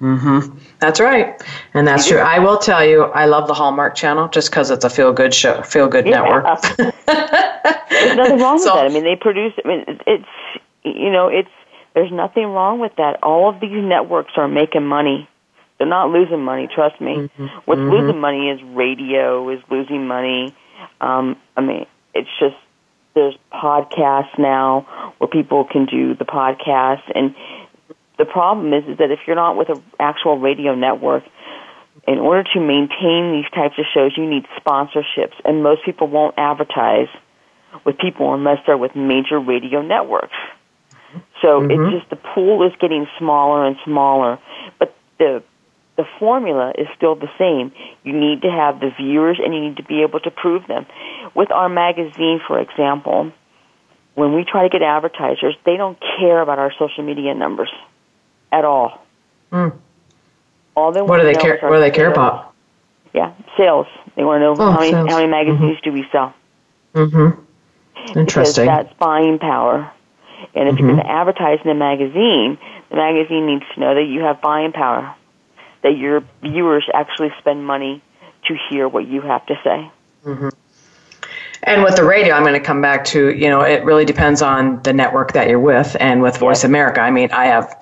Mm-hmm. 0.00 0.58
That's 0.80 1.00
right, 1.00 1.40
and 1.72 1.86
that's 1.86 2.08
true. 2.08 2.18
I 2.18 2.38
will 2.38 2.58
tell 2.58 2.84
you, 2.84 3.04
I 3.04 3.26
love 3.26 3.46
the 3.46 3.54
Hallmark 3.54 3.94
Channel 3.94 4.28
just 4.28 4.50
because 4.50 4.70
it's 4.70 4.84
a 4.84 4.90
feel 4.90 5.12
good 5.12 5.32
show, 5.32 5.62
feel 5.62 5.88
good 5.88 6.06
yeah. 6.06 6.20
network. 6.20 6.60
there's 6.76 8.16
nothing 8.16 8.38
wrong 8.38 8.58
so, 8.58 8.74
with 8.74 8.74
that. 8.74 8.86
I 8.86 8.88
mean, 8.88 9.04
they 9.04 9.16
produce. 9.16 9.52
I 9.64 9.68
mean, 9.68 9.84
it's 10.06 10.28
you 10.82 11.10
know, 11.10 11.28
it's 11.28 11.48
there's 11.94 12.12
nothing 12.12 12.46
wrong 12.46 12.80
with 12.80 12.94
that. 12.96 13.22
All 13.22 13.48
of 13.48 13.60
these 13.60 13.82
networks 13.82 14.32
are 14.36 14.48
making 14.48 14.84
money. 14.84 15.28
They're 15.78 15.86
not 15.86 16.10
losing 16.10 16.42
money. 16.42 16.68
Trust 16.72 17.00
me. 17.00 17.14
Mm-hmm. 17.14 17.46
What's 17.64 17.80
mm-hmm. 17.80 17.90
losing 17.90 18.20
money 18.20 18.50
is 18.50 18.62
radio 18.62 19.48
is 19.50 19.60
losing 19.70 20.06
money. 20.06 20.54
Um, 21.00 21.36
I 21.56 21.60
mean, 21.60 21.86
it's 22.14 22.28
just 22.38 22.56
there's 23.14 23.36
podcasts 23.52 24.38
now 24.38 25.14
where 25.18 25.28
people 25.28 25.64
can 25.64 25.86
do 25.86 26.14
the 26.14 26.24
podcast 26.24 27.02
and 27.14 27.34
the 28.18 28.24
problem 28.24 28.72
is, 28.72 28.84
is 28.88 28.98
that 28.98 29.10
if 29.10 29.20
you're 29.26 29.36
not 29.36 29.56
with 29.56 29.68
an 29.68 29.82
actual 29.98 30.38
radio 30.38 30.74
network, 30.74 31.24
in 32.06 32.18
order 32.18 32.44
to 32.54 32.60
maintain 32.60 33.32
these 33.32 33.50
types 33.52 33.78
of 33.78 33.86
shows, 33.92 34.12
you 34.16 34.28
need 34.28 34.46
sponsorships, 34.60 35.34
and 35.44 35.62
most 35.62 35.84
people 35.84 36.06
won't 36.06 36.34
advertise 36.36 37.08
with 37.84 37.98
people 37.98 38.34
unless 38.34 38.58
they're 38.66 38.78
with 38.78 38.94
major 38.94 39.38
radio 39.38 39.82
networks. 39.82 40.36
So 41.42 41.60
mm-hmm. 41.60 41.70
it's 41.70 41.98
just 41.98 42.10
the 42.10 42.16
pool 42.34 42.66
is 42.66 42.72
getting 42.80 43.06
smaller 43.18 43.66
and 43.66 43.76
smaller, 43.84 44.38
but 44.78 44.94
the 45.18 45.42
the 45.96 46.04
formula 46.18 46.72
is 46.76 46.88
still 46.96 47.14
the 47.14 47.30
same. 47.38 47.70
You 48.02 48.12
need 48.12 48.42
to 48.42 48.50
have 48.50 48.80
the 48.80 48.90
viewers, 48.98 49.38
and 49.42 49.54
you 49.54 49.60
need 49.60 49.76
to 49.76 49.84
be 49.84 50.02
able 50.02 50.18
to 50.20 50.30
prove 50.30 50.66
them. 50.66 50.86
With 51.36 51.52
our 51.52 51.68
magazine, 51.68 52.40
for 52.44 52.58
example, 52.58 53.30
when 54.16 54.34
we 54.34 54.44
try 54.44 54.64
to 54.64 54.68
get 54.68 54.82
advertisers, 54.82 55.54
they 55.64 55.76
don't 55.76 55.96
care 56.18 56.40
about 56.42 56.58
our 56.58 56.72
social 56.76 57.04
media 57.04 57.32
numbers 57.32 57.70
at 58.54 58.64
all. 58.64 59.04
Mm. 59.50 59.76
All 60.76 60.92
they 60.92 61.02
what 61.02 61.18
do 61.18 61.24
they 61.24 61.34
care? 61.34 61.58
What 61.60 61.74
do 61.74 61.80
they 61.80 61.90
care 61.90 62.10
about? 62.10 62.54
Yeah, 63.12 63.32
sales. 63.56 63.86
They 64.16 64.24
want 64.24 64.40
to 64.40 64.44
know 64.44 64.56
oh, 64.58 64.72
how, 64.72 64.80
many, 64.80 64.92
how 64.92 65.16
many 65.18 65.26
magazines 65.28 65.78
mm-hmm. 65.78 65.90
do 65.90 65.92
we 65.92 66.06
sell. 66.10 66.34
Mm-hmm. 66.94 68.18
Interesting. 68.18 68.64
Because 68.64 68.86
that's 68.86 68.98
buying 68.98 69.38
power. 69.38 69.90
And 70.54 70.68
if 70.68 70.74
mm-hmm. 70.74 70.78
you're 70.78 70.94
going 70.94 71.04
to 71.04 71.10
advertise 71.10 71.58
in 71.64 71.70
a 71.70 71.74
magazine, 71.74 72.58
the 72.90 72.96
magazine 72.96 73.46
needs 73.46 73.64
to 73.74 73.80
know 73.80 73.94
that 73.94 74.04
you 74.04 74.20
have 74.20 74.40
buying 74.40 74.72
power, 74.72 75.14
that 75.82 75.96
your 75.96 76.24
viewers 76.42 76.84
actually 76.92 77.30
spend 77.38 77.64
money 77.64 78.02
to 78.46 78.56
hear 78.68 78.88
what 78.88 79.06
you 79.06 79.20
have 79.20 79.46
to 79.46 79.54
say. 79.64 79.90
Mm-hmm. 80.24 80.48
And 81.66 81.82
with 81.82 81.96
the 81.96 82.04
radio, 82.04 82.34
I'm 82.34 82.42
going 82.42 82.54
to 82.54 82.60
come 82.60 82.82
back 82.82 83.06
to, 83.06 83.34
you 83.34 83.48
know, 83.48 83.62
it 83.62 83.84
really 83.84 84.04
depends 84.04 84.42
on 84.42 84.82
the 84.82 84.92
network 84.92 85.32
that 85.32 85.48
you're 85.48 85.58
with. 85.58 85.96
And 85.98 86.20
with 86.20 86.36
Voice. 86.36 86.62
America, 86.62 87.00
I 87.00 87.10
mean, 87.10 87.30
I 87.32 87.46
have 87.46 87.74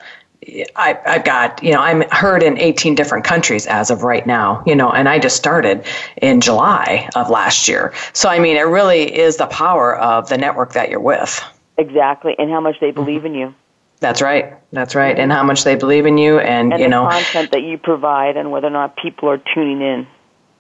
I, 0.76 0.98
I've 1.06 1.24
got, 1.24 1.62
you 1.62 1.72
know, 1.72 1.80
I'm 1.80 2.02
heard 2.10 2.42
in 2.42 2.58
18 2.58 2.94
different 2.94 3.24
countries 3.24 3.66
as 3.66 3.90
of 3.90 4.02
right 4.02 4.26
now, 4.26 4.62
you 4.66 4.74
know, 4.74 4.90
and 4.90 5.08
I 5.08 5.18
just 5.18 5.36
started 5.36 5.84
in 6.20 6.40
July 6.40 7.08
of 7.14 7.30
last 7.30 7.68
year. 7.68 7.94
So, 8.12 8.28
I 8.28 8.38
mean, 8.38 8.56
it 8.56 8.62
really 8.62 9.16
is 9.16 9.36
the 9.36 9.46
power 9.46 9.96
of 9.96 10.28
the 10.28 10.36
network 10.36 10.72
that 10.72 10.90
you're 10.90 11.00
with. 11.00 11.42
Exactly. 11.78 12.34
And 12.38 12.50
how 12.50 12.60
much 12.60 12.80
they 12.80 12.90
believe 12.90 13.24
in 13.24 13.34
you. 13.34 13.54
That's 14.00 14.20
right. 14.20 14.54
That's 14.72 14.96
right. 14.96 15.16
And 15.16 15.30
how 15.30 15.44
much 15.44 15.62
they 15.62 15.76
believe 15.76 16.06
in 16.06 16.18
you 16.18 16.40
and, 16.40 16.72
and 16.72 16.82
you 16.82 16.88
know, 16.88 17.08
content 17.08 17.52
that 17.52 17.62
you 17.62 17.78
provide 17.78 18.36
and 18.36 18.50
whether 18.50 18.66
or 18.66 18.70
not 18.70 18.96
people 18.96 19.30
are 19.30 19.38
tuning 19.54 19.80
in. 19.80 20.06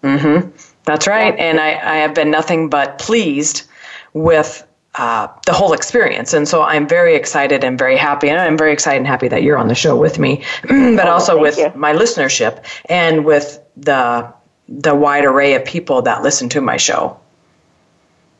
Mm-hmm. 0.04 0.50
That's 0.84 1.08
right. 1.08 1.36
And 1.36 1.58
I, 1.58 1.70
I 1.70 1.96
have 1.96 2.14
been 2.14 2.30
nothing 2.30 2.68
but 2.70 2.98
pleased 2.98 3.64
with 4.12 4.64
uh, 4.94 5.28
the 5.46 5.52
whole 5.52 5.72
experience. 5.72 6.34
And 6.34 6.46
so 6.46 6.62
I'm 6.62 6.86
very 6.86 7.14
excited 7.14 7.64
and 7.64 7.78
very 7.78 7.96
happy. 7.96 8.28
And 8.28 8.38
I'm 8.38 8.58
very 8.58 8.72
excited 8.72 8.98
and 8.98 9.06
happy 9.06 9.28
that 9.28 9.42
you're 9.42 9.56
on 9.56 9.68
the 9.68 9.74
show 9.74 9.96
with 9.96 10.18
me, 10.18 10.44
but 10.62 11.06
oh, 11.06 11.12
also 11.12 11.40
with 11.40 11.56
you. 11.56 11.72
my 11.74 11.92
listenership 11.92 12.64
and 12.86 13.24
with 13.24 13.60
the 13.76 14.32
the 14.68 14.94
wide 14.94 15.24
array 15.24 15.54
of 15.54 15.64
people 15.64 16.02
that 16.02 16.22
listen 16.22 16.48
to 16.50 16.60
my 16.60 16.76
show. 16.76 17.18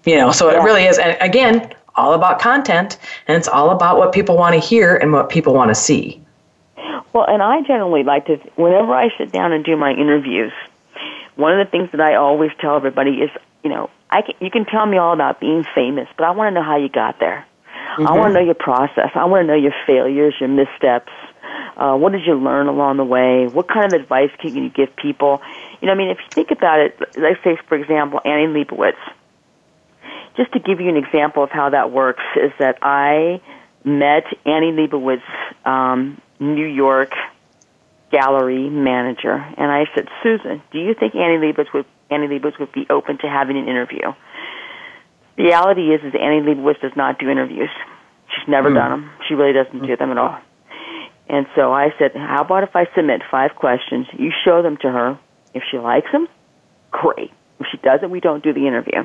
You 0.04 0.16
know, 0.16 0.32
so 0.32 0.50
yeah. 0.50 0.60
it 0.60 0.64
really 0.64 0.84
is. 0.84 0.98
And 0.98 1.16
again, 1.20 1.74
all 1.94 2.14
about 2.14 2.40
content, 2.40 2.98
and 3.28 3.36
it's 3.36 3.48
all 3.48 3.70
about 3.70 3.98
what 3.98 4.12
people 4.12 4.36
want 4.36 4.54
to 4.54 4.60
hear 4.60 4.96
and 4.96 5.12
what 5.12 5.28
people 5.28 5.54
want 5.54 5.70
to 5.70 5.74
see. 5.74 6.22
Well, 7.12 7.26
and 7.28 7.42
I 7.42 7.60
generally 7.62 8.02
like 8.02 8.26
to, 8.26 8.36
whenever 8.56 8.94
I 8.94 9.10
sit 9.18 9.32
down 9.32 9.52
and 9.52 9.64
do 9.64 9.76
my 9.76 9.92
interviews, 9.92 10.52
one 11.36 11.58
of 11.58 11.64
the 11.64 11.70
things 11.70 11.90
that 11.92 12.00
I 12.00 12.14
always 12.14 12.50
tell 12.60 12.76
everybody 12.76 13.16
is, 13.16 13.30
you 13.62 13.70
know, 13.70 13.90
I 14.12 14.22
can, 14.22 14.34
you 14.40 14.50
can 14.50 14.66
tell 14.66 14.84
me 14.84 14.98
all 14.98 15.14
about 15.14 15.40
being 15.40 15.64
famous, 15.74 16.06
but 16.16 16.24
I 16.24 16.32
want 16.32 16.48
to 16.48 16.54
know 16.54 16.62
how 16.62 16.76
you 16.76 16.88
got 16.90 17.18
there. 17.18 17.46
Mm-hmm. 17.98 18.06
I 18.06 18.12
want 18.12 18.34
to 18.34 18.40
know 18.40 18.44
your 18.44 18.54
process. 18.54 19.10
I 19.14 19.24
want 19.24 19.42
to 19.42 19.46
know 19.46 19.58
your 19.58 19.74
failures, 19.86 20.34
your 20.38 20.48
missteps. 20.50 21.12
Uh, 21.76 21.96
what 21.96 22.12
did 22.12 22.22
you 22.26 22.34
learn 22.34 22.66
along 22.68 22.98
the 22.98 23.04
way? 23.04 23.46
What 23.46 23.68
kind 23.68 23.86
of 23.86 23.98
advice 23.98 24.30
can 24.38 24.54
you 24.54 24.68
give 24.68 24.94
people? 24.96 25.40
You 25.80 25.86
know, 25.86 25.94
I 25.94 25.96
mean, 25.96 26.10
if 26.10 26.18
you 26.18 26.28
think 26.30 26.50
about 26.50 26.80
it, 26.80 26.98
let's 27.16 27.42
say, 27.42 27.56
for 27.68 27.76
example, 27.76 28.20
Annie 28.24 28.46
Leibovitz. 28.46 29.00
just 30.36 30.52
to 30.52 30.60
give 30.60 30.80
you 30.80 30.88
an 30.88 30.96
example 30.96 31.42
of 31.42 31.50
how 31.50 31.70
that 31.70 31.90
works, 31.90 32.22
is 32.36 32.52
that 32.58 32.78
I 32.82 33.40
met 33.84 34.24
Annie 34.44 34.72
Leibovitz, 34.72 35.22
um, 35.66 36.20
New 36.38 36.66
York 36.66 37.12
gallery 38.10 38.68
manager, 38.68 39.32
and 39.32 39.72
I 39.72 39.86
said, 39.94 40.08
Susan, 40.22 40.62
do 40.70 40.78
you 40.78 40.94
think 40.94 41.14
Annie 41.14 41.38
Leibovitz 41.38 41.72
would 41.72 41.86
Annie 42.12 42.28
Leibovitz 42.28 42.58
would 42.58 42.72
be 42.72 42.86
open 42.90 43.18
to 43.18 43.28
having 43.28 43.56
an 43.56 43.68
interview? 43.68 44.12
The 45.36 45.44
reality 45.44 45.94
is, 45.94 46.00
is 46.04 46.14
Annie 46.14 46.42
Leibovitz 46.42 46.80
does 46.80 46.92
not 46.96 47.18
do 47.18 47.28
interviews. 47.28 47.70
She's 48.28 48.48
never 48.48 48.70
mm. 48.70 48.74
done 48.74 48.90
them. 48.90 49.10
She 49.28 49.34
really 49.34 49.52
doesn't 49.52 49.86
do 49.86 49.96
them 49.96 50.10
at 50.10 50.18
all. 50.18 50.38
And 51.28 51.46
so 51.56 51.72
I 51.72 51.88
said, 51.98 52.12
how 52.14 52.42
about 52.42 52.62
if 52.62 52.76
I 52.76 52.86
submit 52.94 53.22
five 53.30 53.52
questions? 53.56 54.06
You 54.18 54.30
show 54.44 54.62
them 54.62 54.76
to 54.82 54.90
her. 54.90 55.18
If 55.54 55.62
she 55.70 55.78
likes 55.78 56.10
them, 56.12 56.28
great. 56.90 57.30
If 57.60 57.66
she 57.70 57.78
doesn't, 57.78 58.10
we 58.10 58.20
don't 58.20 58.42
do 58.42 58.52
the 58.52 58.66
interview. 58.66 59.04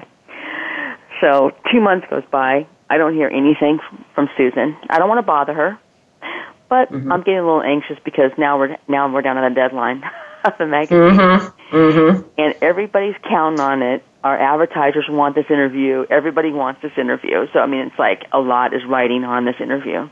So 1.22 1.51
two 1.72 1.82
months 1.82 2.08
goes 2.10 2.24
by. 2.32 2.68
I 2.89 2.97
don't 2.97 3.14
hear 3.14 3.28
anything 3.28 3.80
from 4.16 4.30
Susan. 4.38 4.78
I 4.89 4.99
don't 4.99 5.10
want 5.10 5.20
to 5.20 5.26
bother 5.26 5.53
her, 5.53 5.80
but 6.70 6.91
mm-hmm. 6.91 7.12
I'm 7.12 7.20
getting 7.20 7.39
a 7.39 7.45
little 7.45 7.62
anxious 7.62 7.97
because 8.05 8.32
now 8.38 8.58
we're 8.58 8.78
now 8.88 9.12
we're 9.12 9.22
down 9.22 9.38
on 9.38 9.51
the 9.51 9.55
deadline 9.55 10.03
of 10.53 10.57
the 10.59 10.67
magazine, 10.67 11.17
mm-hmm. 11.17 11.75
Mm-hmm. 11.75 12.27
and 12.37 12.55
everybody's 12.61 13.15
counting 13.27 13.59
on 13.59 13.81
it. 13.81 14.03
Our 14.23 14.37
advertisers 14.37 15.05
want 15.09 15.35
this 15.35 15.45
interview. 15.49 16.05
Everybody 16.09 16.51
wants 16.51 16.81
this 16.81 16.91
interview. 16.97 17.47
So 17.53 17.59
I 17.59 17.67
mean, 17.67 17.87
it's 17.87 17.99
like 17.99 18.25
a 18.31 18.39
lot 18.39 18.73
is 18.73 18.81
riding 18.85 19.23
on 19.23 19.45
this 19.45 19.55
interview. 19.59 20.09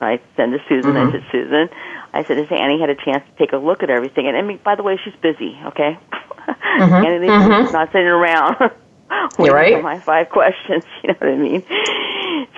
I 0.00 0.20
send 0.36 0.52
to 0.52 0.58
Susan. 0.68 0.96
I 0.96 1.12
said, 1.12 1.24
Susan, 1.30 1.68
I 2.12 2.24
said, 2.24 2.36
has 2.38 2.48
Annie 2.50 2.80
had 2.80 2.90
a 2.90 2.96
chance 2.96 3.22
to 3.24 3.38
take 3.38 3.52
a 3.52 3.56
look 3.56 3.84
at 3.84 3.90
everything? 3.90 4.26
And 4.26 4.36
I 4.36 4.42
mean, 4.42 4.58
by 4.64 4.74
the 4.74 4.82
way, 4.82 4.98
she's 5.02 5.14
busy. 5.22 5.56
Okay, 5.66 5.96
mm-hmm. 6.18 6.94
Annie 7.06 7.26
mm-hmm. 7.26 7.72
not 7.72 7.92
sitting 7.92 8.08
around. 8.08 8.56
You're 9.38 9.54
right. 9.54 9.82
My 9.82 9.98
five 10.00 10.28
questions. 10.28 10.84
You 11.02 11.08
know 11.08 11.16
what 11.18 11.28
I 11.28 11.36
mean? 11.36 11.64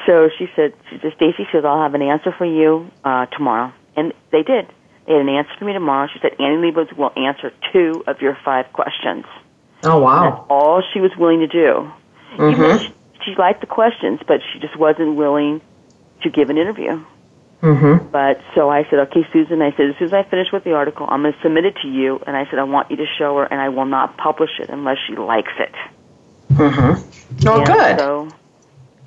So 0.06 0.28
she 0.38 0.48
said, 0.54 0.74
she 0.90 0.98
said, 1.00 1.12
Stacey 1.16 1.46
says, 1.50 1.64
I'll 1.64 1.82
have 1.82 1.94
an 1.94 2.02
answer 2.02 2.30
for 2.36 2.44
you 2.44 2.90
uh, 3.02 3.26
tomorrow. 3.26 3.72
And 3.96 4.12
they 4.30 4.42
did. 4.42 4.66
They 5.06 5.12
had 5.12 5.22
an 5.22 5.28
answer 5.28 5.52
for 5.58 5.64
me 5.64 5.72
tomorrow. 5.72 6.08
She 6.12 6.18
said, 6.20 6.32
Annie 6.40 6.56
Leibovitz 6.56 6.96
will 6.96 7.12
answer 7.16 7.52
two 7.72 8.04
of 8.06 8.20
your 8.20 8.36
five 8.44 8.72
questions. 8.72 9.24
Oh, 9.82 9.98
wow. 9.98 10.24
And 10.24 10.32
that's 10.32 10.46
all 10.48 10.82
she 10.92 11.00
was 11.00 11.10
willing 11.18 11.40
to 11.40 11.46
do. 11.46 11.92
Mm-hmm. 12.36 12.84
She, 12.84 12.94
she 13.24 13.34
liked 13.36 13.60
the 13.60 13.66
questions, 13.66 14.20
but 14.26 14.40
she 14.52 14.58
just 14.60 14.78
wasn't 14.78 15.16
willing 15.16 15.60
to 16.22 16.30
give 16.30 16.48
an 16.48 16.56
interview. 16.56 17.04
Mm-hmm. 17.60 18.08
But 18.08 18.40
so 18.54 18.70
I 18.70 18.84
said, 18.90 18.98
okay, 19.08 19.26
Susan. 19.32 19.62
I 19.62 19.70
said, 19.76 19.90
as 19.90 19.96
soon 19.98 20.08
as 20.08 20.12
I 20.12 20.22
finish 20.22 20.48
with 20.52 20.64
the 20.64 20.72
article, 20.72 21.06
I'm 21.08 21.22
going 21.22 21.32
to 21.32 21.40
submit 21.40 21.64
it 21.64 21.76
to 21.82 21.88
you. 21.88 22.20
And 22.26 22.36
I 22.36 22.44
said, 22.50 22.58
I 22.58 22.64
want 22.64 22.90
you 22.90 22.96
to 22.98 23.06
show 23.18 23.36
her, 23.38 23.44
and 23.44 23.60
I 23.60 23.70
will 23.70 23.86
not 23.86 24.16
publish 24.16 24.50
it 24.58 24.68
unless 24.70 24.98
she 25.06 25.16
likes 25.16 25.52
it. 25.58 25.74
Mm-hmm. 26.52 27.48
Oh, 27.48 27.58
and 27.58 27.66
good. 27.66 27.98
So, 27.98 28.28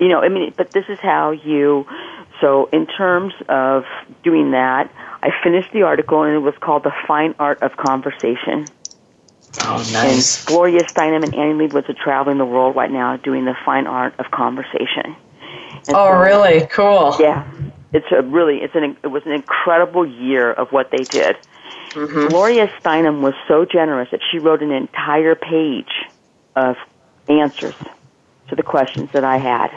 you 0.00 0.08
know, 0.08 0.20
I 0.20 0.28
mean, 0.28 0.52
but 0.56 0.70
this 0.70 0.84
is 0.88 0.98
how 1.00 1.30
you. 1.30 1.86
So, 2.40 2.68
in 2.72 2.86
terms 2.86 3.34
of 3.48 3.84
doing 4.22 4.52
that, 4.52 4.90
I 5.22 5.30
finished 5.42 5.72
the 5.72 5.82
article, 5.82 6.22
and 6.22 6.34
it 6.34 6.38
was 6.38 6.54
called 6.60 6.84
"The 6.84 6.92
Fine 7.06 7.34
Art 7.38 7.62
of 7.62 7.76
Conversation." 7.76 8.66
Oh, 9.62 9.78
nice. 9.92 10.38
And 10.40 10.46
Gloria 10.46 10.84
Steinem 10.84 11.24
and 11.24 11.34
Annie 11.34 11.54
Leibovitz 11.54 11.88
are 11.88 11.94
traveling 11.94 12.38
the 12.38 12.44
world 12.44 12.76
right 12.76 12.90
now 12.90 13.16
doing 13.16 13.44
the 13.44 13.56
fine 13.64 13.86
art 13.86 14.14
of 14.18 14.30
conversation. 14.30 15.16
And 15.86 15.96
oh, 15.96 16.12
so, 16.12 16.20
really? 16.20 16.66
Cool. 16.66 17.16
Yeah, 17.18 17.50
it's 17.92 18.06
a 18.12 18.22
really 18.22 18.58
it's 18.58 18.74
an 18.74 18.96
it 19.02 19.08
was 19.08 19.24
an 19.26 19.32
incredible 19.32 20.06
year 20.06 20.52
of 20.52 20.70
what 20.70 20.90
they 20.90 21.04
did. 21.04 21.36
Mm-hmm. 21.90 22.28
Gloria 22.28 22.68
Steinem 22.80 23.20
was 23.22 23.34
so 23.46 23.64
generous 23.64 24.10
that 24.10 24.20
she 24.30 24.38
wrote 24.38 24.62
an 24.62 24.70
entire 24.70 25.34
page 25.34 25.92
of 26.54 26.76
answers 27.28 27.74
to 28.48 28.56
the 28.56 28.62
questions 28.62 29.10
that 29.12 29.24
I 29.24 29.38
had 29.38 29.70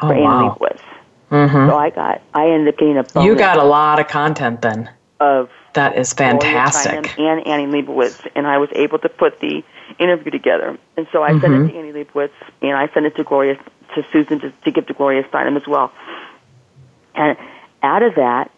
oh, 0.00 0.08
for 0.08 0.14
wow. 0.14 0.38
Annie 0.38 0.48
Leibovitz. 0.48 0.82
Mm-hmm. 1.30 1.68
So 1.68 1.76
I 1.76 1.90
got, 1.90 2.22
I 2.34 2.50
ended 2.50 2.74
up 2.74 2.78
getting 2.78 2.96
a 2.98 3.04
bonus. 3.04 3.26
You 3.26 3.36
got 3.36 3.58
a 3.58 3.64
lot 3.64 4.00
of 4.00 4.08
content 4.08 4.62
then. 4.62 4.90
Of 5.20 5.50
that 5.74 5.96
is 5.96 6.12
fantastic. 6.12 7.18
And 7.18 7.46
Annie 7.46 7.66
Leibovitz, 7.66 8.26
and 8.34 8.46
I 8.46 8.58
was 8.58 8.70
able 8.72 8.98
to 9.00 9.08
put 9.08 9.38
the 9.40 9.62
interview 9.98 10.30
together. 10.30 10.78
And 10.96 11.06
so 11.12 11.22
I 11.22 11.30
mm-hmm. 11.30 11.40
sent 11.40 11.52
it 11.52 11.56
mm-hmm. 11.56 11.68
to 11.68 11.78
Annie 11.78 11.92
Leibovitz, 11.92 12.32
and 12.62 12.72
I 12.72 12.88
sent 12.92 13.06
it 13.06 13.16
to 13.16 13.24
Gloria, 13.24 13.56
to 13.94 14.06
Susan, 14.12 14.40
to, 14.40 14.50
to 14.50 14.70
give 14.70 14.86
to 14.86 14.94
Gloria 14.94 15.22
Steinem 15.24 15.56
as 15.56 15.66
well. 15.66 15.92
And 17.14 17.36
out 17.82 18.02
of 18.02 18.16
that, 18.16 18.50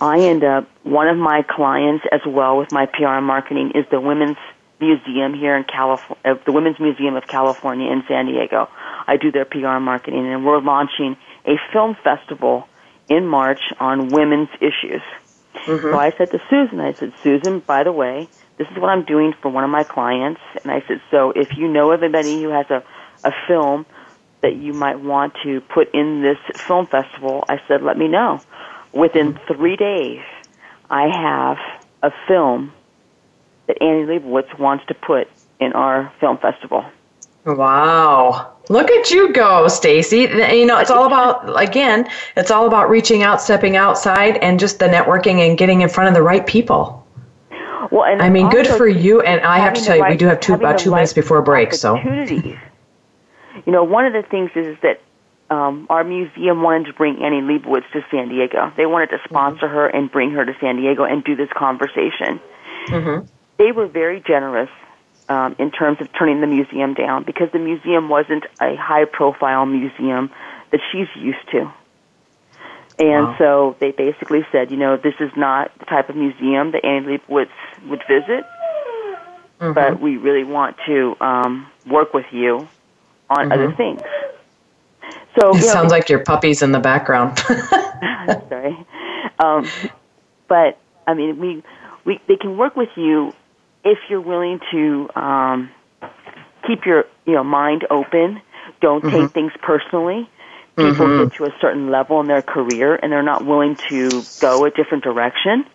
I 0.00 0.20
end 0.20 0.44
up 0.44 0.68
one 0.84 1.08
of 1.08 1.16
my 1.16 1.42
clients 1.42 2.04
as 2.10 2.20
well 2.26 2.58
with 2.58 2.72
my 2.72 2.86
PR 2.86 3.06
and 3.06 3.26
marketing 3.26 3.72
is 3.74 3.84
the 3.90 4.00
Women's 4.00 4.38
Museum 4.80 5.32
here 5.34 5.56
in 5.56 5.64
California, 5.64 6.18
uh, 6.24 6.34
the 6.44 6.52
Women's 6.52 6.80
Museum 6.80 7.14
of 7.14 7.26
California 7.26 7.90
in 7.90 8.02
San 8.08 8.26
Diego. 8.26 8.68
I 9.06 9.16
do 9.16 9.30
their 9.30 9.44
PR 9.44 9.68
and 9.68 9.84
marketing, 9.84 10.26
and 10.26 10.44
we're 10.44 10.60
launching 10.60 11.16
a 11.46 11.56
film 11.72 11.96
festival 12.02 12.66
in 13.08 13.26
March 13.26 13.60
on 13.80 14.10
women's 14.10 14.48
issues. 14.60 15.02
Mm-hmm. 15.66 15.90
So 15.92 15.98
I 15.98 16.12
said 16.16 16.30
to 16.30 16.38
Susan, 16.48 16.80
I 16.80 16.94
said, 16.98 17.12
Susan, 17.22 17.60
by 17.60 17.84
the 17.84 17.92
way, 17.92 18.28
this 18.58 18.66
is 18.68 18.78
what 18.78 18.88
I'm 18.88 19.04
doing 19.04 19.34
for 19.40 19.50
one 19.50 19.64
of 19.64 19.70
my 19.70 19.84
clients. 19.84 20.40
And 20.62 20.70
I 20.70 20.82
said, 20.86 21.00
so 21.10 21.32
if 21.34 21.48
you 21.56 21.68
know 21.68 21.92
of 21.92 22.02
anybody 22.02 22.42
who 22.42 22.50
has 22.50 22.66
a, 22.70 22.82
a 23.24 23.32
film 23.48 23.86
that 24.40 24.56
you 24.56 24.72
might 24.72 25.00
want 25.00 25.34
to 25.44 25.60
put 25.60 25.94
in 25.94 26.22
this 26.22 26.38
film 26.66 26.86
festival, 26.86 27.44
I 27.48 27.56
said, 27.68 27.82
let 27.82 27.96
me 27.96 28.08
know. 28.08 28.40
Within 28.92 29.38
three 29.46 29.76
days, 29.76 30.20
I 30.90 31.08
have 31.08 31.56
a 32.02 32.10
film 32.28 32.72
that 33.66 33.80
Annie 33.80 34.04
Leibovitz 34.04 34.58
wants 34.58 34.84
to 34.86 34.94
put 34.94 35.28
in 35.60 35.72
our 35.72 36.12
film 36.20 36.38
festival. 36.38 36.84
Wow. 37.44 38.56
Look 38.72 38.90
at 38.90 39.10
you 39.10 39.34
go, 39.34 39.68
Stacey. 39.68 40.20
You 40.20 40.64
know, 40.64 40.78
it's 40.78 40.90
all 40.90 41.04
about 41.04 41.60
again, 41.60 42.08
it's 42.38 42.50
all 42.50 42.66
about 42.66 42.88
reaching 42.88 43.22
out, 43.22 43.42
stepping 43.42 43.76
outside 43.76 44.38
and 44.38 44.58
just 44.58 44.78
the 44.78 44.86
networking 44.86 45.46
and 45.46 45.58
getting 45.58 45.82
in 45.82 45.90
front 45.90 46.08
of 46.08 46.14
the 46.14 46.22
right 46.22 46.46
people. 46.46 47.06
Well, 47.90 48.04
and 48.04 48.22
I 48.22 48.30
mean, 48.30 48.48
good 48.48 48.66
for 48.66 48.88
you 48.88 49.20
and 49.20 49.42
I 49.42 49.58
have 49.58 49.74
to 49.74 49.84
tell 49.84 49.96
you, 49.96 50.04
we 50.08 50.16
do 50.16 50.26
have 50.26 50.40
two 50.40 50.54
about 50.54 50.78
2 50.78 50.90
minutes 50.90 51.12
before 51.12 51.42
break, 51.42 51.74
so 51.74 51.96
you 51.96 53.70
know, 53.70 53.84
one 53.84 54.06
of 54.06 54.14
the 54.14 54.22
things 54.22 54.50
is, 54.56 54.66
is 54.68 54.78
that 54.82 55.00
um, 55.50 55.86
our 55.90 56.02
museum 56.02 56.62
wanted 56.62 56.86
to 56.86 56.94
bring 56.94 57.22
Annie 57.22 57.42
Leibovitz 57.42 57.84
to 57.92 58.02
San 58.10 58.30
Diego. 58.30 58.72
They 58.78 58.86
wanted 58.86 59.10
to 59.10 59.18
sponsor 59.24 59.66
mm-hmm. 59.66 59.74
her 59.74 59.86
and 59.86 60.10
bring 60.10 60.30
her 60.30 60.46
to 60.46 60.56
San 60.60 60.76
Diego 60.76 61.04
and 61.04 61.22
do 61.22 61.36
this 61.36 61.50
conversation. 61.54 62.40
Mm-hmm 62.86 63.26
they 63.62 63.72
were 63.72 63.86
very 63.86 64.20
generous 64.20 64.70
um, 65.28 65.56
in 65.58 65.70
terms 65.70 66.00
of 66.00 66.12
turning 66.12 66.40
the 66.40 66.46
museum 66.46 66.94
down 66.94 67.24
because 67.24 67.50
the 67.52 67.58
museum 67.58 68.08
wasn't 68.08 68.44
a 68.60 68.76
high 68.76 69.04
profile 69.04 69.66
museum 69.66 70.30
that 70.70 70.80
she's 70.90 71.08
used 71.16 71.48
to. 71.52 71.72
And 72.98 73.26
wow. 73.26 73.36
so 73.38 73.76
they 73.80 73.90
basically 73.90 74.46
said, 74.52 74.70
you 74.70 74.76
know, 74.76 74.96
this 74.96 75.14
is 75.18 75.30
not 75.36 75.76
the 75.78 75.86
type 75.86 76.08
of 76.08 76.16
museum 76.16 76.72
that 76.72 76.84
Annie 76.84 77.18
Leibovitz 77.18 77.48
would 77.88 78.02
visit, 78.06 78.44
mm-hmm. 79.58 79.72
but 79.72 80.00
we 80.00 80.18
really 80.18 80.44
want 80.44 80.76
to 80.86 81.16
um, 81.20 81.66
work 81.86 82.12
with 82.12 82.26
you 82.30 82.68
on 83.30 83.48
mm-hmm. 83.48 83.52
other 83.52 83.72
things. 83.72 84.00
So 85.38 85.50
it 85.50 85.56
you 85.56 85.60
know, 85.62 85.72
sounds 85.72 85.90
like 85.90 86.10
your 86.10 86.20
puppy's 86.20 86.62
in 86.62 86.72
the 86.72 86.80
background. 86.80 87.38
sorry, 88.48 88.76
um, 89.38 89.66
but 90.46 90.78
I 91.06 91.14
mean, 91.14 91.38
we 91.38 91.62
we 92.04 92.20
they 92.28 92.36
can 92.36 92.58
work 92.58 92.76
with 92.76 92.90
you 92.96 93.32
if 93.84 93.98
you're 94.08 94.20
willing 94.20 94.60
to 94.70 95.10
um, 95.14 95.70
keep 96.66 96.84
your 96.86 97.04
you 97.26 97.34
know 97.34 97.44
mind 97.44 97.86
open, 97.90 98.40
don't 98.80 99.02
mm-hmm. 99.02 99.22
take 99.22 99.30
things 99.32 99.52
personally. 99.62 100.28
People 100.76 101.06
mm-hmm. 101.06 101.28
get 101.28 101.36
to 101.36 101.44
a 101.44 101.54
certain 101.60 101.90
level 101.90 102.20
in 102.20 102.26
their 102.26 102.40
career 102.40 102.94
and 102.94 103.12
they're 103.12 103.22
not 103.22 103.44
willing 103.44 103.76
to 103.90 104.22
go 104.40 104.64
a 104.64 104.70
different 104.70 105.04
direction. 105.04 105.66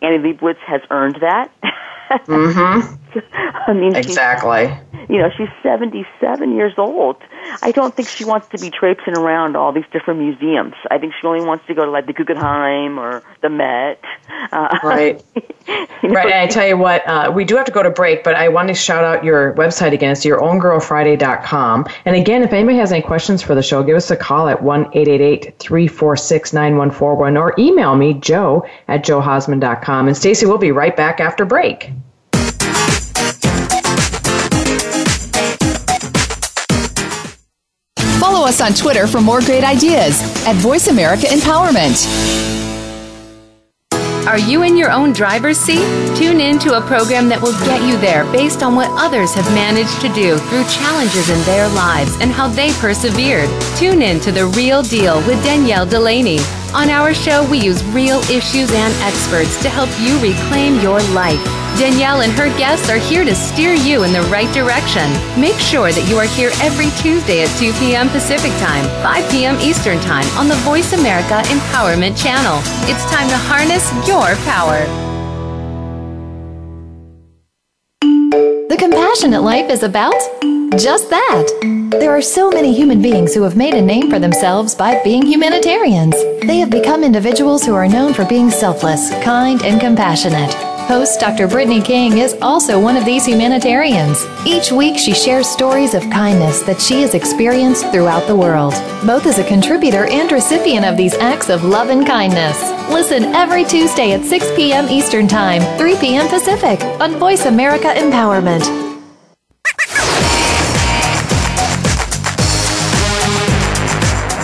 Annie 0.00 0.18
Leibovitz 0.18 0.58
has 0.58 0.82
earned 0.90 1.16
that. 1.20 1.50
mm-hmm. 1.60 3.18
I 3.66 3.72
mean, 3.72 3.96
exactly. 3.96 4.72
You 5.08 5.18
know, 5.18 5.30
she's 5.36 5.48
77 5.62 6.54
years 6.54 6.74
old. 6.78 7.16
I 7.62 7.72
don't 7.72 7.94
think 7.94 8.08
she 8.08 8.24
wants 8.24 8.48
to 8.48 8.58
be 8.58 8.70
traipsing 8.70 9.16
around 9.16 9.56
all 9.56 9.72
these 9.72 9.84
different 9.92 10.20
museums. 10.20 10.74
I 10.90 10.98
think 10.98 11.14
she 11.20 11.26
only 11.26 11.44
wants 11.44 11.66
to 11.66 11.74
go 11.74 11.84
to 11.84 11.90
like 11.90 12.06
the 12.06 12.12
Guggenheim 12.12 12.98
or 12.98 13.22
the 13.42 13.48
Met. 13.48 14.02
Uh, 14.52 14.78
right. 14.84 15.24
you 16.02 16.08
know, 16.08 16.14
right. 16.14 16.26
And 16.26 16.34
I 16.34 16.46
tell 16.46 16.66
you 16.66 16.76
what, 16.76 17.06
uh, 17.06 17.30
we 17.34 17.44
do 17.44 17.56
have 17.56 17.66
to 17.66 17.72
go 17.72 17.82
to 17.82 17.90
break, 17.90 18.24
but 18.24 18.34
I 18.34 18.48
want 18.48 18.68
to 18.68 18.74
shout 18.74 19.04
out 19.04 19.24
your 19.24 19.54
website 19.54 19.92
again. 19.92 20.12
It's 20.12 20.24
your 20.24 20.40
yourownGirlFriday.com. 20.40 21.86
And 22.04 22.16
again, 22.16 22.42
if 22.42 22.52
anybody 22.52 22.78
has 22.78 22.92
any 22.92 23.02
questions 23.02 23.42
for 23.42 23.54
the 23.54 23.62
show, 23.62 23.82
give 23.82 23.96
us 23.96 24.10
a 24.10 24.16
call 24.16 24.48
at 24.48 24.62
1 24.62 24.90
346 24.92 26.52
9141 26.52 27.36
or 27.36 27.54
email 27.58 27.96
me, 27.96 28.14
joe 28.14 28.66
at 28.88 29.04
joehausman.com. 29.04 30.08
And 30.08 30.16
Stacey, 30.16 30.46
we'll 30.46 30.58
be 30.58 30.72
right 30.72 30.96
back 30.96 31.20
after 31.20 31.44
break. 31.44 31.90
Follow 38.18 38.46
us 38.46 38.60
on 38.60 38.74
Twitter 38.74 39.06
for 39.06 39.20
more 39.20 39.40
great 39.40 39.64
ideas 39.64 40.20
at 40.46 40.56
Voice 40.56 40.88
America 40.88 41.26
Empowerment. 41.26 42.65
Are 44.26 44.38
you 44.40 44.64
in 44.64 44.76
your 44.76 44.90
own 44.90 45.12
driver's 45.12 45.56
seat? 45.56 46.05
Tune 46.16 46.40
in 46.40 46.58
to 46.60 46.78
a 46.78 46.80
program 46.80 47.28
that 47.28 47.42
will 47.42 47.52
get 47.68 47.84
you 47.84 48.00
there 48.00 48.24
based 48.32 48.62
on 48.62 48.74
what 48.74 48.88
others 48.96 49.34
have 49.34 49.44
managed 49.52 50.00
to 50.00 50.08
do 50.16 50.40
through 50.48 50.64
challenges 50.72 51.28
in 51.28 51.36
their 51.44 51.68
lives 51.76 52.16
and 52.24 52.32
how 52.32 52.48
they 52.48 52.72
persevered. 52.80 53.52
Tune 53.76 54.00
in 54.00 54.18
to 54.20 54.32
The 54.32 54.46
Real 54.56 54.80
Deal 54.80 55.20
with 55.28 55.36
Danielle 55.44 55.84
Delaney. 55.84 56.40
On 56.72 56.88
our 56.88 57.12
show, 57.12 57.44
we 57.52 57.60
use 57.60 57.84
real 57.92 58.24
issues 58.32 58.72
and 58.72 58.96
experts 59.04 59.60
to 59.60 59.68
help 59.68 59.92
you 60.00 60.16
reclaim 60.24 60.80
your 60.80 61.04
life. 61.12 61.44
Danielle 61.76 62.24
and 62.24 62.32
her 62.32 62.48
guests 62.56 62.88
are 62.88 62.96
here 62.96 63.22
to 63.22 63.34
steer 63.34 63.76
you 63.76 64.04
in 64.04 64.16
the 64.16 64.24
right 64.32 64.48
direction. 64.56 65.12
Make 65.36 65.60
sure 65.60 65.92
that 65.92 66.08
you 66.08 66.16
are 66.16 66.32
here 66.32 66.48
every 66.64 66.88
Tuesday 66.96 67.44
at 67.44 67.52
2 67.60 67.76
p.m. 67.76 68.08
Pacific 68.08 68.56
Time, 68.56 68.88
5 69.04 69.30
p.m. 69.30 69.60
Eastern 69.60 70.00
Time 70.00 70.24
on 70.40 70.48
the 70.48 70.56
Voice 70.64 70.96
America 70.96 71.44
Empowerment 71.52 72.16
Channel. 72.16 72.64
It's 72.88 73.04
time 73.12 73.28
to 73.28 73.36
harness 73.36 73.84
your 74.08 74.32
power. 74.48 75.05
The 78.68 78.76
Compassionate 78.76 79.42
Life 79.42 79.70
is 79.70 79.84
about 79.84 80.12
just 80.76 81.08
that. 81.08 81.88
There 81.92 82.10
are 82.10 82.20
so 82.20 82.50
many 82.50 82.74
human 82.74 83.00
beings 83.00 83.32
who 83.32 83.42
have 83.42 83.56
made 83.56 83.74
a 83.74 83.80
name 83.80 84.10
for 84.10 84.18
themselves 84.18 84.74
by 84.74 85.00
being 85.04 85.24
humanitarians. 85.24 86.14
They 86.44 86.58
have 86.58 86.70
become 86.70 87.04
individuals 87.04 87.64
who 87.64 87.74
are 87.74 87.86
known 87.86 88.12
for 88.12 88.24
being 88.24 88.50
selfless, 88.50 89.10
kind, 89.22 89.62
and 89.62 89.80
compassionate. 89.80 90.75
Host 90.86 91.18
Dr. 91.18 91.48
Brittany 91.48 91.82
King 91.82 92.18
is 92.18 92.36
also 92.40 92.80
one 92.80 92.96
of 92.96 93.04
these 93.04 93.26
humanitarians. 93.26 94.24
Each 94.46 94.70
week, 94.70 94.96
she 94.96 95.12
shares 95.12 95.48
stories 95.48 95.94
of 95.94 96.08
kindness 96.10 96.60
that 96.62 96.80
she 96.80 97.02
has 97.02 97.14
experienced 97.14 97.90
throughout 97.90 98.28
the 98.28 98.36
world, 98.36 98.72
both 99.04 99.26
as 99.26 99.40
a 99.40 99.48
contributor 99.48 100.04
and 100.06 100.30
recipient 100.30 100.86
of 100.86 100.96
these 100.96 101.14
acts 101.14 101.48
of 101.48 101.64
love 101.64 101.88
and 101.88 102.06
kindness. 102.06 102.62
Listen 102.88 103.24
every 103.34 103.64
Tuesday 103.64 104.12
at 104.12 104.24
6 104.24 104.54
p.m. 104.54 104.88
Eastern 104.88 105.26
Time, 105.26 105.60
3 105.76 105.96
p.m. 105.96 106.28
Pacific 106.28 106.80
on 107.00 107.18
Voice 107.18 107.46
America 107.46 107.88
Empowerment. 107.88 108.64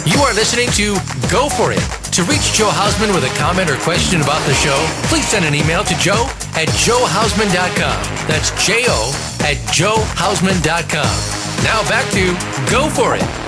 You 0.05 0.20
are 0.22 0.34
listening 0.34 0.70
to 0.70 0.95
Go 1.30 1.49
For 1.49 1.70
It. 1.70 2.01
To 2.12 2.22
reach 2.24 2.52
Joe 2.52 2.68
Hausman 2.68 3.14
with 3.14 3.24
a 3.24 3.34
comment 3.38 3.70
or 3.70 3.76
question 3.76 4.20
about 4.20 4.44
the 4.46 4.52
show, 4.52 4.76
please 5.08 5.26
send 5.26 5.46
an 5.46 5.54
email 5.54 5.82
to 5.82 5.96
joe 5.96 6.28
at 6.52 6.68
joehausman.com. 6.68 8.28
That's 8.28 8.50
J 8.66 8.84
O 8.86 9.12
at 9.40 9.56
joehausman.com. 9.72 11.64
Now 11.64 11.82
back 11.88 12.04
to 12.12 12.70
Go 12.70 12.90
For 12.90 13.16
It. 13.16 13.41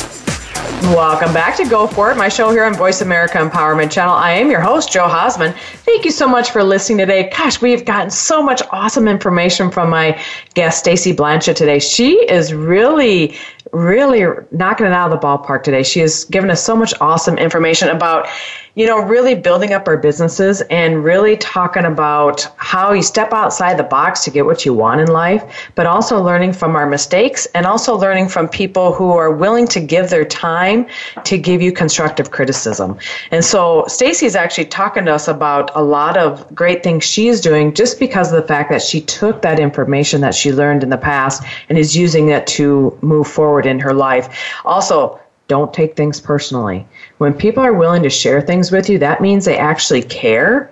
Welcome 0.83 1.33
back 1.33 1.57
to 1.57 1.69
Go 1.69 1.87
For 1.87 2.11
It, 2.11 2.17
my 2.17 2.29
show 2.29 2.51
here 2.51 2.65
on 2.65 2.75
Voice 2.75 3.01
America 3.01 3.39
Empowerment 3.39 3.91
Channel. 3.91 4.15
I 4.15 4.33
am 4.33 4.51
your 4.51 4.61
host, 4.61 4.93
Joe 4.93 5.07
Hausman. 5.07 5.57
Thank 5.85 6.05
you 6.05 6.11
so 6.11 6.29
much 6.29 6.51
for 6.51 6.63
listening 6.63 6.99
today. 6.99 7.31
Gosh, 7.31 7.63
we've 7.63 7.85
gotten 7.85 8.11
so 8.11 8.43
much 8.43 8.63
awesome 8.71 9.09
information 9.09 9.71
from 9.71 9.89
my 9.89 10.21
guest, 10.55 10.81
Stacey 10.81 11.13
Blanchet, 11.13 11.57
today. 11.57 11.79
She 11.79 12.15
is 12.31 12.53
really 12.53 13.37
really 13.73 14.25
knocking 14.53 14.87
it 14.87 14.93
out 14.93 15.13
of 15.13 15.21
the 15.21 15.27
ballpark 15.27 15.63
today. 15.63 15.83
She 15.83 16.01
has 16.01 16.25
given 16.27 16.51
us 16.51 16.63
so 16.63 16.77
much 16.77 16.95
awesome 17.01 17.37
information 17.39 17.89
about, 17.89 18.29
you 18.77 18.87
know, 18.87 18.99
really 18.99 19.37
building 19.37 19.73
up 19.73 19.87
our 19.87 19.97
businesses 19.97 20.61
and 20.63 21.05
really 21.05 21.37
talking 21.37 21.85
about 21.85 22.49
how 22.57 22.93
you 22.93 23.03
step 23.03 23.33
outside 23.33 23.79
the 23.79 23.85
box 23.85 24.25
to 24.25 24.31
get 24.31 24.45
what 24.45 24.65
you 24.65 24.75
want 24.75 25.01
in 25.01 25.07
life, 25.07 25.71
but 25.77 25.87
also 25.87 26.21
learning 26.21 26.53
from 26.53 26.75
our 26.75 26.87
mistakes 26.87 27.47
and 27.55 27.67
also 27.67 27.97
learning 27.97 28.29
from 28.29 28.49
people 28.49 28.93
who 28.93 29.13
are 29.13 29.31
willing 29.31 29.67
to 29.69 29.81
give 29.81 30.11
their 30.11 30.25
time 30.25 30.87
to 31.23 31.39
give 31.39 31.63
you 31.63 31.71
constructive 31.71 32.33
criticism. 32.33 32.99
And 33.31 33.45
so 33.45 33.85
Stacey 33.87 34.27
is 34.27 34.35
actually 34.35 34.67
talking 34.67 35.05
to 35.05 35.15
us 35.15 35.29
about 35.29 35.71
a 35.77 35.83
lot 35.83 36.17
of 36.17 36.53
great 36.53 36.83
things 36.83 37.05
she 37.05 37.29
is 37.29 37.41
doing 37.41 37.75
just 37.75 38.01
because 38.01 38.33
of 38.33 38.43
the 38.43 38.49
fact 38.49 38.71
that 38.71 38.83
she 38.83 39.01
took 39.01 39.43
that 39.43 39.61
information 39.61 40.21
that 40.23 40.35
she 40.35 40.53
learned 40.53 40.83
in 40.83 40.89
the 40.89 40.99
past 40.99 41.45
and 41.69 41.79
is 41.79 41.97
using 41.97 42.31
it 42.31 42.45
to 42.49 42.99
move 43.03 43.29
forward 43.29 43.67
in 43.67 43.79
her 43.79 43.95
life. 43.95 44.53
Also, 44.65 45.21
don't 45.49 45.75
take 45.75 45.97
things 45.97 46.21
personally. 46.21 46.87
When 47.19 47.35
people 47.35 47.63
are 47.63 47.73
willing 47.73 48.03
to 48.03 48.11
share 48.11 48.41
things 48.41 48.73
with 48.73 48.89
you, 48.89 48.99
that 48.99 49.21
means 49.21 49.45
they 49.45 49.59
actually 49.59 50.03
care 50.03 50.71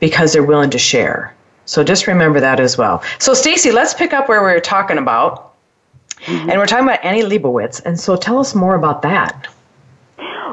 because 0.00 0.32
they're 0.32 0.42
willing 0.42 0.70
to 0.70 0.78
share. 0.78 1.34
So 1.66 1.82
just 1.84 2.06
remember 2.06 2.40
that 2.40 2.60
as 2.60 2.76
well. 2.76 3.02
So 3.18 3.34
Stacey, 3.34 3.70
let's 3.72 3.94
pick 3.94 4.12
up 4.12 4.28
where 4.28 4.44
we 4.44 4.52
were 4.52 4.60
talking 4.60 4.98
about. 4.98 5.54
Mm-hmm. 6.20 6.50
And 6.50 6.58
we're 6.58 6.66
talking 6.66 6.86
about 6.86 7.04
Annie 7.04 7.22
Leibovitz. 7.22 7.84
And 7.84 7.98
so 7.98 8.16
tell 8.16 8.38
us 8.38 8.54
more 8.54 8.74
about 8.74 9.02
that. 9.02 9.48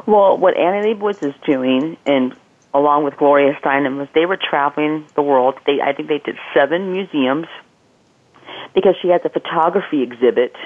Well, 0.06 0.36
what 0.36 0.56
Annie 0.56 0.94
Leibovitz 0.94 1.22
is 1.22 1.34
doing, 1.46 1.96
and 2.06 2.34
along 2.74 3.04
with 3.04 3.16
Gloria 3.16 3.54
Steinem, 3.62 3.98
was 3.98 4.08
they 4.14 4.26
were 4.26 4.36
traveling 4.38 5.06
the 5.14 5.22
world. 5.22 5.54
They, 5.66 5.80
I 5.80 5.92
think 5.92 6.08
they 6.08 6.18
did 6.18 6.36
seven 6.54 6.92
museums 6.92 7.46
because 8.74 8.96
she 9.00 9.08
has 9.08 9.20
a 9.24 9.28
photography 9.28 10.02
exhibit 10.02 10.56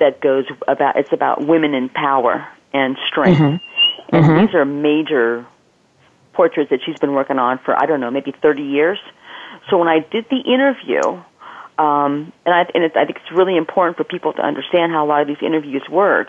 that 0.00 0.20
goes 0.20 0.44
about 0.66 0.96
it's 0.96 1.12
about 1.12 1.46
women 1.46 1.74
in 1.74 1.88
power 1.88 2.46
and 2.72 2.96
strength. 3.08 3.40
Mm-hmm. 3.40 4.16
And 4.16 4.24
mm-hmm. 4.24 4.46
these 4.46 4.54
are 4.54 4.64
major 4.64 5.46
portraits 6.32 6.70
that 6.70 6.80
she's 6.84 6.98
been 6.98 7.12
working 7.12 7.38
on 7.38 7.58
for 7.58 7.80
I 7.80 7.86
don't 7.86 8.00
know 8.00 8.10
maybe 8.10 8.32
30 8.32 8.62
years. 8.62 8.98
So 9.70 9.78
when 9.78 9.88
I 9.88 10.00
did 10.00 10.26
the 10.30 10.40
interview, 10.40 11.00
um, 11.78 12.32
and, 12.44 12.54
I, 12.54 12.66
and 12.74 12.84
it's, 12.84 12.96
I 12.96 13.04
think 13.04 13.18
it's 13.18 13.32
really 13.32 13.56
important 13.56 13.96
for 13.96 14.04
people 14.04 14.32
to 14.34 14.42
understand 14.42 14.92
how 14.92 15.04
a 15.04 15.08
lot 15.08 15.22
of 15.22 15.28
these 15.28 15.42
interviews 15.42 15.82
work, 15.88 16.28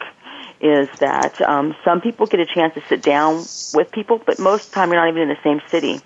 is 0.61 0.88
that 0.99 1.41
um, 1.41 1.76
some 1.84 2.01
people 2.01 2.28
get 2.28 2.39
a 2.39 2.45
chance 2.45 2.74
to 2.76 2.82
sit 2.88 3.01
down 3.01 3.45
with 3.74 3.91
people, 3.91 4.22
but 4.26 4.39
most 4.39 4.66
of 4.66 4.70
the 4.72 4.76
time 4.76 4.91
you're 4.91 5.01
not 5.01 5.09
even 5.09 5.24
in 5.24 5.30
the 5.30 5.43
same 5.43 5.61
city. 5.70 5.99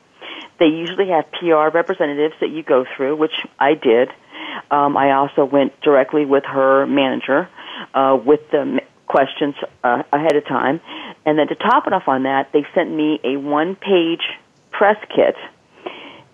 They 0.59 0.67
usually 0.67 1.09
have 1.09 1.31
PR 1.31 1.69
representatives 1.69 2.35
that 2.41 2.49
you 2.49 2.63
go 2.63 2.85
through, 2.95 3.15
which 3.15 3.45
I 3.59 3.75
did 3.75 4.11
um, 4.71 4.97
I 4.97 5.11
also 5.11 5.45
went 5.45 5.79
directly 5.81 6.25
with 6.25 6.43
her 6.45 6.85
manager 6.85 7.49
uh, 7.93 8.17
with 8.23 8.41
the 8.51 8.81
questions 9.07 9.55
uh, 9.83 10.03
ahead 10.13 10.35
of 10.35 10.45
time. 10.45 10.79
And 11.25 11.37
then 11.37 11.47
to 11.47 11.55
top 11.55 11.87
it 11.87 11.93
off 11.93 12.07
on 12.07 12.23
that, 12.23 12.51
they 12.53 12.65
sent 12.73 12.91
me 12.91 13.19
a 13.23 13.37
one 13.37 13.75
page 13.75 14.21
press 14.71 14.97
kit, 15.13 15.35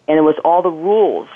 and 0.08 0.18
it 0.18 0.22
was 0.22 0.36
all 0.44 0.62
the 0.62 0.70
rules 0.70 1.30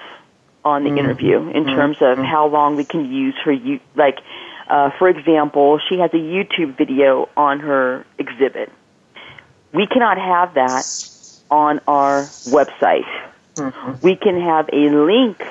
on 0.64 0.84
the 0.84 0.90
mm-hmm. 0.90 1.00
interview 1.00 1.38
in 1.38 1.64
mm-hmm. 1.64 1.76
terms 1.76 1.98
of 2.02 2.18
how 2.20 2.48
long 2.48 2.76
we 2.76 2.86
can 2.86 3.12
use 3.12 3.36
her. 3.44 3.56
Like, 3.96 4.20
uh, 4.70 4.92
for 5.00 5.10
example, 5.10 5.80
she 5.90 5.98
has 6.00 6.12
a 6.14 6.18
YouTube 6.18 6.78
video 6.78 7.30
on 7.36 7.62
her 7.62 8.06
exhibit. 8.18 8.72
We 9.74 9.88
cannot 9.88 10.18
have 10.18 10.54
that 10.56 10.86
on 11.50 11.80
our 11.88 12.24
website. 12.24 13.10
Mm-hmm. 13.56 14.06
We 14.06 14.16
can 14.16 14.40
have 14.40 14.70
a 14.72 14.90
link 14.90 15.44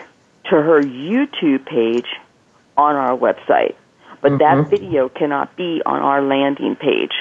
to 0.51 0.57
her 0.57 0.81
YouTube 0.81 1.67
page 1.67 2.07
on 2.77 2.97
our 2.97 3.17
website. 3.17 3.75
But 4.21 4.33
mm-hmm. 4.33 4.63
that 4.63 4.71
video 4.71 5.09
cannot 5.09 5.57
be 5.57 5.83
on 5.85 6.01
our 6.01 6.23
landing 6.23 6.77
page, 6.77 7.15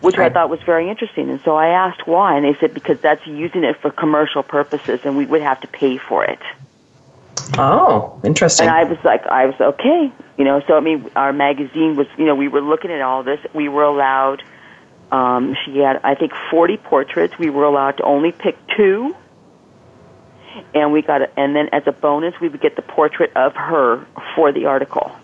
which. 0.00 0.16
I 0.18 0.28
thought 0.30 0.48
was 0.48 0.62
very 0.62 0.88
interesting. 0.88 1.28
And 1.30 1.40
so 1.44 1.56
I 1.56 1.68
asked 1.68 2.06
why, 2.06 2.36
and 2.36 2.44
they 2.44 2.58
said 2.60 2.72
because 2.72 3.00
that's 3.00 3.26
using 3.26 3.64
it 3.64 3.76
for 3.80 3.90
commercial 3.90 4.42
purposes, 4.42 5.00
and 5.04 5.16
we 5.16 5.26
would 5.26 5.42
have 5.42 5.60
to 5.62 5.66
pay 5.66 5.98
for 5.98 6.24
it. 6.24 6.38
Oh, 7.58 8.20
interesting. 8.24 8.68
And 8.68 8.76
I 8.76 8.84
was 8.84 8.98
like, 9.04 9.26
I 9.26 9.46
was 9.46 9.60
okay, 9.60 10.12
you 10.36 10.44
know. 10.44 10.62
So 10.66 10.76
I 10.76 10.80
mean, 10.80 11.10
our 11.16 11.32
magazine 11.32 11.96
was, 11.96 12.06
you 12.16 12.24
know, 12.24 12.34
we 12.34 12.48
were 12.48 12.60
looking 12.60 12.90
at 12.90 13.00
all 13.00 13.22
this. 13.22 13.40
We 13.54 13.68
were 13.68 13.84
allowed. 13.84 14.42
Um, 15.12 15.56
she 15.64 15.78
had, 15.78 16.00
I 16.02 16.14
think, 16.14 16.32
forty 16.50 16.76
portraits. 16.76 17.38
We 17.38 17.50
were 17.50 17.64
allowed 17.64 17.98
to 17.98 18.02
only 18.02 18.32
pick 18.32 18.56
two 18.76 19.16
and 20.74 20.92
we 20.92 21.02
got 21.02 21.22
a, 21.22 21.38
and 21.38 21.54
then 21.54 21.68
as 21.72 21.82
a 21.86 21.92
bonus 21.92 22.34
we 22.40 22.48
would 22.48 22.60
get 22.60 22.76
the 22.76 22.82
portrait 22.82 23.32
of 23.36 23.54
her 23.54 24.06
for 24.34 24.52
the 24.52 24.66
article. 24.66 25.14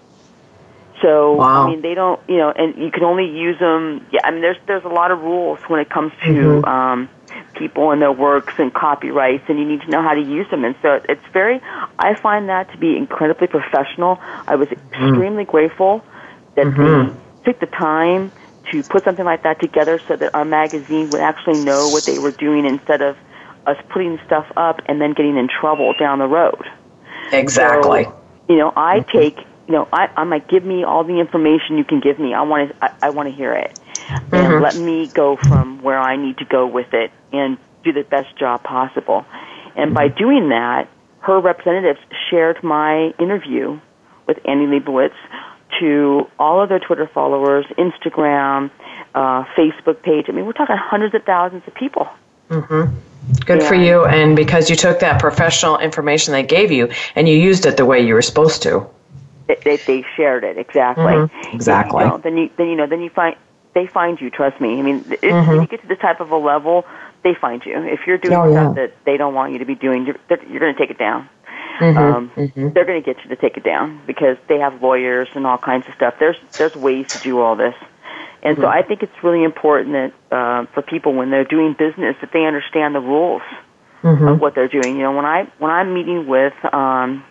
So 1.01 1.35
wow. 1.35 1.67
I 1.67 1.71
mean 1.71 1.83
they 1.83 1.95
don't 1.95 2.21
you 2.29 2.37
know 2.37 2.51
and 2.51 2.77
you 2.77 2.91
can 2.91 3.05
only 3.05 3.29
use 3.29 3.59
them. 3.59 4.07
Yeah, 4.13 4.21
I 4.25 4.31
mean 4.31 4.41
there's 4.41 4.59
there's 4.67 4.85
a 4.85 4.89
lot 4.89 5.11
of 5.11 5.21
rules 5.21 5.59
when 5.69 5.81
it 5.81 5.91
comes 5.91 6.13
to 6.25 6.29
mm-hmm. 6.29 6.65
um, 6.65 7.09
people 7.55 7.91
and 7.91 8.01
their 8.01 8.13
works 8.13 8.55
and 8.59 8.73
copyrights, 8.73 9.45
and 9.49 9.59
you 9.59 9.65
need 9.65 9.81
to 9.83 9.91
know 9.91 10.03
how 10.03 10.15
to 10.15 10.21
use 10.21 10.49
them. 10.51 10.65
And 10.65 10.75
so 10.83 11.01
it's 11.09 11.25
very 11.33 11.61
I 11.99 12.15
find 12.15 12.49
that 12.49 12.71
to 12.73 12.79
be 12.79 12.97
incredibly 12.97 13.49
professional. 13.49 14.19
I 14.47 14.57
was 14.57 14.69
mm-hmm. 14.69 15.05
extremely 15.05 15.45
mm. 15.45 15.49
grateful 15.51 16.05
that 16.55 16.67
mm-hmm. 16.67 17.15
they 17.45 17.53
took 17.53 17.61
the 17.61 17.67
time 17.67 18.31
to 18.71 18.83
put 18.85 19.05
something 19.05 19.25
like 19.25 19.43
that 19.43 19.61
together 19.61 19.99
so 20.07 20.17
that 20.17 20.35
our 20.35 20.45
magazine 20.45 21.11
would 21.11 21.21
actually 21.21 21.65
know 21.65 21.89
what 21.89 22.05
they 22.05 22.19
were 22.19 22.31
doing 22.31 22.65
instead 22.65 23.03
of 23.03 23.17
us 23.67 23.77
putting 23.91 24.19
stuff 24.27 24.47
up 24.57 24.81
and 24.87 25.01
then 25.01 25.13
getting 25.13 25.37
in 25.37 25.49
trouble 25.49 25.95
down 25.99 26.19
the 26.19 26.27
road. 26.27 26.65
Exactly. 27.33 28.05
So, 28.05 28.21
you 28.49 28.57
know, 28.57 28.73
I 28.77 29.01
mm-hmm. 29.01 29.19
take, 29.19 29.39
you 29.67 29.73
know, 29.75 29.89
I, 29.93 30.09
I'm 30.17 30.31
like, 30.31 30.49
give 30.49 30.65
me 30.65 30.85
all 30.85 31.05
the 31.05 31.21
information 31.21 31.79
you 31.79 31.85
can 31.85 32.01
give 32.01 32.19
me. 32.19 32.35
I 32.35 32.43
want 32.43 32.71
to, 32.71 32.85
I, 32.85 32.95
I 33.03 33.11
want 33.11 33.29
to 33.29 33.35
hear 33.35 33.55
it, 33.55 33.79
mm-hmm. 33.97 34.35
and 34.35 34.63
let 34.63 34.77
me 34.77 35.07
go 35.09 35.37
from 35.37 35.83
where 35.83 35.99
I 35.99 36.17
need 36.17 36.39
to 36.39 36.45
go 36.45 36.67
with 36.67 36.93
it 36.93 37.11
and 37.33 37.57
do 37.85 37.93
the 37.93 38.03
best 38.03 38.37
job 38.37 38.63
possible. 38.63 39.25
And 39.77 39.95
by 39.95 40.09
mm-hmm. 40.09 40.19
doing 40.19 40.49
that, 40.51 40.89
her 41.21 41.41
representatives 41.41 42.01
shared 42.31 42.63
my 42.63 43.15
interview 43.19 43.81
with 44.27 44.39
Annie 44.45 44.67
Leibovitz 44.67 45.15
to 45.81 46.29
all 46.39 46.63
of 46.63 46.69
their 46.69 46.81
Twitter 46.81 47.09
followers, 47.13 47.65
Instagram, 47.79 48.71
uh, 49.15 49.45
Facebook 49.57 50.03
page. 50.03 50.27
I 50.29 50.33
mean, 50.33 50.47
we're 50.47 50.53
talking 50.53 50.77
hundreds 50.77 51.15
of 51.15 51.23
thousands 51.25 51.63
of 51.67 51.75
people. 51.75 52.09
Mm-hmm. 52.51 52.97
Good 53.47 53.63
for 53.63 53.75
you. 53.75 54.05
And 54.05 54.35
because 54.37 54.69
you 54.71 54.77
took 54.77 55.01
that 55.01 55.21
professional 55.21 55.79
information 55.79 56.33
they 56.33 56.43
gave 56.43 56.71
you 56.73 56.91
and 57.15 57.29
you 57.29 57.37
used 57.37 57.67
it 57.67 57.77
the 57.77 57.85
way 57.85 58.01
you 58.07 58.15
were 58.15 58.23
supposed 58.23 58.63
to. 58.63 58.87
They, 59.65 59.77
they 59.77 60.05
shared 60.17 60.45
it 60.45 60.57
exactly. 60.59 61.05
Mm-hmm. 61.05 61.55
Exactly. 61.55 62.05
You 62.05 62.21
then 62.23 62.37
you 62.37 62.51
then 62.57 62.69
you 62.69 62.77
know 62.77 62.87
then 62.87 63.01
you 63.01 63.11
find 63.11 63.37
they 63.75 63.87
find 63.87 64.21
you. 64.21 64.31
Trust 64.31 64.61
me. 64.61 64.79
I 64.79 64.83
mean, 64.83 64.97
if, 65.11 65.21
Mm-hmm. 65.21 65.51
if 65.53 65.61
you 65.63 65.67
get 65.67 65.81
to 65.83 65.89
this 65.89 65.99
type 65.99 66.21
of 66.21 66.31
a 66.31 66.37
level, 66.37 66.85
they 67.23 67.35
find 67.35 67.65
you. 67.65 67.77
If 67.85 68.01
you're 68.07 68.19
doing 68.19 68.35
Oh, 68.35 68.51
yeah. 68.51 68.65
stuff 68.65 68.75
that 68.77 69.05
they 69.05 69.17
don't 69.17 69.35
want 69.35 69.53
you 69.53 69.59
to 69.59 69.65
be 69.65 69.75
doing, 69.75 70.07
you're, 70.07 70.17
you're 70.49 70.61
going 70.61 70.75
to 70.75 70.79
take 70.79 70.91
it 70.91 70.99
down. 70.99 71.29
Mm-hmm. 71.79 71.99
Um, 71.99 72.31
They're 72.75 72.85
going 72.85 73.03
to 73.03 73.05
get 73.15 73.23
you 73.25 73.31
to 73.31 73.37
take 73.37 73.57
it 73.57 73.65
down 73.65 74.01
because 74.07 74.37
they 74.47 74.59
have 74.59 74.83
lawyers 74.83 75.29
and 75.35 75.47
all 75.47 75.59
kinds 75.59 75.87
of 75.89 75.95
stuff. 75.95 76.15
There's 76.19 76.37
there's 76.59 76.77
ways 76.77 77.09
to 77.09 77.19
do 77.21 77.41
all 77.41 77.57
this, 77.57 77.75
and 78.43 78.57
Mm-hmm. 78.57 78.63
so 78.63 78.69
I 78.69 78.83
think 78.83 79.03
it's 79.03 79.13
really 79.23 79.45
important 79.45 79.93
that 79.93 80.13
uh, 80.37 80.67
for 80.75 80.83
people 80.83 81.15
when 81.15 81.31
they're 81.31 81.45
doing 81.45 81.75
business 81.79 82.17
that 82.21 82.31
they 82.33 82.45
understand 82.45 82.95
the 82.95 83.01
rules 83.01 83.43
Mm-hmm. 84.03 84.29
of 84.29 84.41
what 84.41 84.55
they're 84.55 84.69
doing. 84.69 84.97
You 84.97 85.03
know, 85.03 85.13
when 85.13 85.25
I 85.25 85.51
when 85.59 85.71
I'm 85.71 85.95
meeting 85.95 86.27
with, 86.27 86.55
um, 86.75 87.25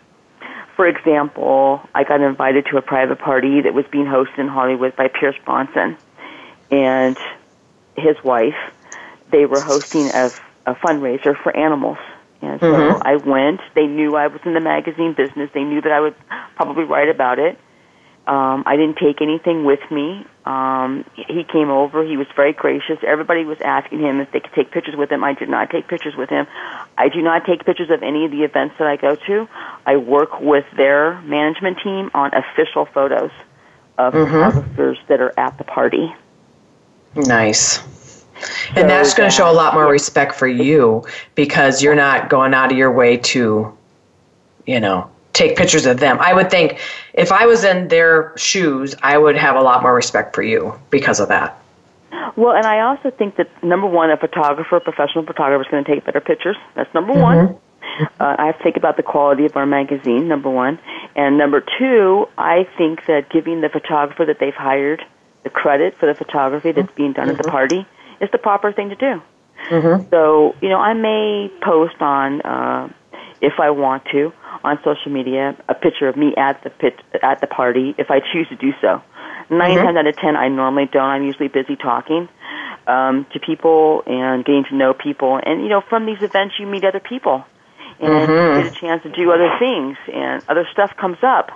for 0.76 0.88
example, 0.88 1.82
I 1.94 2.04
got 2.06 2.22
invited 2.22 2.66
to 2.72 2.78
a 2.78 2.82
private 2.82 3.20
party 3.20 3.62
that 3.62 3.74
was 3.74 3.86
being 3.92 4.06
hosted 4.06 4.40
in 4.40 4.48
Hollywood 4.48 4.96
by 4.96 5.08
Pierce 5.10 5.36
Brosnan 5.46 5.98
and 6.72 7.18
his 7.98 8.16
wife. 8.24 8.56
They 9.32 9.46
were 9.46 9.62
hosting 9.62 10.08
a, 10.14 10.32
a 10.66 10.76
fundraiser 10.76 11.36
for 11.44 11.56
animals. 11.56 11.98
And 12.42 12.60
so 12.62 12.68
Mm-hmm. 12.68 13.02
I 13.02 13.18
went. 13.18 13.60
They 13.76 13.86
knew 13.86 14.16
I 14.16 14.28
was 14.28 14.42
in 14.46 14.54
the 14.54 14.62
magazine 14.62 15.14
business. 15.16 15.50
They 15.54 15.64
knew 15.64 15.82
that 15.82 15.92
I 15.92 16.00
would 16.00 16.16
probably 16.56 16.86
write 16.86 17.10
about 17.10 17.38
it. 17.38 17.60
Um, 18.28 18.64
I 18.68 18.76
didn't 18.78 18.98
take 18.98 19.22
anything 19.22 19.66
with 19.66 19.80
me. 19.90 20.26
Um, 20.46 21.06
he 21.16 21.44
came 21.44 21.70
over. 21.70 22.04
He 22.04 22.18
was 22.18 22.28
very 22.36 22.54
gracious. 22.54 23.00
Everybody 23.06 23.46
was 23.46 23.60
asking 23.62 24.00
him 24.00 24.20
if 24.22 24.32
they 24.32 24.40
could 24.40 24.54
take 24.54 24.72
pictures 24.72 24.96
with 24.96 25.12
him. 25.12 25.24
I 25.24 25.34
did 25.34 25.50
not 25.50 25.70
take 25.72 25.88
pictures 25.88 26.16
with 26.16 26.30
him. 26.30 26.46
I 26.98 27.10
do 27.10 27.22
not 27.22 27.46
take 27.46 27.66
pictures 27.66 27.90
of 27.90 28.04
any 28.04 28.26
of 28.26 28.32
the 28.32 28.44
events 28.44 28.76
that 28.78 28.88
I 28.88 28.96
go 28.96 29.16
to. 29.16 29.50
I 29.86 29.98
work 29.98 30.40
with 30.40 30.66
their 30.78 31.20
management 31.22 31.80
team 31.84 32.12
on 32.14 32.32
official 32.34 32.86
photos 32.86 33.32
of 33.98 34.14
photographers 34.14 34.98
that 35.08 35.20
are 35.20 35.38
at 35.38 35.58
the 35.58 35.64
party. 35.64 36.14
Nice. 37.16 37.80
And 38.76 38.90
that's 38.90 39.14
going 39.14 39.30
to 39.30 39.36
show 39.36 39.52
a 39.52 39.54
lot 39.54 39.74
more 39.74 39.88
respect 39.88 40.36
for 40.36 40.48
you 40.48 41.06
because 41.36 41.84
you're 41.84 41.96
not 41.96 42.30
going 42.30 42.54
out 42.54 42.72
of 42.72 42.78
your 42.78 42.92
way 42.92 43.18
to, 43.18 43.78
you 44.66 44.80
know, 44.80 45.10
take 45.34 45.56
pictures 45.56 45.86
of 45.86 46.00
them. 46.00 46.18
I 46.20 46.34
would 46.34 46.50
think 46.50 46.80
if 47.14 47.32
I 47.32 47.46
was 47.46 47.64
in 47.64 47.88
their 47.88 48.34
shoes, 48.38 48.96
I 49.02 49.18
would 49.18 49.36
have 49.38 49.56
a 49.56 49.62
lot 49.62 49.82
more 49.82 49.94
respect 49.94 50.36
for 50.36 50.44
you 50.44 50.80
because 50.90 51.20
of 51.20 51.30
that. 51.30 51.58
Well, 52.36 52.56
and 52.56 52.66
I 52.66 52.82
also 52.82 53.12
think 53.12 53.38
that 53.38 53.50
number 53.64 53.88
one, 53.88 54.12
a 54.12 54.18
photographer, 54.18 54.78
a 54.78 54.82
professional 54.82 55.26
photographer, 55.26 55.64
is 55.64 55.68
going 55.70 55.84
to 55.84 55.96
take 55.96 56.06
better 56.06 56.22
pictures. 56.22 56.58
That's 56.76 56.94
number 56.94 57.14
one. 57.14 57.58
Uh, 58.20 58.36
I 58.40 58.46
have 58.48 58.58
to 58.58 58.64
think 58.64 58.78
about 58.78 58.98
the 58.98 59.04
quality 59.04 59.46
of 59.46 59.56
our 59.58 59.66
magazine. 59.66 60.28
Number 60.28 60.50
one, 60.50 60.80
and 61.16 61.38
number 61.38 61.64
two, 61.78 62.28
I 62.38 62.68
think 62.78 63.06
that 63.08 63.30
giving 63.30 63.62
the 63.62 63.70
photographer 63.70 64.26
that 64.26 64.40
they've 64.40 64.54
hired 64.54 65.04
the 65.44 65.50
credit 65.50 65.98
for 65.98 66.06
the 66.06 66.16
photography 66.16 66.72
that's 66.72 66.92
being 66.94 67.14
done 67.14 67.30
at 67.30 67.38
the 67.38 67.50
party 67.50 67.86
is 68.20 68.30
the 68.32 68.38
proper 68.38 68.72
thing 68.72 68.90
to 68.90 68.96
do. 68.96 69.22
So, 70.10 70.56
you 70.62 70.70
know, 70.70 70.80
I 70.80 70.94
may 70.94 71.52
post 71.62 72.02
on, 72.02 72.42
uh, 72.42 72.90
if 73.42 73.60
I 73.60 73.72
want 73.72 74.06
to, 74.12 74.32
on 74.64 74.80
social 74.84 75.12
media, 75.12 75.56
a 75.68 75.74
picture 75.74 76.08
of 76.08 76.16
me 76.16 76.34
at 76.38 76.64
the 76.64 76.70
pit, 76.70 77.00
at 77.22 77.42
the 77.42 77.48
party, 77.48 77.96
if 77.98 78.12
I 78.12 78.20
choose 78.20 78.48
to 78.50 78.56
do 78.56 78.72
so. 78.82 79.02
9 79.50 79.78
times 79.78 79.98
out 79.98 80.08
of 80.08 80.16
ten, 80.18 80.36
I 80.38 80.48
normally 80.48 80.90
don't. 80.92 81.04
I'm 81.04 81.24
usually 81.24 81.50
busy 81.50 81.76
talking 81.76 82.30
um, 82.88 83.26
to 83.34 83.40
people 83.40 84.04
and 84.06 84.46
getting 84.46 84.64
to 84.70 84.76
know 84.76 84.94
people. 84.94 85.40
And 85.44 85.62
you 85.62 85.70
know, 85.70 85.82
from 85.90 86.06
these 86.06 86.22
events, 86.22 86.56
you 86.60 86.68
meet 86.68 86.86
other 86.86 87.02
people, 87.02 87.44
and 88.00 88.32
you 88.32 88.64
get 88.64 88.74
a 88.74 88.80
chance 88.80 89.04
to 89.04 89.10
do 89.12 89.32
other 89.32 89.52
things, 89.60 89.98
and 90.14 90.42
other 90.48 90.68
stuff 90.72 90.96
comes 90.98 91.18
up. 91.22 91.52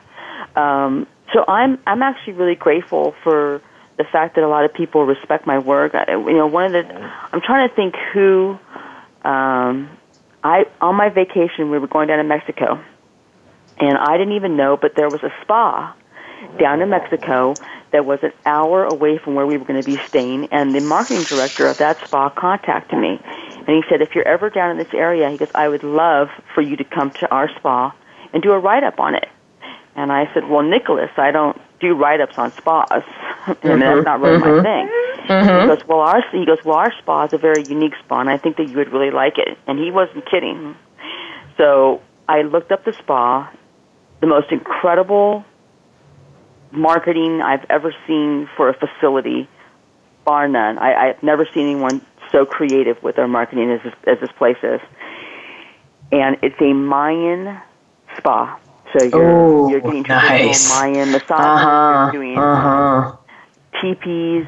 Um, 0.58 1.08
so 1.34 1.44
I'm 1.48 1.80
I'm 1.88 2.02
actually 2.02 2.34
really 2.34 2.56
grateful 2.56 3.16
for 3.24 3.62
the 3.98 4.04
fact 4.04 4.36
that 4.36 4.44
a 4.44 4.48
lot 4.48 4.66
of 4.66 4.74
people 4.74 5.06
respect 5.06 5.48
my 5.48 5.60
work. 5.60 5.96
I, 5.96 6.12
you 6.12 6.34
know, 6.34 6.48
one 6.48 6.76
of 6.76 6.88
the 6.88 6.94
I'm 7.34 7.42
trying 7.42 7.70
to 7.70 7.76
think 7.76 7.96
who 8.14 8.60
um, 9.24 9.90
I 10.44 10.66
on 10.82 10.96
my 10.96 11.10
vacation 11.10 11.72
we 11.72 11.80
were 11.80 11.88
going 11.88 12.08
down 12.08 12.18
to 12.20 12.24
Mexico, 12.24 12.84
and 13.78 13.98
I 13.98 14.18
didn't 14.18 14.34
even 14.34 14.56
know, 14.56 14.78
but 14.78 14.96
there 14.96 15.10
was 15.10 15.24
a 15.24 15.32
spa 15.42 15.96
down 16.60 16.82
in 16.82 16.90
Mexico 16.90 17.54
that 17.92 18.06
was 18.06 18.20
an 18.24 18.32
hour 18.46 18.86
away 18.86 19.18
from 19.18 19.36
where 19.36 19.46
we 19.46 19.58
were 19.58 19.66
going 19.66 19.82
to 19.82 19.86
be 19.86 19.98
staying, 20.08 20.48
and 20.52 20.74
the 20.76 20.82
marketing 20.82 21.24
director 21.24 21.68
of 21.68 21.78
that 21.78 21.98
spa 22.06 22.30
contacted 22.30 23.00
me, 23.00 23.20
and 23.68 23.70
he 23.70 23.84
said, 23.90 24.02
"If 24.02 24.16
you're 24.16 24.28
ever 24.28 24.50
down 24.50 24.72
in 24.72 24.78
this 24.78 24.94
area, 24.94 25.30
he 25.30 25.38
goes, 25.38 25.52
I 25.56 25.68
would 25.68 25.84
love 25.84 26.30
for 26.54 26.62
you 26.62 26.78
to 26.78 26.84
come 26.84 27.12
to 27.12 27.32
our 27.32 27.50
spa 27.56 27.94
and 28.34 28.44
do 28.44 28.52
a 28.52 28.60
write 28.60 28.84
up 28.84 29.00
on 29.00 29.16
it." 29.16 29.30
And 29.96 30.12
I 30.12 30.32
said, 30.34 30.50
"Well, 30.50 30.64
Nicholas, 30.64 31.12
I 31.18 31.32
don't 31.32 31.60
do 31.80 31.94
write 31.96 32.22
ups 32.22 32.38
on 32.38 32.52
spas. 32.52 32.88
I 33.48 33.56
mean, 33.64 33.80
that's 33.80 34.06
not 34.06 34.20
really 34.20 34.40
my 34.40 34.48
mm-hmm. 34.48 34.64
thing." 34.64 34.88
Mm-hmm. 35.28 35.62
He 35.62 35.76
goes, 35.76 35.88
"Well, 35.88 36.00
our 36.00 36.22
he 36.32 36.46
goes, 36.46 36.60
well, 36.64 36.78
our 36.78 36.94
spa 37.00 37.26
is 37.26 37.34
a 37.34 37.38
very 37.38 37.64
unique 37.64 37.94
spa, 38.04 38.20
and 38.20 38.30
I 38.30 38.38
think 38.38 38.58
that 38.58 38.70
you 38.70 38.78
would 38.78 38.92
really 38.92 39.12
like 39.12 39.38
it." 39.38 39.58
And 39.68 39.80
he 39.80 39.92
wasn't 39.92 40.30
kidding. 40.30 40.56
Mm-hmm. 40.56 40.80
So 41.58 42.02
I 42.28 42.42
looked 42.42 42.72
up 42.72 42.84
the 42.84 42.94
spa, 42.94 43.50
the 44.22 44.28
most 44.28 44.52
incredible 44.52 45.44
marketing 46.72 47.42
I've 47.42 47.66
ever 47.70 47.94
seen 48.08 48.50
for 48.58 48.70
a 48.70 48.74
facility, 48.74 49.48
bar 50.26 50.48
none. 50.48 50.78
I, 50.78 51.10
I've 51.10 51.24
never 51.24 51.46
seen 51.54 51.68
anyone 51.70 52.02
so 52.32 52.46
creative 52.46 53.02
with 53.04 53.16
their 53.16 53.28
marketing 53.28 53.72
as 53.72 53.82
this, 53.84 53.94
as 54.08 54.20
this 54.20 54.32
place 54.38 54.58
is. 54.64 54.82
And 56.12 56.38
it's 56.42 56.60
a 56.62 56.74
Mayan 56.74 57.60
spa. 58.18 58.60
So 58.98 59.04
you're, 59.06 59.32
Oh, 59.32 59.70
you're 59.70 59.82
getting 59.82 60.04
nice. 60.04 60.68
traditional 60.70 60.80
Mayan 60.80 61.12
massages. 61.12 61.32
Uh-huh, 61.32 62.10
You're 62.14 62.22
doing 62.22 62.38
uh-huh. 62.38 63.18
teepees, 63.82 64.46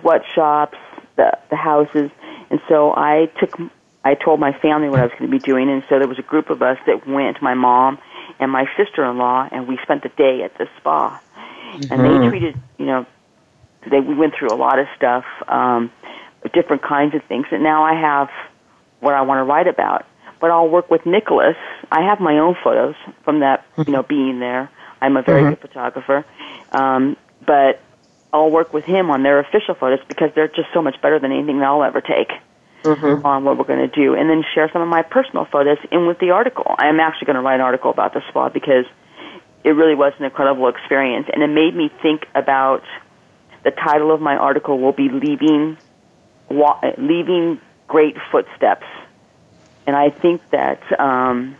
sweatshops, 0.00 0.78
the 1.16 1.36
the 1.50 1.56
houses, 1.56 2.10
and 2.50 2.60
so 2.68 2.92
I 2.96 3.30
took 3.38 3.58
I 4.04 4.14
told 4.14 4.40
my 4.40 4.52
family 4.60 4.88
what 4.88 5.00
I 5.00 5.02
was 5.02 5.12
going 5.18 5.30
to 5.30 5.36
be 5.36 5.38
doing, 5.38 5.68
and 5.68 5.82
so 5.88 5.98
there 5.98 6.08
was 6.08 6.18
a 6.18 6.22
group 6.22 6.48
of 6.48 6.62
us 6.62 6.78
that 6.86 7.06
went. 7.06 7.42
My 7.42 7.54
mom 7.54 7.98
and 8.42 8.50
my 8.50 8.66
sister-in-law, 8.76 9.48
and 9.52 9.68
we 9.68 9.78
spent 9.82 10.02
the 10.02 10.08
day 10.10 10.42
at 10.42 10.58
the 10.58 10.68
spa, 10.78 11.20
and 11.90 12.04
they 12.04 12.28
treated 12.28 12.56
you 12.76 12.86
know 12.86 13.06
they 13.88 14.00
we 14.00 14.14
went 14.14 14.34
through 14.38 14.52
a 14.52 14.56
lot 14.56 14.78
of 14.78 14.86
stuff, 14.96 15.24
um, 15.48 15.90
different 16.52 16.82
kinds 16.82 17.14
of 17.14 17.22
things, 17.24 17.46
and 17.52 17.62
now 17.62 17.84
I 17.84 17.94
have 17.94 18.28
what 19.00 19.14
I 19.14 19.22
want 19.22 19.38
to 19.38 19.44
write 19.44 19.68
about. 19.68 20.04
But 20.40 20.50
I'll 20.50 20.68
work 20.68 20.90
with 20.90 21.06
Nicholas. 21.06 21.56
I 21.90 22.02
have 22.02 22.18
my 22.18 22.38
own 22.38 22.56
photos 22.64 22.96
from 23.24 23.40
that, 23.40 23.64
you 23.86 23.92
know, 23.92 24.02
being 24.02 24.40
there. 24.40 24.68
I'm 25.00 25.16
a 25.16 25.22
very 25.22 25.42
good 25.50 25.60
photographer, 25.60 26.24
um, 26.72 27.16
but 27.46 27.80
I'll 28.32 28.50
work 28.50 28.72
with 28.72 28.84
him 28.84 29.10
on 29.10 29.22
their 29.22 29.38
official 29.38 29.74
photos 29.74 30.00
because 30.08 30.30
they're 30.34 30.48
just 30.48 30.68
so 30.74 30.82
much 30.82 31.00
better 31.00 31.20
than 31.20 31.30
anything 31.30 31.60
that 31.60 31.66
I'll 31.66 31.84
ever 31.84 32.00
take 32.00 32.30
on 32.84 33.44
what 33.44 33.58
we're 33.58 33.64
going 33.64 33.88
to 33.88 33.94
do, 33.94 34.14
and 34.14 34.28
then 34.28 34.44
share 34.54 34.70
some 34.72 34.82
of 34.82 34.88
my 34.88 35.02
personal 35.02 35.44
photos 35.44 35.78
in 35.90 36.06
with 36.06 36.18
the 36.18 36.30
article. 36.30 36.64
I'm 36.78 37.00
actually 37.00 37.26
going 37.26 37.36
to 37.36 37.42
write 37.42 37.56
an 37.56 37.60
article 37.60 37.90
about 37.90 38.14
the 38.14 38.22
spa 38.28 38.48
because 38.48 38.84
it 39.64 39.70
really 39.70 39.94
was 39.94 40.12
an 40.18 40.24
incredible 40.24 40.68
experience, 40.68 41.28
and 41.32 41.42
it 41.42 41.48
made 41.48 41.74
me 41.74 41.90
think 42.02 42.26
about 42.34 42.82
the 43.64 43.70
title 43.70 44.12
of 44.12 44.20
my 44.20 44.36
article 44.36 44.78
will 44.78 44.92
be 44.92 45.08
leaving 45.08 45.76
wa- 46.48 46.80
leaving 46.98 47.60
great 47.86 48.16
footsteps, 48.30 48.86
and 49.86 49.94
I 49.94 50.10
think 50.10 50.42
that 50.50 50.80
um, 51.00 51.56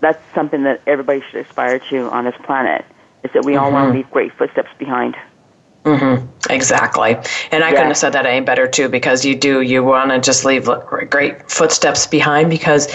that's 0.00 0.22
something 0.34 0.64
that 0.64 0.82
everybody 0.86 1.22
should 1.30 1.46
aspire 1.46 1.78
to 1.90 2.10
on 2.10 2.24
this 2.24 2.34
planet. 2.44 2.84
Is 3.22 3.32
that 3.34 3.44
we 3.44 3.56
all 3.56 3.72
want 3.72 3.92
to 3.92 3.96
leave 3.96 4.10
great 4.10 4.32
footsteps 4.34 4.68
behind. 4.78 5.16
Mm-hmm. 5.86 6.26
Exactly. 6.50 7.16
And 7.52 7.62
I 7.62 7.68
Yeah. 7.68 7.74
couldn't 7.74 7.86
have 7.88 7.96
said 7.96 8.12
that 8.14 8.26
any 8.26 8.44
better 8.44 8.66
too 8.66 8.88
because 8.88 9.24
you 9.24 9.36
do 9.36 9.60
you 9.60 9.84
want 9.84 10.10
to 10.10 10.18
just 10.18 10.44
leave 10.44 10.68
great 11.10 11.50
footsteps 11.50 12.06
behind 12.08 12.50
because 12.50 12.88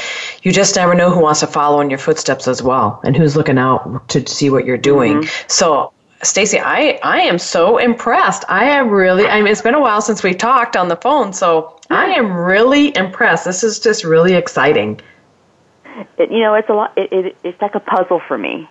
you 0.44 0.52
just 0.52 0.76
never 0.76 0.94
know 0.94 1.10
who 1.10 1.22
wants 1.22 1.40
to 1.40 1.48
follow 1.48 1.80
in 1.80 1.90
your 1.90 2.00
footsteps 2.00 2.48
as 2.48 2.62
well 2.62 3.00
and 3.04 3.16
who's 3.16 3.36
looking 3.38 3.58
out 3.58 4.10
to 4.10 4.28
see 4.28 4.50
what 4.50 4.66
you're 4.66 4.78
doing. 4.78 5.22
Mm-hmm. 5.22 5.46
So 5.48 5.94
Stacey, 6.24 6.60
I, 6.60 7.00
I 7.02 7.22
am 7.22 7.40
so 7.40 7.78
impressed. 7.78 8.44
I 8.48 8.66
am 8.66 8.90
really, 8.90 9.26
I 9.26 9.42
mean, 9.42 9.52
it's 9.52 9.62
been 9.64 9.74
a 9.74 9.80
while 9.82 10.02
since 10.02 10.22
we 10.22 10.36
talked 10.36 10.76
on 10.78 10.88
the 10.88 10.96
phone, 10.98 11.34
so 11.34 11.80
I 11.90 12.12
am 12.12 12.32
really 12.32 12.96
impressed. 12.96 13.46
This 13.46 13.64
is 13.64 13.80
just 13.80 14.04
really 14.04 14.34
exciting. 14.34 15.02
It, 16.18 16.32
you 16.32 16.42
know, 16.42 16.54
it's 16.54 16.70
a 16.70 16.74
lot. 16.74 16.94
It, 16.96 17.12
it, 17.12 17.38
it's 17.44 17.60
like 17.62 17.74
a 17.74 17.80
puzzle 17.80 18.22
for 18.28 18.38
me, 18.38 18.70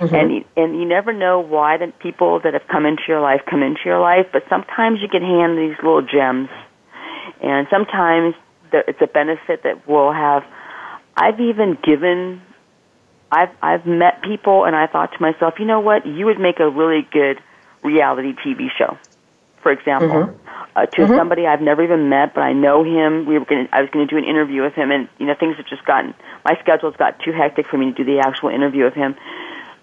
and 0.00 0.32
you, 0.32 0.44
and 0.56 0.76
you 0.76 0.84
never 0.86 1.12
know 1.12 1.40
why 1.40 1.76
the 1.76 1.92
people 2.00 2.40
that 2.40 2.52
have 2.54 2.66
come 2.70 2.86
into 2.86 3.02
your 3.06 3.20
life 3.20 3.42
come 3.48 3.62
into 3.62 3.80
your 3.84 4.00
life. 4.00 4.26
But 4.32 4.44
sometimes 4.48 5.00
you 5.00 5.08
get 5.08 5.22
handed 5.22 5.70
these 5.70 5.76
little 5.82 6.02
gems, 6.02 6.48
and 7.42 7.66
sometimes 7.70 8.34
there, 8.72 8.84
it's 8.88 9.00
a 9.00 9.06
benefit 9.06 9.62
that 9.62 9.88
we'll 9.88 10.12
have. 10.12 10.44
I've 11.16 11.40
even 11.40 11.78
given. 11.82 12.42
I've 13.30 13.50
I've 13.62 13.86
met 13.86 14.22
people, 14.22 14.64
and 14.64 14.76
I 14.76 14.86
thought 14.86 15.12
to 15.12 15.20
myself, 15.20 15.54
you 15.58 15.64
know 15.64 15.80
what? 15.80 16.06
You 16.06 16.26
would 16.26 16.40
make 16.40 16.60
a 16.60 16.68
really 16.68 17.06
good 17.10 17.40
reality 17.82 18.32
TV 18.44 18.68
show. 18.76 18.96
For 19.62 19.72
example, 19.72 20.38
uh, 20.76 20.86
to 20.86 21.02
mm-hmm. 21.02 21.14
somebody 21.16 21.46
I've 21.46 21.62
never 21.62 21.82
even 21.82 22.10
met, 22.10 22.34
but 22.34 22.42
I 22.42 22.52
know 22.52 22.84
him. 22.84 23.26
We 23.26 23.38
were 23.38 23.44
going 23.44 23.68
I 23.72 23.80
was 23.80 23.90
going 23.90 24.06
to 24.06 24.10
do 24.10 24.18
an 24.18 24.24
interview 24.24 24.62
with 24.62 24.74
him, 24.74 24.90
and 24.90 25.08
you 25.18 25.26
know 25.26 25.34
things 25.38 25.56
have 25.56 25.66
just 25.66 25.84
gotten 25.84 26.14
my 26.44 26.56
schedule's 26.60 26.96
got 26.96 27.18
too 27.20 27.32
hectic 27.32 27.66
for 27.66 27.78
me 27.78 27.86
to 27.86 27.92
do 27.92 28.04
the 28.04 28.20
actual 28.20 28.50
interview 28.50 28.84
with 28.84 28.94
him. 28.94 29.16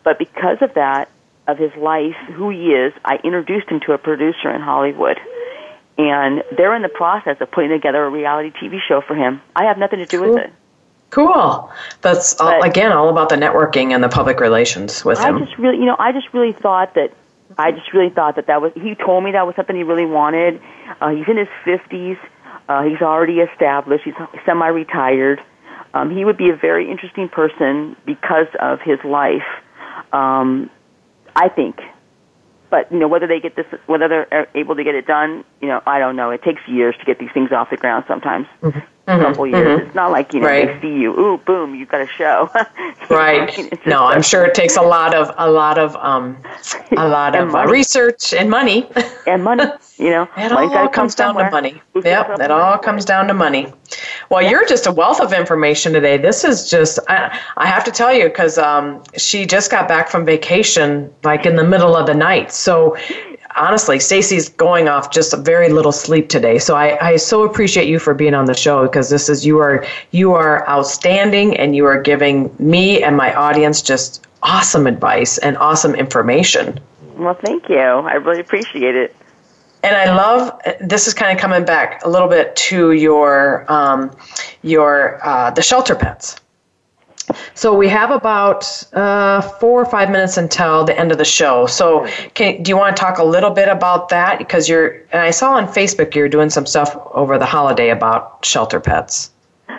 But 0.04 0.20
because 0.20 0.58
of 0.62 0.74
that, 0.76 1.10
of 1.48 1.58
his 1.58 1.76
life, 1.76 2.16
who 2.34 2.50
he 2.50 2.72
is, 2.72 2.94
I 3.04 3.18
introduced 3.24 3.68
him 3.70 3.80
to 3.82 3.94
a 3.94 3.98
producer 3.98 4.50
in 4.50 4.62
Hollywood. 4.62 5.20
And 5.98 6.44
they're 6.56 6.76
in 6.76 6.82
the 6.82 6.90
process 6.90 7.38
of 7.42 7.52
putting 7.52 7.70
together 7.70 8.04
a 8.04 8.10
reality 8.10 8.52
TV 8.52 8.80
show 8.88 9.02
for 9.02 9.16
him. 9.16 9.42
I 9.56 9.66
have 9.66 9.78
nothing 9.78 10.00
to 10.00 10.06
do 10.06 10.20
cool. 10.20 10.34
with 10.34 10.44
it. 10.46 10.54
Cool. 11.10 11.70
That's 12.02 12.40
all, 12.40 12.64
again 12.64 12.94
all 12.94 13.10
about 13.10 13.30
the 13.30 13.36
networking 13.36 13.94
and 13.94 14.02
the 14.02 14.08
public 14.08 14.40
relations 14.40 15.04
with 15.04 15.20
I 15.20 15.30
him. 15.30 15.36
I 15.36 15.40
just 15.42 15.58
really, 15.58 15.78
you 15.78 15.86
know, 15.86 15.98
I 16.00 16.14
just 16.14 16.34
really 16.34 16.54
thought 16.54 16.96
that 16.96 17.14
I 17.58 17.72
just 17.72 17.92
really 17.94 18.10
thought 18.10 18.38
that 18.38 18.48
that 18.48 18.62
was. 18.62 18.72
He 18.76 18.96
told 18.96 19.26
me 19.26 19.34
that 19.34 19.46
was 19.46 19.56
something 19.58 19.76
he 19.76 19.84
really 19.84 20.06
wanted. 20.06 20.62
Uh, 21.02 21.10
he's 21.10 21.28
in 21.28 21.36
his 21.36 21.50
fifties. 21.66 22.18
Uh, 22.70 22.84
he's 22.84 23.02
already 23.02 23.40
established. 23.40 24.06
He's 24.06 24.14
semi-retired. 24.46 25.44
Um, 25.94 26.16
he 26.16 26.24
would 26.24 26.38
be 26.38 26.50
a 26.50 26.56
very 26.56 26.90
interesting 26.90 27.28
person 27.28 27.98
because 28.06 28.48
of 28.62 28.80
his 28.80 29.00
life. 29.04 29.44
Um, 30.14 30.70
I 31.36 31.50
think 31.50 31.80
but 32.72 32.92
you 32.92 32.98
know 32.98 33.08
whether 33.08 33.28
they 33.28 33.40
get 33.40 33.56
this, 33.56 33.68
whether 33.86 34.08
they're 34.08 34.48
able 34.56 34.76
to 34.76 34.84
get 34.84 34.96
it 34.96 35.06
done, 35.06 35.44
you 35.62 35.68
know, 35.68 35.82
I 35.86 36.00
don't 36.00 36.16
know. 36.16 36.32
It 36.32 36.42
takes 36.42 36.62
years 36.68 36.96
to 37.00 37.06
get 37.06 37.20
these 37.20 37.30
things 37.34 37.52
off 37.52 37.70
the 37.70 37.78
ground. 37.78 38.06
Sometimes 38.08 38.48
mm-hmm. 38.64 38.80
A 39.08 39.18
couple 39.18 39.46
mm-hmm. 39.46 39.56
years. 39.56 39.82
It's 39.88 39.96
not 39.96 40.12
like 40.12 40.34
you 40.34 40.40
know 40.40 40.48
right. 40.48 40.82
they 40.82 40.82
see 40.82 41.02
you, 41.02 41.18
ooh, 41.20 41.38
boom, 41.38 41.76
you've 41.76 41.90
got 41.90 42.02
a 42.02 42.08
show. 42.08 42.50
right. 43.10 43.86
no, 43.86 44.06
I'm 44.06 44.22
sure 44.22 44.46
it 44.46 44.54
takes 44.54 44.78
a 44.78 44.82
lot 44.82 45.16
of 45.16 45.34
a 45.38 45.50
lot 45.50 45.78
of 45.78 45.96
um, 45.98 46.38
a 46.92 47.08
lot 47.08 47.36
of 47.36 47.54
uh, 47.56 47.66
research 47.68 48.34
and 48.34 48.50
money. 48.50 48.90
and 49.28 49.44
money. 49.44 49.66
You 50.02 50.10
know, 50.10 50.28
it 50.36 50.52
all 50.52 50.90
comes 50.90 51.14
down 51.14 51.36
to 51.36 51.52
money. 51.52 51.80
Yep, 51.94 52.40
it 52.40 52.50
all 52.50 52.80
comes 52.80 53.06
down 53.06 53.28
to 53.28 53.36
money. 53.36 53.72
Well, 54.32 54.42
yeah. 54.42 54.50
you're 54.50 54.66
just 54.66 54.88
a 54.88 54.92
wealth 54.92 55.22
of 55.22 55.32
information 55.32 55.94
today. 55.94 56.18
This 56.18 56.44
is 56.44 56.72
just, 56.72 56.98
I, 57.08 57.40
I 57.58 57.68
have 57.68 57.84
to 57.84 57.92
tell 57.92 58.12
you, 58.12 58.28
because 58.28 58.58
um, 58.58 59.04
she 59.16 59.46
just 59.46 59.70
got 59.70 59.88
back 59.88 60.10
from 60.10 60.26
vacation, 60.26 61.14
like 61.24 61.46
in 61.46 61.56
the 61.56 61.64
middle 61.64 61.96
of 61.96 62.08
the 62.08 62.16
night. 62.16 62.52
So 62.52 62.98
honestly, 63.56 64.00
Stacey's 64.00 64.50
going 64.50 64.88
off 64.88 65.12
just 65.12 65.34
a 65.34 65.38
very 65.38 65.70
little 65.70 65.92
sleep 65.92 66.30
today. 66.30 66.60
So 66.60 66.76
I, 66.76 66.98
I 67.06 67.16
so 67.18 67.44
appreciate 67.44 67.88
you 67.88 68.00
for 68.00 68.14
being 68.14 68.34
on 68.34 68.46
the 68.46 68.54
show 68.54 68.84
because 68.84 69.10
this 69.10 69.30
is 69.30 69.46
you 69.46 69.60
are 69.60 69.86
you 70.12 70.34
are 70.34 70.68
outstanding 70.68 71.58
and 71.58 71.76
you 71.76 71.86
are 71.86 72.02
giving 72.02 72.54
me 72.60 73.04
and 73.04 73.16
my 73.16 73.34
audience 73.34 73.82
just 73.82 74.26
awesome 74.44 74.88
advice 74.88 75.38
and 75.38 75.58
awesome 75.58 75.96
information. 75.96 76.80
Well, 77.16 77.36
thank 77.36 77.70
you. 77.70 77.78
I 77.78 78.14
really 78.14 78.40
appreciate 78.40 78.96
it 78.96 79.16
and 79.84 79.96
I 79.96 80.16
love 80.16 80.60
this 80.80 81.08
is 81.08 81.14
kind 81.14 81.36
of 81.36 81.42
coming 81.42 81.66
back 81.66 82.04
a 82.06 82.10
little 82.10 82.28
bit 82.28 82.56
to 82.56 82.92
your 82.92 83.66
um, 83.72 84.16
your 84.62 85.20
uh, 85.26 85.52
the 85.52 85.62
shelter 85.62 85.96
pets. 85.96 86.40
So 87.54 87.74
we 87.74 87.88
have 87.90 88.12
about 88.12 88.84
uh, 88.94 89.42
four 89.42 89.82
or 89.82 89.86
five 89.86 90.10
minutes 90.10 90.38
until 90.38 90.84
the 90.84 90.98
end 90.98 91.12
of 91.12 91.18
the 91.18 91.26
show. 91.26 91.66
So 91.66 92.08
can, 92.34 92.64
do 92.64 92.70
you 92.70 92.78
want 92.78 92.96
to 92.96 93.02
talk 93.02 93.18
a 93.18 93.24
little 93.24 93.52
bit 93.52 93.68
about 93.68 94.10
that? 94.10 94.38
Because 94.38 94.68
you're 94.70 94.94
and 95.12 95.22
I 95.22 95.32
saw 95.32 95.54
on 95.54 95.68
Facebook 95.68 96.16
you're 96.16 96.30
doing 96.30 96.50
some 96.50 96.66
stuff 96.66 96.96
over 97.12 97.38
the 97.38 97.46
holiday 97.46 97.90
about 97.90 98.44
shelter 98.46 98.80
pets. 98.80 99.32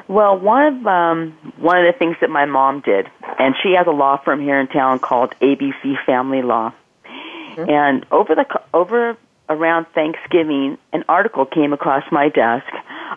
Well, 0.09 0.39
one 0.39 0.63
of 0.75 0.87
um, 0.87 1.33
one 1.59 1.79
of 1.79 1.93
the 1.93 1.99
things 1.99 2.17
that 2.21 2.31
my 2.31 2.45
mom 2.45 2.81
did, 2.81 3.09
and 3.39 3.55
she 3.63 3.75
has 3.77 3.87
a 3.87 3.93
law 3.93 4.19
firm 4.19 4.41
here 4.41 4.59
in 4.59 4.67
town 4.69 4.99
called 4.99 5.35
ABC 5.41 6.05
Family 6.05 6.43
Law. 6.43 6.73
Mm-hmm. 7.05 7.71
And 7.71 8.07
over 8.11 8.35
the 8.35 8.47
over 8.75 9.17
around 9.49 9.87
Thanksgiving, 9.95 10.79
an 10.93 11.05
article 11.09 11.45
came 11.47 11.73
across 11.73 12.05
my 12.11 12.29
desk 12.29 12.67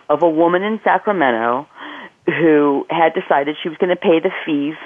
of 0.08 0.22
a 0.22 0.28
woman 0.28 0.62
in 0.62 0.80
Sacramento 0.84 1.66
who 2.38 2.86
had 2.90 3.14
decided 3.14 3.56
she 3.62 3.68
was 3.68 3.78
going 3.78 3.90
to 3.90 3.96
pay 3.96 4.20
the 4.20 4.30
fees 4.44 4.76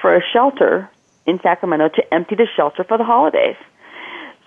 for 0.00 0.14
a 0.14 0.20
shelter 0.32 0.90
in 1.26 1.40
Sacramento 1.42 1.88
to 1.96 2.14
empty 2.14 2.34
the 2.34 2.46
shelter 2.56 2.84
for 2.84 2.98
the 2.98 3.04
holidays. 3.04 3.56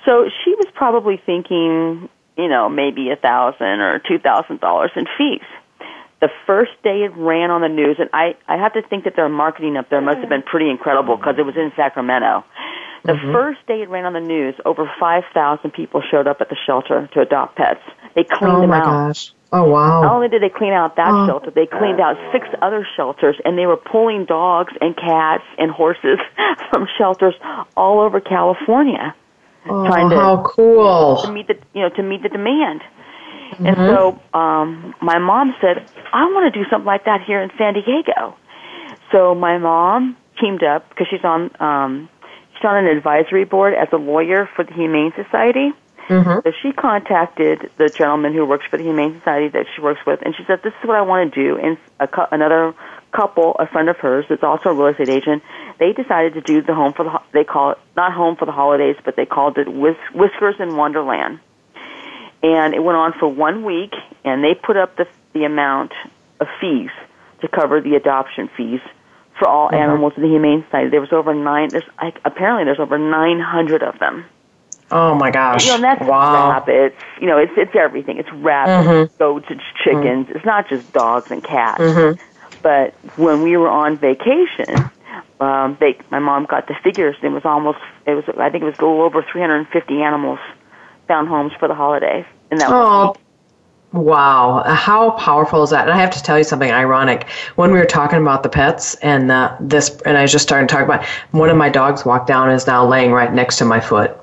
So 0.06 0.30
she 0.44 0.56
was 0.56 0.68
probably 0.74 1.22
thinking, 1.26 2.10
you 2.38 2.48
know, 2.48 2.70
maybe 2.70 3.10
a 3.10 3.16
thousand 3.16 3.82
or 3.82 4.00
two 4.00 4.20
thousand 4.20 4.60
dollars 4.62 4.92
in 4.96 5.06
fees. 5.18 5.46
The 6.20 6.30
first 6.48 6.72
day 6.84 7.04
it 7.04 7.16
ran 7.16 7.52
on 7.52 7.62
the 7.62 7.70
news, 7.70 7.98
and 8.00 8.10
I, 8.12 8.36
I 8.48 8.58
have 8.58 8.74
to 8.74 8.82
think 8.82 9.04
that 9.04 9.16
their 9.16 9.30
marketing 9.30 9.78
up 9.78 9.90
there 9.90 10.02
must 10.02 10.20
have 10.20 10.30
been 10.30 10.42
pretty 10.42 10.70
incredible 10.70 11.16
because 11.16 11.36
it 11.38 11.44
was 11.44 11.56
in 11.56 11.72
Sacramento. 11.76 12.44
The 13.04 13.14
mm-hmm. 13.14 13.32
first 13.32 13.60
day 13.68 13.82
it 13.84 13.90
ran 13.90 14.06
on 14.06 14.14
the 14.14 14.20
news, 14.20 14.56
over 14.66 14.90
5,000 15.00 15.72
people 15.72 16.02
showed 16.10 16.28
up 16.28 16.42
at 16.42 16.50
the 16.50 16.58
shelter 16.66 17.08
to 17.14 17.22
adopt 17.22 17.56
pets. 17.56 17.82
They 18.16 18.24
cleaned 18.24 18.58
oh 18.58 18.62
them 18.62 18.72
out. 18.72 18.88
Oh 18.88 18.92
my 18.92 19.08
gosh. 19.08 19.32
Oh 19.52 19.64
wow. 19.64 20.02
Not 20.02 20.14
only 20.14 20.28
did 20.28 20.42
they 20.42 20.50
clean 20.50 20.74
out 20.74 20.98
that 20.98 21.10
oh. 21.10 21.26
shelter, 21.26 21.52
they 21.52 21.66
cleaned 21.66 22.02
out 22.02 22.18
six 22.34 22.48
other 22.62 22.86
shelters 22.98 23.38
and 23.46 23.58
they 23.58 23.66
were 23.66 23.78
pulling 23.78 24.26
dogs 24.26 24.74
and 24.82 24.96
cats 24.96 25.44
and 25.58 25.72
horses 25.72 26.20
from 26.70 26.88
shelters 26.98 27.34
all 27.76 28.02
over 28.02 28.20
California. 28.20 29.16
Oh, 29.70 29.86
trying 29.86 30.10
to, 30.10 30.16
how 30.16 30.44
cool. 30.44 31.22
To 31.24 31.32
meet 31.32 31.48
the 31.48 31.58
you 31.74 31.82
know, 31.82 31.90
to 31.90 32.04
meet 32.04 32.24
the 32.24 32.30
demand. 32.30 32.82
Mm-hmm. 33.54 33.66
And 33.66 33.76
so 33.78 34.20
um 34.38 34.94
my 35.02 35.18
mom 35.18 35.56
said, 35.62 35.90
I 36.12 36.26
want 36.26 36.54
to 36.54 36.64
do 36.64 36.70
something 36.70 36.86
like 36.86 37.06
that 37.06 37.22
here 37.26 37.42
in 37.42 37.50
San 37.58 37.74
Diego. 37.74 38.36
So 39.14 39.34
my 39.34 39.58
mom 39.58 40.18
teamed 40.42 40.64
up 40.64 40.90
because 40.90 41.08
she's 41.10 41.24
on 41.24 41.52
um 41.62 42.10
she's 42.56 42.66
on 42.66 42.86
an 42.86 42.98
advisory 42.98 43.46
board 43.46 43.74
as 43.74 43.88
a 43.94 43.98
lawyer 43.98 44.50
for 44.56 44.66
the 44.66 44.74
Humane 44.74 45.14
Society. 45.16 45.72
Mm-hmm. 46.08 46.40
So 46.44 46.52
she 46.62 46.72
contacted 46.72 47.70
the 47.78 47.90
gentleman 47.90 48.34
who 48.34 48.46
works 48.46 48.66
for 48.70 48.78
the 48.78 48.84
Humane 48.84 49.20
Society 49.20 49.50
that 49.50 49.66
she 49.76 49.82
works 49.82 50.00
with, 50.06 50.22
and 50.22 50.34
she 50.36 50.44
said, 50.46 50.62
"This 50.64 50.74
is 50.82 50.88
what 50.88 50.96
I 50.96 51.02
want 51.02 51.34
to 51.34 51.44
do." 51.44 51.58
And 51.58 51.78
a, 52.00 52.08
another 52.32 52.74
couple, 53.12 53.56
a 53.60 53.68
friend 53.68 53.90
of 53.90 53.98
hers, 53.98 54.26
that's 54.30 54.44
also 54.44 54.70
a 54.70 54.74
real 54.74 54.88
estate 54.88 55.10
agent, 55.10 55.44
they 55.80 55.92
decided 55.94 56.34
to 56.36 56.42
do 56.42 56.62
the 56.62 56.74
home 56.74 56.94
for 56.94 57.04
the. 57.04 57.22
They 57.34 57.44
call 57.44 57.72
it 57.72 57.78
not 57.96 58.14
home 58.14 58.38
for 58.38 58.46
the 58.46 58.52
holidays, 58.52 58.96
but 59.04 59.16
they 59.16 59.26
called 59.26 59.58
it 59.58 59.68
Whis- 59.68 59.96
Whiskers 60.14 60.56
in 60.60 60.78
Wonderland. 60.78 61.40
And 62.44 62.74
it 62.74 62.84
went 62.84 62.98
on 62.98 63.14
for 63.20 63.28
one 63.28 63.66
week, 63.66 63.94
and 64.24 64.44
they 64.44 64.54
put 64.54 64.78
up 64.78 64.96
the 64.96 65.08
the 65.34 65.44
amount 65.44 65.92
of 66.40 66.48
fees 66.62 66.92
to 67.42 67.48
cover 67.48 67.82
the 67.82 67.96
adoption 67.96 68.50
fees 68.56 68.80
for 69.38 69.48
all 69.48 69.68
mm-hmm. 69.68 69.76
animals 69.76 70.14
in 70.16 70.24
the 70.24 70.30
Humane 70.30 70.64
Society. 70.66 70.90
There 70.90 71.02
was 71.02 71.14
over 71.14 71.34
nine. 71.34 71.70
There's 71.70 71.84
like, 72.02 72.20
apparently 72.26 72.66
there's 72.66 72.80
over 72.80 72.98
900 72.98 73.84
of 73.84 74.00
them. 74.00 74.26
Oh 74.90 75.16
my 75.16 75.32
gosh! 75.32 75.66
You 75.66 75.74
know, 75.74 75.82
that's 75.82 76.06
wow. 76.06 76.50
rabbits. 76.50 76.96
You 77.20 77.28
know, 77.28 77.38
it's 77.38 77.52
it's 77.58 77.76
everything. 77.76 78.18
It's 78.18 78.32
rabbits, 78.32 78.88
mm-hmm. 78.88 79.18
goats, 79.18 79.48
it's 79.50 79.64
chickens. 79.84 80.28
Mm-hmm. 80.28 80.38
It's 80.38 80.46
not 80.46 80.70
just 80.70 80.92
dogs 80.94 81.30
and 81.30 81.44
cats. 81.44 81.82
Mm-hmm. 81.82 82.22
But 82.62 82.94
when 83.18 83.42
we 83.42 83.58
were 83.58 83.70
on 83.70 83.98
vacation, 83.98 84.90
um, 85.40 85.78
they 85.80 85.98
my 86.10 86.20
mom 86.20 86.46
got 86.46 86.68
the 86.68 86.76
figures. 86.84 87.18
It 87.22 87.30
was 87.30 87.44
almost 87.44 87.80
it 88.06 88.14
was 88.14 88.24
I 88.38 88.50
think 88.50 88.64
it 88.64 88.68
was 88.68 88.78
a 88.80 88.82
little 88.82 89.02
over 89.02 89.24
350 89.24 90.02
animals 90.02 90.40
found 91.08 91.28
homes 91.28 91.54
for 91.60 91.68
the 91.68 91.76
holidays. 91.76 92.26
And 92.50 92.62
that 92.62 92.70
oh, 92.70 93.16
Wow, 93.94 94.64
how 94.66 95.12
powerful 95.12 95.64
is 95.64 95.70
that? 95.70 95.88
And 95.88 95.98
I 95.98 96.02
have 96.02 96.12
to 96.12 96.22
tell 96.22 96.38
you 96.38 96.44
something 96.44 96.72
ironic. 96.72 97.28
When 97.56 97.72
we 97.72 97.80
were 97.80 97.86
talking 97.86 98.20
about 98.20 98.44
the 98.44 98.50
pets 98.50 98.96
and 98.96 99.32
uh, 99.32 99.56
this, 99.62 100.02
and 100.02 100.18
I 100.18 100.24
was 100.24 100.32
just 100.32 100.44
starting 100.44 100.68
to 100.68 100.74
talk 100.74 100.84
about 100.84 101.06
one 101.32 101.50
of 101.50 101.56
my 101.56 101.70
dogs 101.70 102.06
walked 102.06 102.28
down 102.28 102.50
and 102.50 102.56
is 102.56 102.68
now 102.68 102.86
laying 102.86 103.12
right 103.12 103.34
next 103.34 103.58
to 103.60 103.66
my 103.66 103.80
foot. 103.80 104.18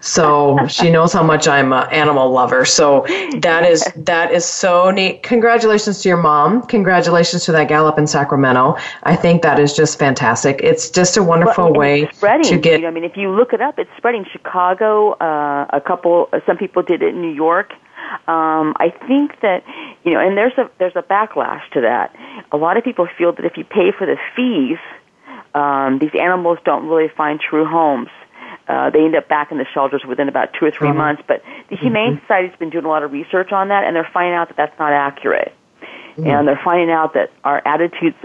So 0.00 0.66
she 0.68 0.90
knows 0.90 1.12
how 1.12 1.22
much 1.22 1.48
I'm 1.48 1.72
an 1.72 1.88
animal 1.90 2.30
lover. 2.30 2.64
So 2.64 3.04
that 3.40 3.64
is 3.64 3.84
that 3.96 4.32
is 4.32 4.44
so 4.44 4.90
neat. 4.90 5.22
Congratulations 5.22 6.02
to 6.02 6.08
your 6.08 6.18
mom. 6.18 6.62
Congratulations 6.66 7.44
to 7.46 7.52
that 7.52 7.68
gal 7.68 7.86
up 7.86 7.98
in 7.98 8.06
Sacramento. 8.06 8.76
I 9.02 9.16
think 9.16 9.42
that 9.42 9.58
is 9.58 9.74
just 9.74 9.98
fantastic. 9.98 10.60
It's 10.62 10.90
just 10.90 11.16
a 11.16 11.22
wonderful 11.22 11.64
well, 11.64 11.80
way 11.80 12.08
spreading, 12.12 12.44
to 12.44 12.58
get. 12.58 12.80
You 12.80 12.82
know, 12.82 12.88
I 12.88 12.90
mean, 12.92 13.04
if 13.04 13.16
you 13.16 13.30
look 13.30 13.52
it 13.52 13.60
up, 13.60 13.78
it's 13.78 13.90
spreading. 13.96 14.24
Chicago, 14.30 15.12
uh, 15.14 15.66
a 15.70 15.80
couple, 15.80 16.28
some 16.46 16.56
people 16.56 16.82
did 16.82 17.02
it 17.02 17.14
in 17.14 17.20
New 17.20 17.32
York. 17.32 17.72
Um, 18.26 18.74
I 18.78 18.92
think 19.06 19.40
that 19.40 19.64
you 20.04 20.12
know, 20.12 20.20
and 20.20 20.36
there's 20.36 20.56
a 20.56 20.70
there's 20.78 20.96
a 20.96 21.02
backlash 21.02 21.68
to 21.72 21.82
that. 21.82 22.14
A 22.52 22.56
lot 22.56 22.76
of 22.76 22.84
people 22.84 23.06
feel 23.18 23.32
that 23.32 23.44
if 23.44 23.56
you 23.56 23.64
pay 23.64 23.92
for 23.92 24.06
the 24.06 24.16
fees, 24.34 24.78
um, 25.54 25.98
these 25.98 26.14
animals 26.18 26.58
don't 26.64 26.86
really 26.86 27.08
find 27.08 27.40
true 27.40 27.66
homes. 27.66 28.08
Uh, 28.68 28.90
they 28.90 29.00
end 29.00 29.16
up 29.16 29.28
back 29.28 29.50
in 29.50 29.58
the 29.58 29.64
shelters 29.72 30.02
within 30.06 30.28
about 30.28 30.52
two 30.52 30.66
or 30.66 30.70
3 30.70 30.88
mm-hmm. 30.88 30.98
months. 30.98 31.22
But 31.26 31.42
the 31.70 31.76
Humane 31.76 32.16
mm-hmm. 32.16 32.24
Society's 32.24 32.58
been 32.58 32.70
doing 32.70 32.84
a 32.84 32.88
lot 32.88 33.02
of 33.02 33.12
research 33.12 33.50
on 33.50 33.68
that, 33.68 33.84
and 33.84 33.96
they're 33.96 34.08
finding 34.12 34.34
out 34.34 34.48
that 34.48 34.56
that's 34.56 34.78
not 34.78 34.92
accurate. 34.92 35.54
Mm-hmm. 35.80 36.26
And 36.26 36.48
they're 36.48 36.60
finding 36.62 36.90
out 36.90 37.14
that 37.14 37.30
our 37.44 37.62
attitudes, 37.66 38.16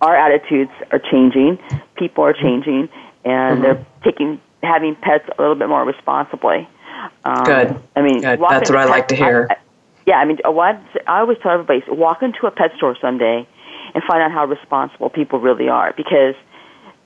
our 0.00 0.16
attitudes 0.16 0.72
are 0.90 0.98
changing. 0.98 1.58
People 1.96 2.24
are 2.24 2.32
changing, 2.32 2.88
and 3.24 3.58
mm-hmm. 3.58 3.62
they're 3.62 3.86
taking 4.02 4.40
having 4.62 4.96
pets 4.96 5.24
a 5.38 5.40
little 5.40 5.54
bit 5.54 5.68
more 5.68 5.84
responsibly. 5.84 6.68
Um, 7.24 7.44
Good. 7.44 7.82
I 7.96 8.02
mean, 8.02 8.20
Good. 8.20 8.40
that's 8.40 8.70
what 8.70 8.78
I 8.78 8.84
like 8.86 9.08
to 9.08 9.16
hear. 9.16 9.46
I, 9.48 9.54
I, 9.54 9.56
yeah, 10.06 10.16
I 10.16 10.24
mean, 10.24 10.38
what 10.44 10.80
I 11.06 11.20
always 11.20 11.38
tell 11.42 11.52
everybody: 11.52 11.82
walk 11.88 12.22
into 12.22 12.46
a 12.46 12.50
pet 12.50 12.72
store 12.76 12.96
someday 13.00 13.46
and 13.94 14.04
find 14.04 14.22
out 14.22 14.32
how 14.32 14.46
responsible 14.46 15.10
people 15.10 15.38
really 15.38 15.68
are, 15.68 15.92
because 15.96 16.34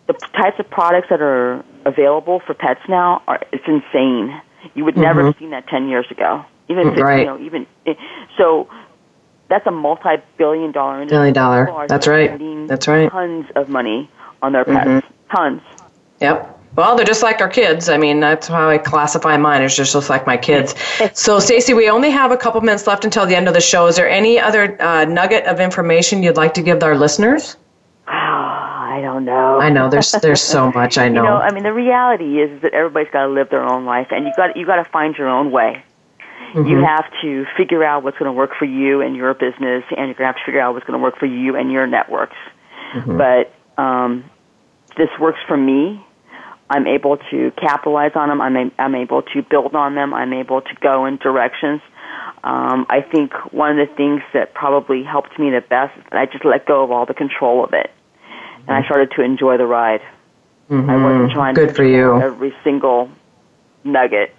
the 0.07 0.15
types 0.35 0.59
of 0.59 0.71
products 0.71 1.09
that 1.11 1.21
are 1.21 1.65
available 1.85 2.41
for 2.41 2.55
pets 2.55 2.81
now 2.89 3.23
are 3.27 3.41
it's 3.53 3.65
insane. 3.67 4.41
You 4.75 4.85
would 4.85 4.97
never 4.97 5.21
mm-hmm. 5.21 5.27
have 5.27 5.39
seen 5.39 5.51
that 5.51 5.67
ten 5.69 5.89
years 5.89 6.07
ago. 6.11 6.45
Even 6.69 6.89
if 6.89 6.99
right. 6.99 7.21
you 7.21 7.27
know, 7.27 7.39
even 7.41 7.67
so, 8.39 8.69
that's 9.49 9.67
a 9.67 9.71
multi-billion 9.71 10.73
dollar 10.73 11.03
industry. 11.03 11.17
Billion 11.17 11.35
dollar. 11.35 11.87
That's 11.89 12.07
right. 12.07 12.69
That's 12.69 12.89
right. 12.89 13.11
Tons 13.11 13.47
of 13.55 13.69
money 13.69 14.11
on 14.41 14.53
their 14.53 14.65
pets. 14.65 14.89
Mm-hmm. 14.89 15.37
Tons. 15.37 15.63
Yep. 16.21 16.61
Well, 16.77 16.97
they're 16.97 17.07
just 17.07 17.23
like 17.23 17.41
our 17.41 17.49
kids. 17.49 17.89
I 17.89 17.99
mean, 17.99 18.19
that's 18.19 18.49
how 18.49 18.69
I 18.69 18.79
classify 18.79 19.37
mine. 19.37 19.63
It's 19.63 19.77
just, 19.77 19.93
just 19.93 20.11
like 20.11 20.27
my 20.27 20.37
kids. 20.37 20.75
so, 21.15 21.39
Stacey, 21.39 21.73
we 21.73 21.89
only 21.89 22.11
have 22.11 22.33
a 22.33 22.37
couple 22.37 22.61
minutes 22.63 22.87
left 22.87 23.05
until 23.05 23.27
the 23.27 23.37
end 23.37 23.47
of 23.47 23.55
the 23.55 23.61
show. 23.61 23.87
Is 23.87 23.97
there 23.97 24.09
any 24.09 24.41
other 24.41 24.81
uh, 24.83 25.05
nugget 25.05 25.45
of 25.45 25.61
information 25.61 26.23
you'd 26.23 26.37
like 26.37 26.55
to 26.55 26.63
give 26.63 26.83
our 26.83 26.97
listeners? 26.97 27.57
Oh, 28.09 28.11
I 28.95 29.01
don't 29.01 29.25
know. 29.25 29.59
I 29.59 29.71
know 29.71 29.91
there's 29.91 30.13
there's 30.13 30.41
so 30.41 30.71
much. 30.75 30.99
I 30.99 31.09
know. 31.09 31.23
You 31.23 31.29
know, 31.29 31.37
I 31.37 31.53
mean, 31.53 31.65
the 31.65 31.73
reality 31.73 32.41
is 32.41 32.63
that 32.63 32.75
everybody's 32.75 33.13
got 33.13 33.27
to 33.27 33.33
live 33.33 33.51
their 33.51 33.65
own 33.65 33.85
life, 33.85 34.09
and 34.11 34.25
you 34.25 34.33
got 34.37 34.57
you 34.57 34.65
got 34.65 34.77
to 34.77 34.89
find 34.91 35.17
your 35.17 35.29
own 35.29 35.51
way. 35.51 35.83
Mm-hmm. 36.53 36.69
You 36.69 36.85
have 36.85 37.07
to 37.23 37.45
figure 37.57 37.83
out 37.83 38.05
what's 38.05 38.17
going 38.19 38.29
to 38.29 38.33
work 38.33 38.53
for 38.57 38.67
you 38.67 39.01
and 39.01 39.17
your 39.17 39.35
business, 39.35 39.83
and 39.91 40.07
you're 40.07 40.15
going 40.15 40.17
to 40.17 40.27
have 40.27 40.37
to 40.37 40.45
figure 40.47 40.61
out 40.61 40.75
what's 40.75 40.87
going 40.87 40.97
to 40.97 41.03
work 41.03 41.19
for 41.19 41.27
you 41.27 41.57
and 41.57 41.73
your 41.73 41.89
networks. 41.89 42.37
Mm-hmm. 42.95 43.19
But 43.19 43.53
um, 43.83 44.31
this 44.97 45.09
works 45.19 45.41
for 45.49 45.57
me. 45.57 46.05
I'm 46.71 46.87
able 46.87 47.17
to 47.31 47.53
capitalize 47.57 48.13
on 48.15 48.29
them. 48.29 48.41
I'm, 48.41 48.57
a, 48.57 48.71
I'm 48.79 48.95
able 48.95 49.23
to 49.23 49.43
build 49.43 49.75
on 49.75 49.97
them. 49.97 50.15
I'm 50.15 50.33
able 50.33 50.61
to 50.61 50.75
go 50.81 51.07
in 51.07 51.17
directions. 51.17 51.81
Um, 52.45 52.87
I 52.89 53.01
think 53.01 53.33
one 53.53 53.77
of 53.77 53.89
the 53.89 53.93
things 53.95 54.23
that 54.33 54.55
probably 54.55 55.03
helped 55.03 55.37
me 55.39 55.51
the 55.51 55.61
best 55.61 55.97
is 55.99 56.05
that 56.13 56.21
I 56.21 56.27
just 56.27 56.45
let 56.45 56.67
go 56.67 56.85
of 56.85 56.93
all 56.93 57.07
the 57.07 57.15
control 57.15 57.65
of 57.65 57.73
it, 57.73 57.91
and 58.67 58.77
I 58.77 58.85
started 58.85 59.13
to 59.17 59.23
enjoy 59.23 59.57
the 59.57 59.67
ride. 59.67 60.01
Mm-hmm. 60.71 60.91
I 60.91 60.97
wasn't 60.97 61.33
trying 61.33 61.55
Good 61.55 61.71
to 61.71 61.75
for 61.75 61.85
you. 61.85 62.21
every 62.21 62.55
single 62.65 63.11
nugget 63.85 64.35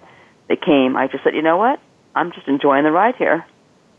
that 0.48 0.60
came. 0.62 0.96
I 0.96 1.06
just 1.06 1.22
said, 1.24 1.34
you 1.34 1.42
know 1.42 1.56
what? 1.56 1.80
I'm 2.14 2.32
just 2.32 2.48
enjoying 2.48 2.84
the 2.84 2.90
ride 2.90 3.16
here. 3.16 3.44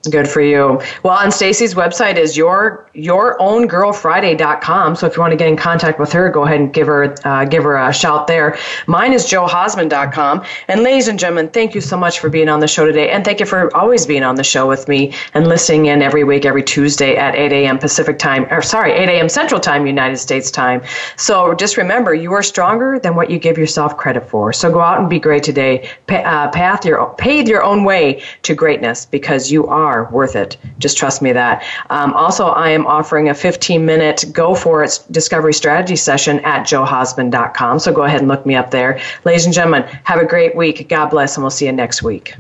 Good 0.08 0.28
for 0.28 0.42
you. 0.42 0.82
Well, 1.04 1.20
and 1.20 1.34
Stacey's 1.34 1.74
website 1.76 2.18
is 2.18 2.38
your 2.38 2.90
yourownGirlFriday.com. 2.96 4.96
So 4.96 5.08
if 5.08 5.16
you 5.16 5.22
want 5.22 5.32
to 5.32 5.38
get 5.38 5.48
in 5.48 5.58
contact 5.58 6.00
with 6.00 6.12
her, 6.14 6.30
go 6.30 6.46
ahead 6.46 6.60
and 6.60 6.74
give 6.74 6.88
her 6.88 7.16
uh, 7.26 7.46
give 7.46 7.64
her 7.64 7.78
a 7.78 7.94
shout 7.94 8.28
there. 8.28 8.58
Mine 8.88 9.14
is 9.14 9.26
JoeHausman.com. 9.26 10.46
And 10.68 10.84
ladies 10.84 11.08
and 11.08 11.20
gentlemen, 11.20 11.50
thank 11.50 11.76
you 11.76 11.82
so 11.82 11.98
much 11.98 12.20
for 12.20 12.30
being 12.30 12.50
on 12.50 12.60
the 12.60 12.68
show 12.68 12.86
today, 12.86 13.10
and 13.10 13.24
thank 13.26 13.40
you 13.40 13.46
for 13.46 13.76
always 13.76 14.06
being 14.06 14.24
on 14.24 14.36
the 14.36 14.44
show 14.44 14.68
with 14.68 14.88
me 14.88 15.14
and 15.34 15.48
listening 15.48 15.88
in 15.88 16.02
every 16.02 16.24
week, 16.24 16.46
every 16.46 16.64
Tuesday 16.64 17.16
at 17.16 17.36
8 17.36 17.52
a.m. 17.52 17.78
Pacific 17.78 18.20
time, 18.20 18.46
or 18.52 18.62
sorry, 18.62 18.92
8 18.94 19.10
a.m. 19.10 19.30
Central 19.30 19.60
Time, 19.60 19.86
United 19.86 20.18
States 20.18 20.52
time. 20.52 20.82
So 21.16 21.54
just 21.54 21.78
remember, 21.78 22.14
you 22.14 22.34
are 22.34 22.44
stronger 22.44 23.00
than 23.00 23.16
what 23.16 23.30
you 23.30 23.40
give 23.40 23.58
yourself 23.58 23.98
credit 23.98 24.30
for. 24.30 24.54
So 24.54 24.72
go 24.72 24.82
out 24.82 25.00
and 25.00 25.10
be 25.10 25.20
great 25.20 25.44
today. 25.44 25.90
Pa- 26.08 26.18
uh, 26.18 26.52
path 26.52 26.86
your 26.86 27.14
pave 27.18 27.48
your 27.48 27.64
own 27.64 27.84
way 27.84 28.24
to 28.44 28.56
greatness 28.56 29.06
because 29.06 29.52
you 29.52 29.68
are 29.68 29.97
worth 30.06 30.36
it. 30.36 30.58
Just 30.80 30.98
trust 30.98 31.22
me 31.22 31.32
that. 31.34 31.64
Um, 31.90 32.14
also, 32.14 32.48
I 32.48 32.70
am 32.70 32.86
offering 32.86 33.30
a 33.30 33.34
15 33.34 33.86
minute 33.86 34.26
go 34.32 34.56
for 34.56 34.84
it 34.84 35.00
discovery 35.12 35.54
strategy 35.54 35.96
session 35.96 36.40
at 36.42 36.66
joehausman.com. 36.66 37.80
So 37.80 37.94
go 37.94 38.04
ahead 38.04 38.20
and 38.20 38.28
look 38.28 38.46
me 38.46 38.56
up 38.56 38.72
there. 38.72 39.00
Ladies 39.26 39.46
and 39.46 39.54
gentlemen, 39.54 39.84
have 40.04 40.20
a 40.20 40.26
great 40.26 40.56
week. 40.56 40.88
God 40.90 41.10
bless, 41.10 41.36
and 41.36 41.44
we'll 41.44 41.52
see 41.52 41.66
you 41.66 41.72
next 41.72 42.04
week. 42.04 42.36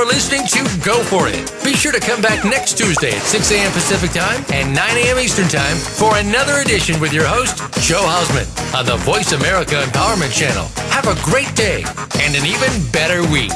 For 0.00 0.06
listening 0.06 0.46
to 0.46 0.64
Go 0.82 1.02
For 1.04 1.28
It. 1.28 1.52
Be 1.62 1.74
sure 1.74 1.92
to 1.92 2.00
come 2.00 2.22
back 2.22 2.42
next 2.44 2.78
Tuesday 2.78 3.10
at 3.10 3.22
6 3.22 3.52
a.m. 3.52 3.70
Pacific 3.72 4.10
Time 4.12 4.42
and 4.50 4.74
9 4.74 4.96
a.m. 4.96 5.18
Eastern 5.18 5.46
Time 5.48 5.76
for 5.76 6.16
another 6.16 6.60
edition 6.60 6.98
with 7.00 7.12
your 7.12 7.26
host, 7.26 7.58
Joe 7.82 8.00
Hausman, 8.00 8.48
on 8.74 8.86
the 8.86 8.96
Voice 9.04 9.32
America 9.32 9.74
Empowerment 9.74 10.32
Channel. 10.32 10.64
Have 10.88 11.06
a 11.06 11.20
great 11.22 11.54
day 11.54 11.84
and 12.20 12.34
an 12.34 12.46
even 12.46 12.70
better 12.92 13.20
week. 13.30 13.52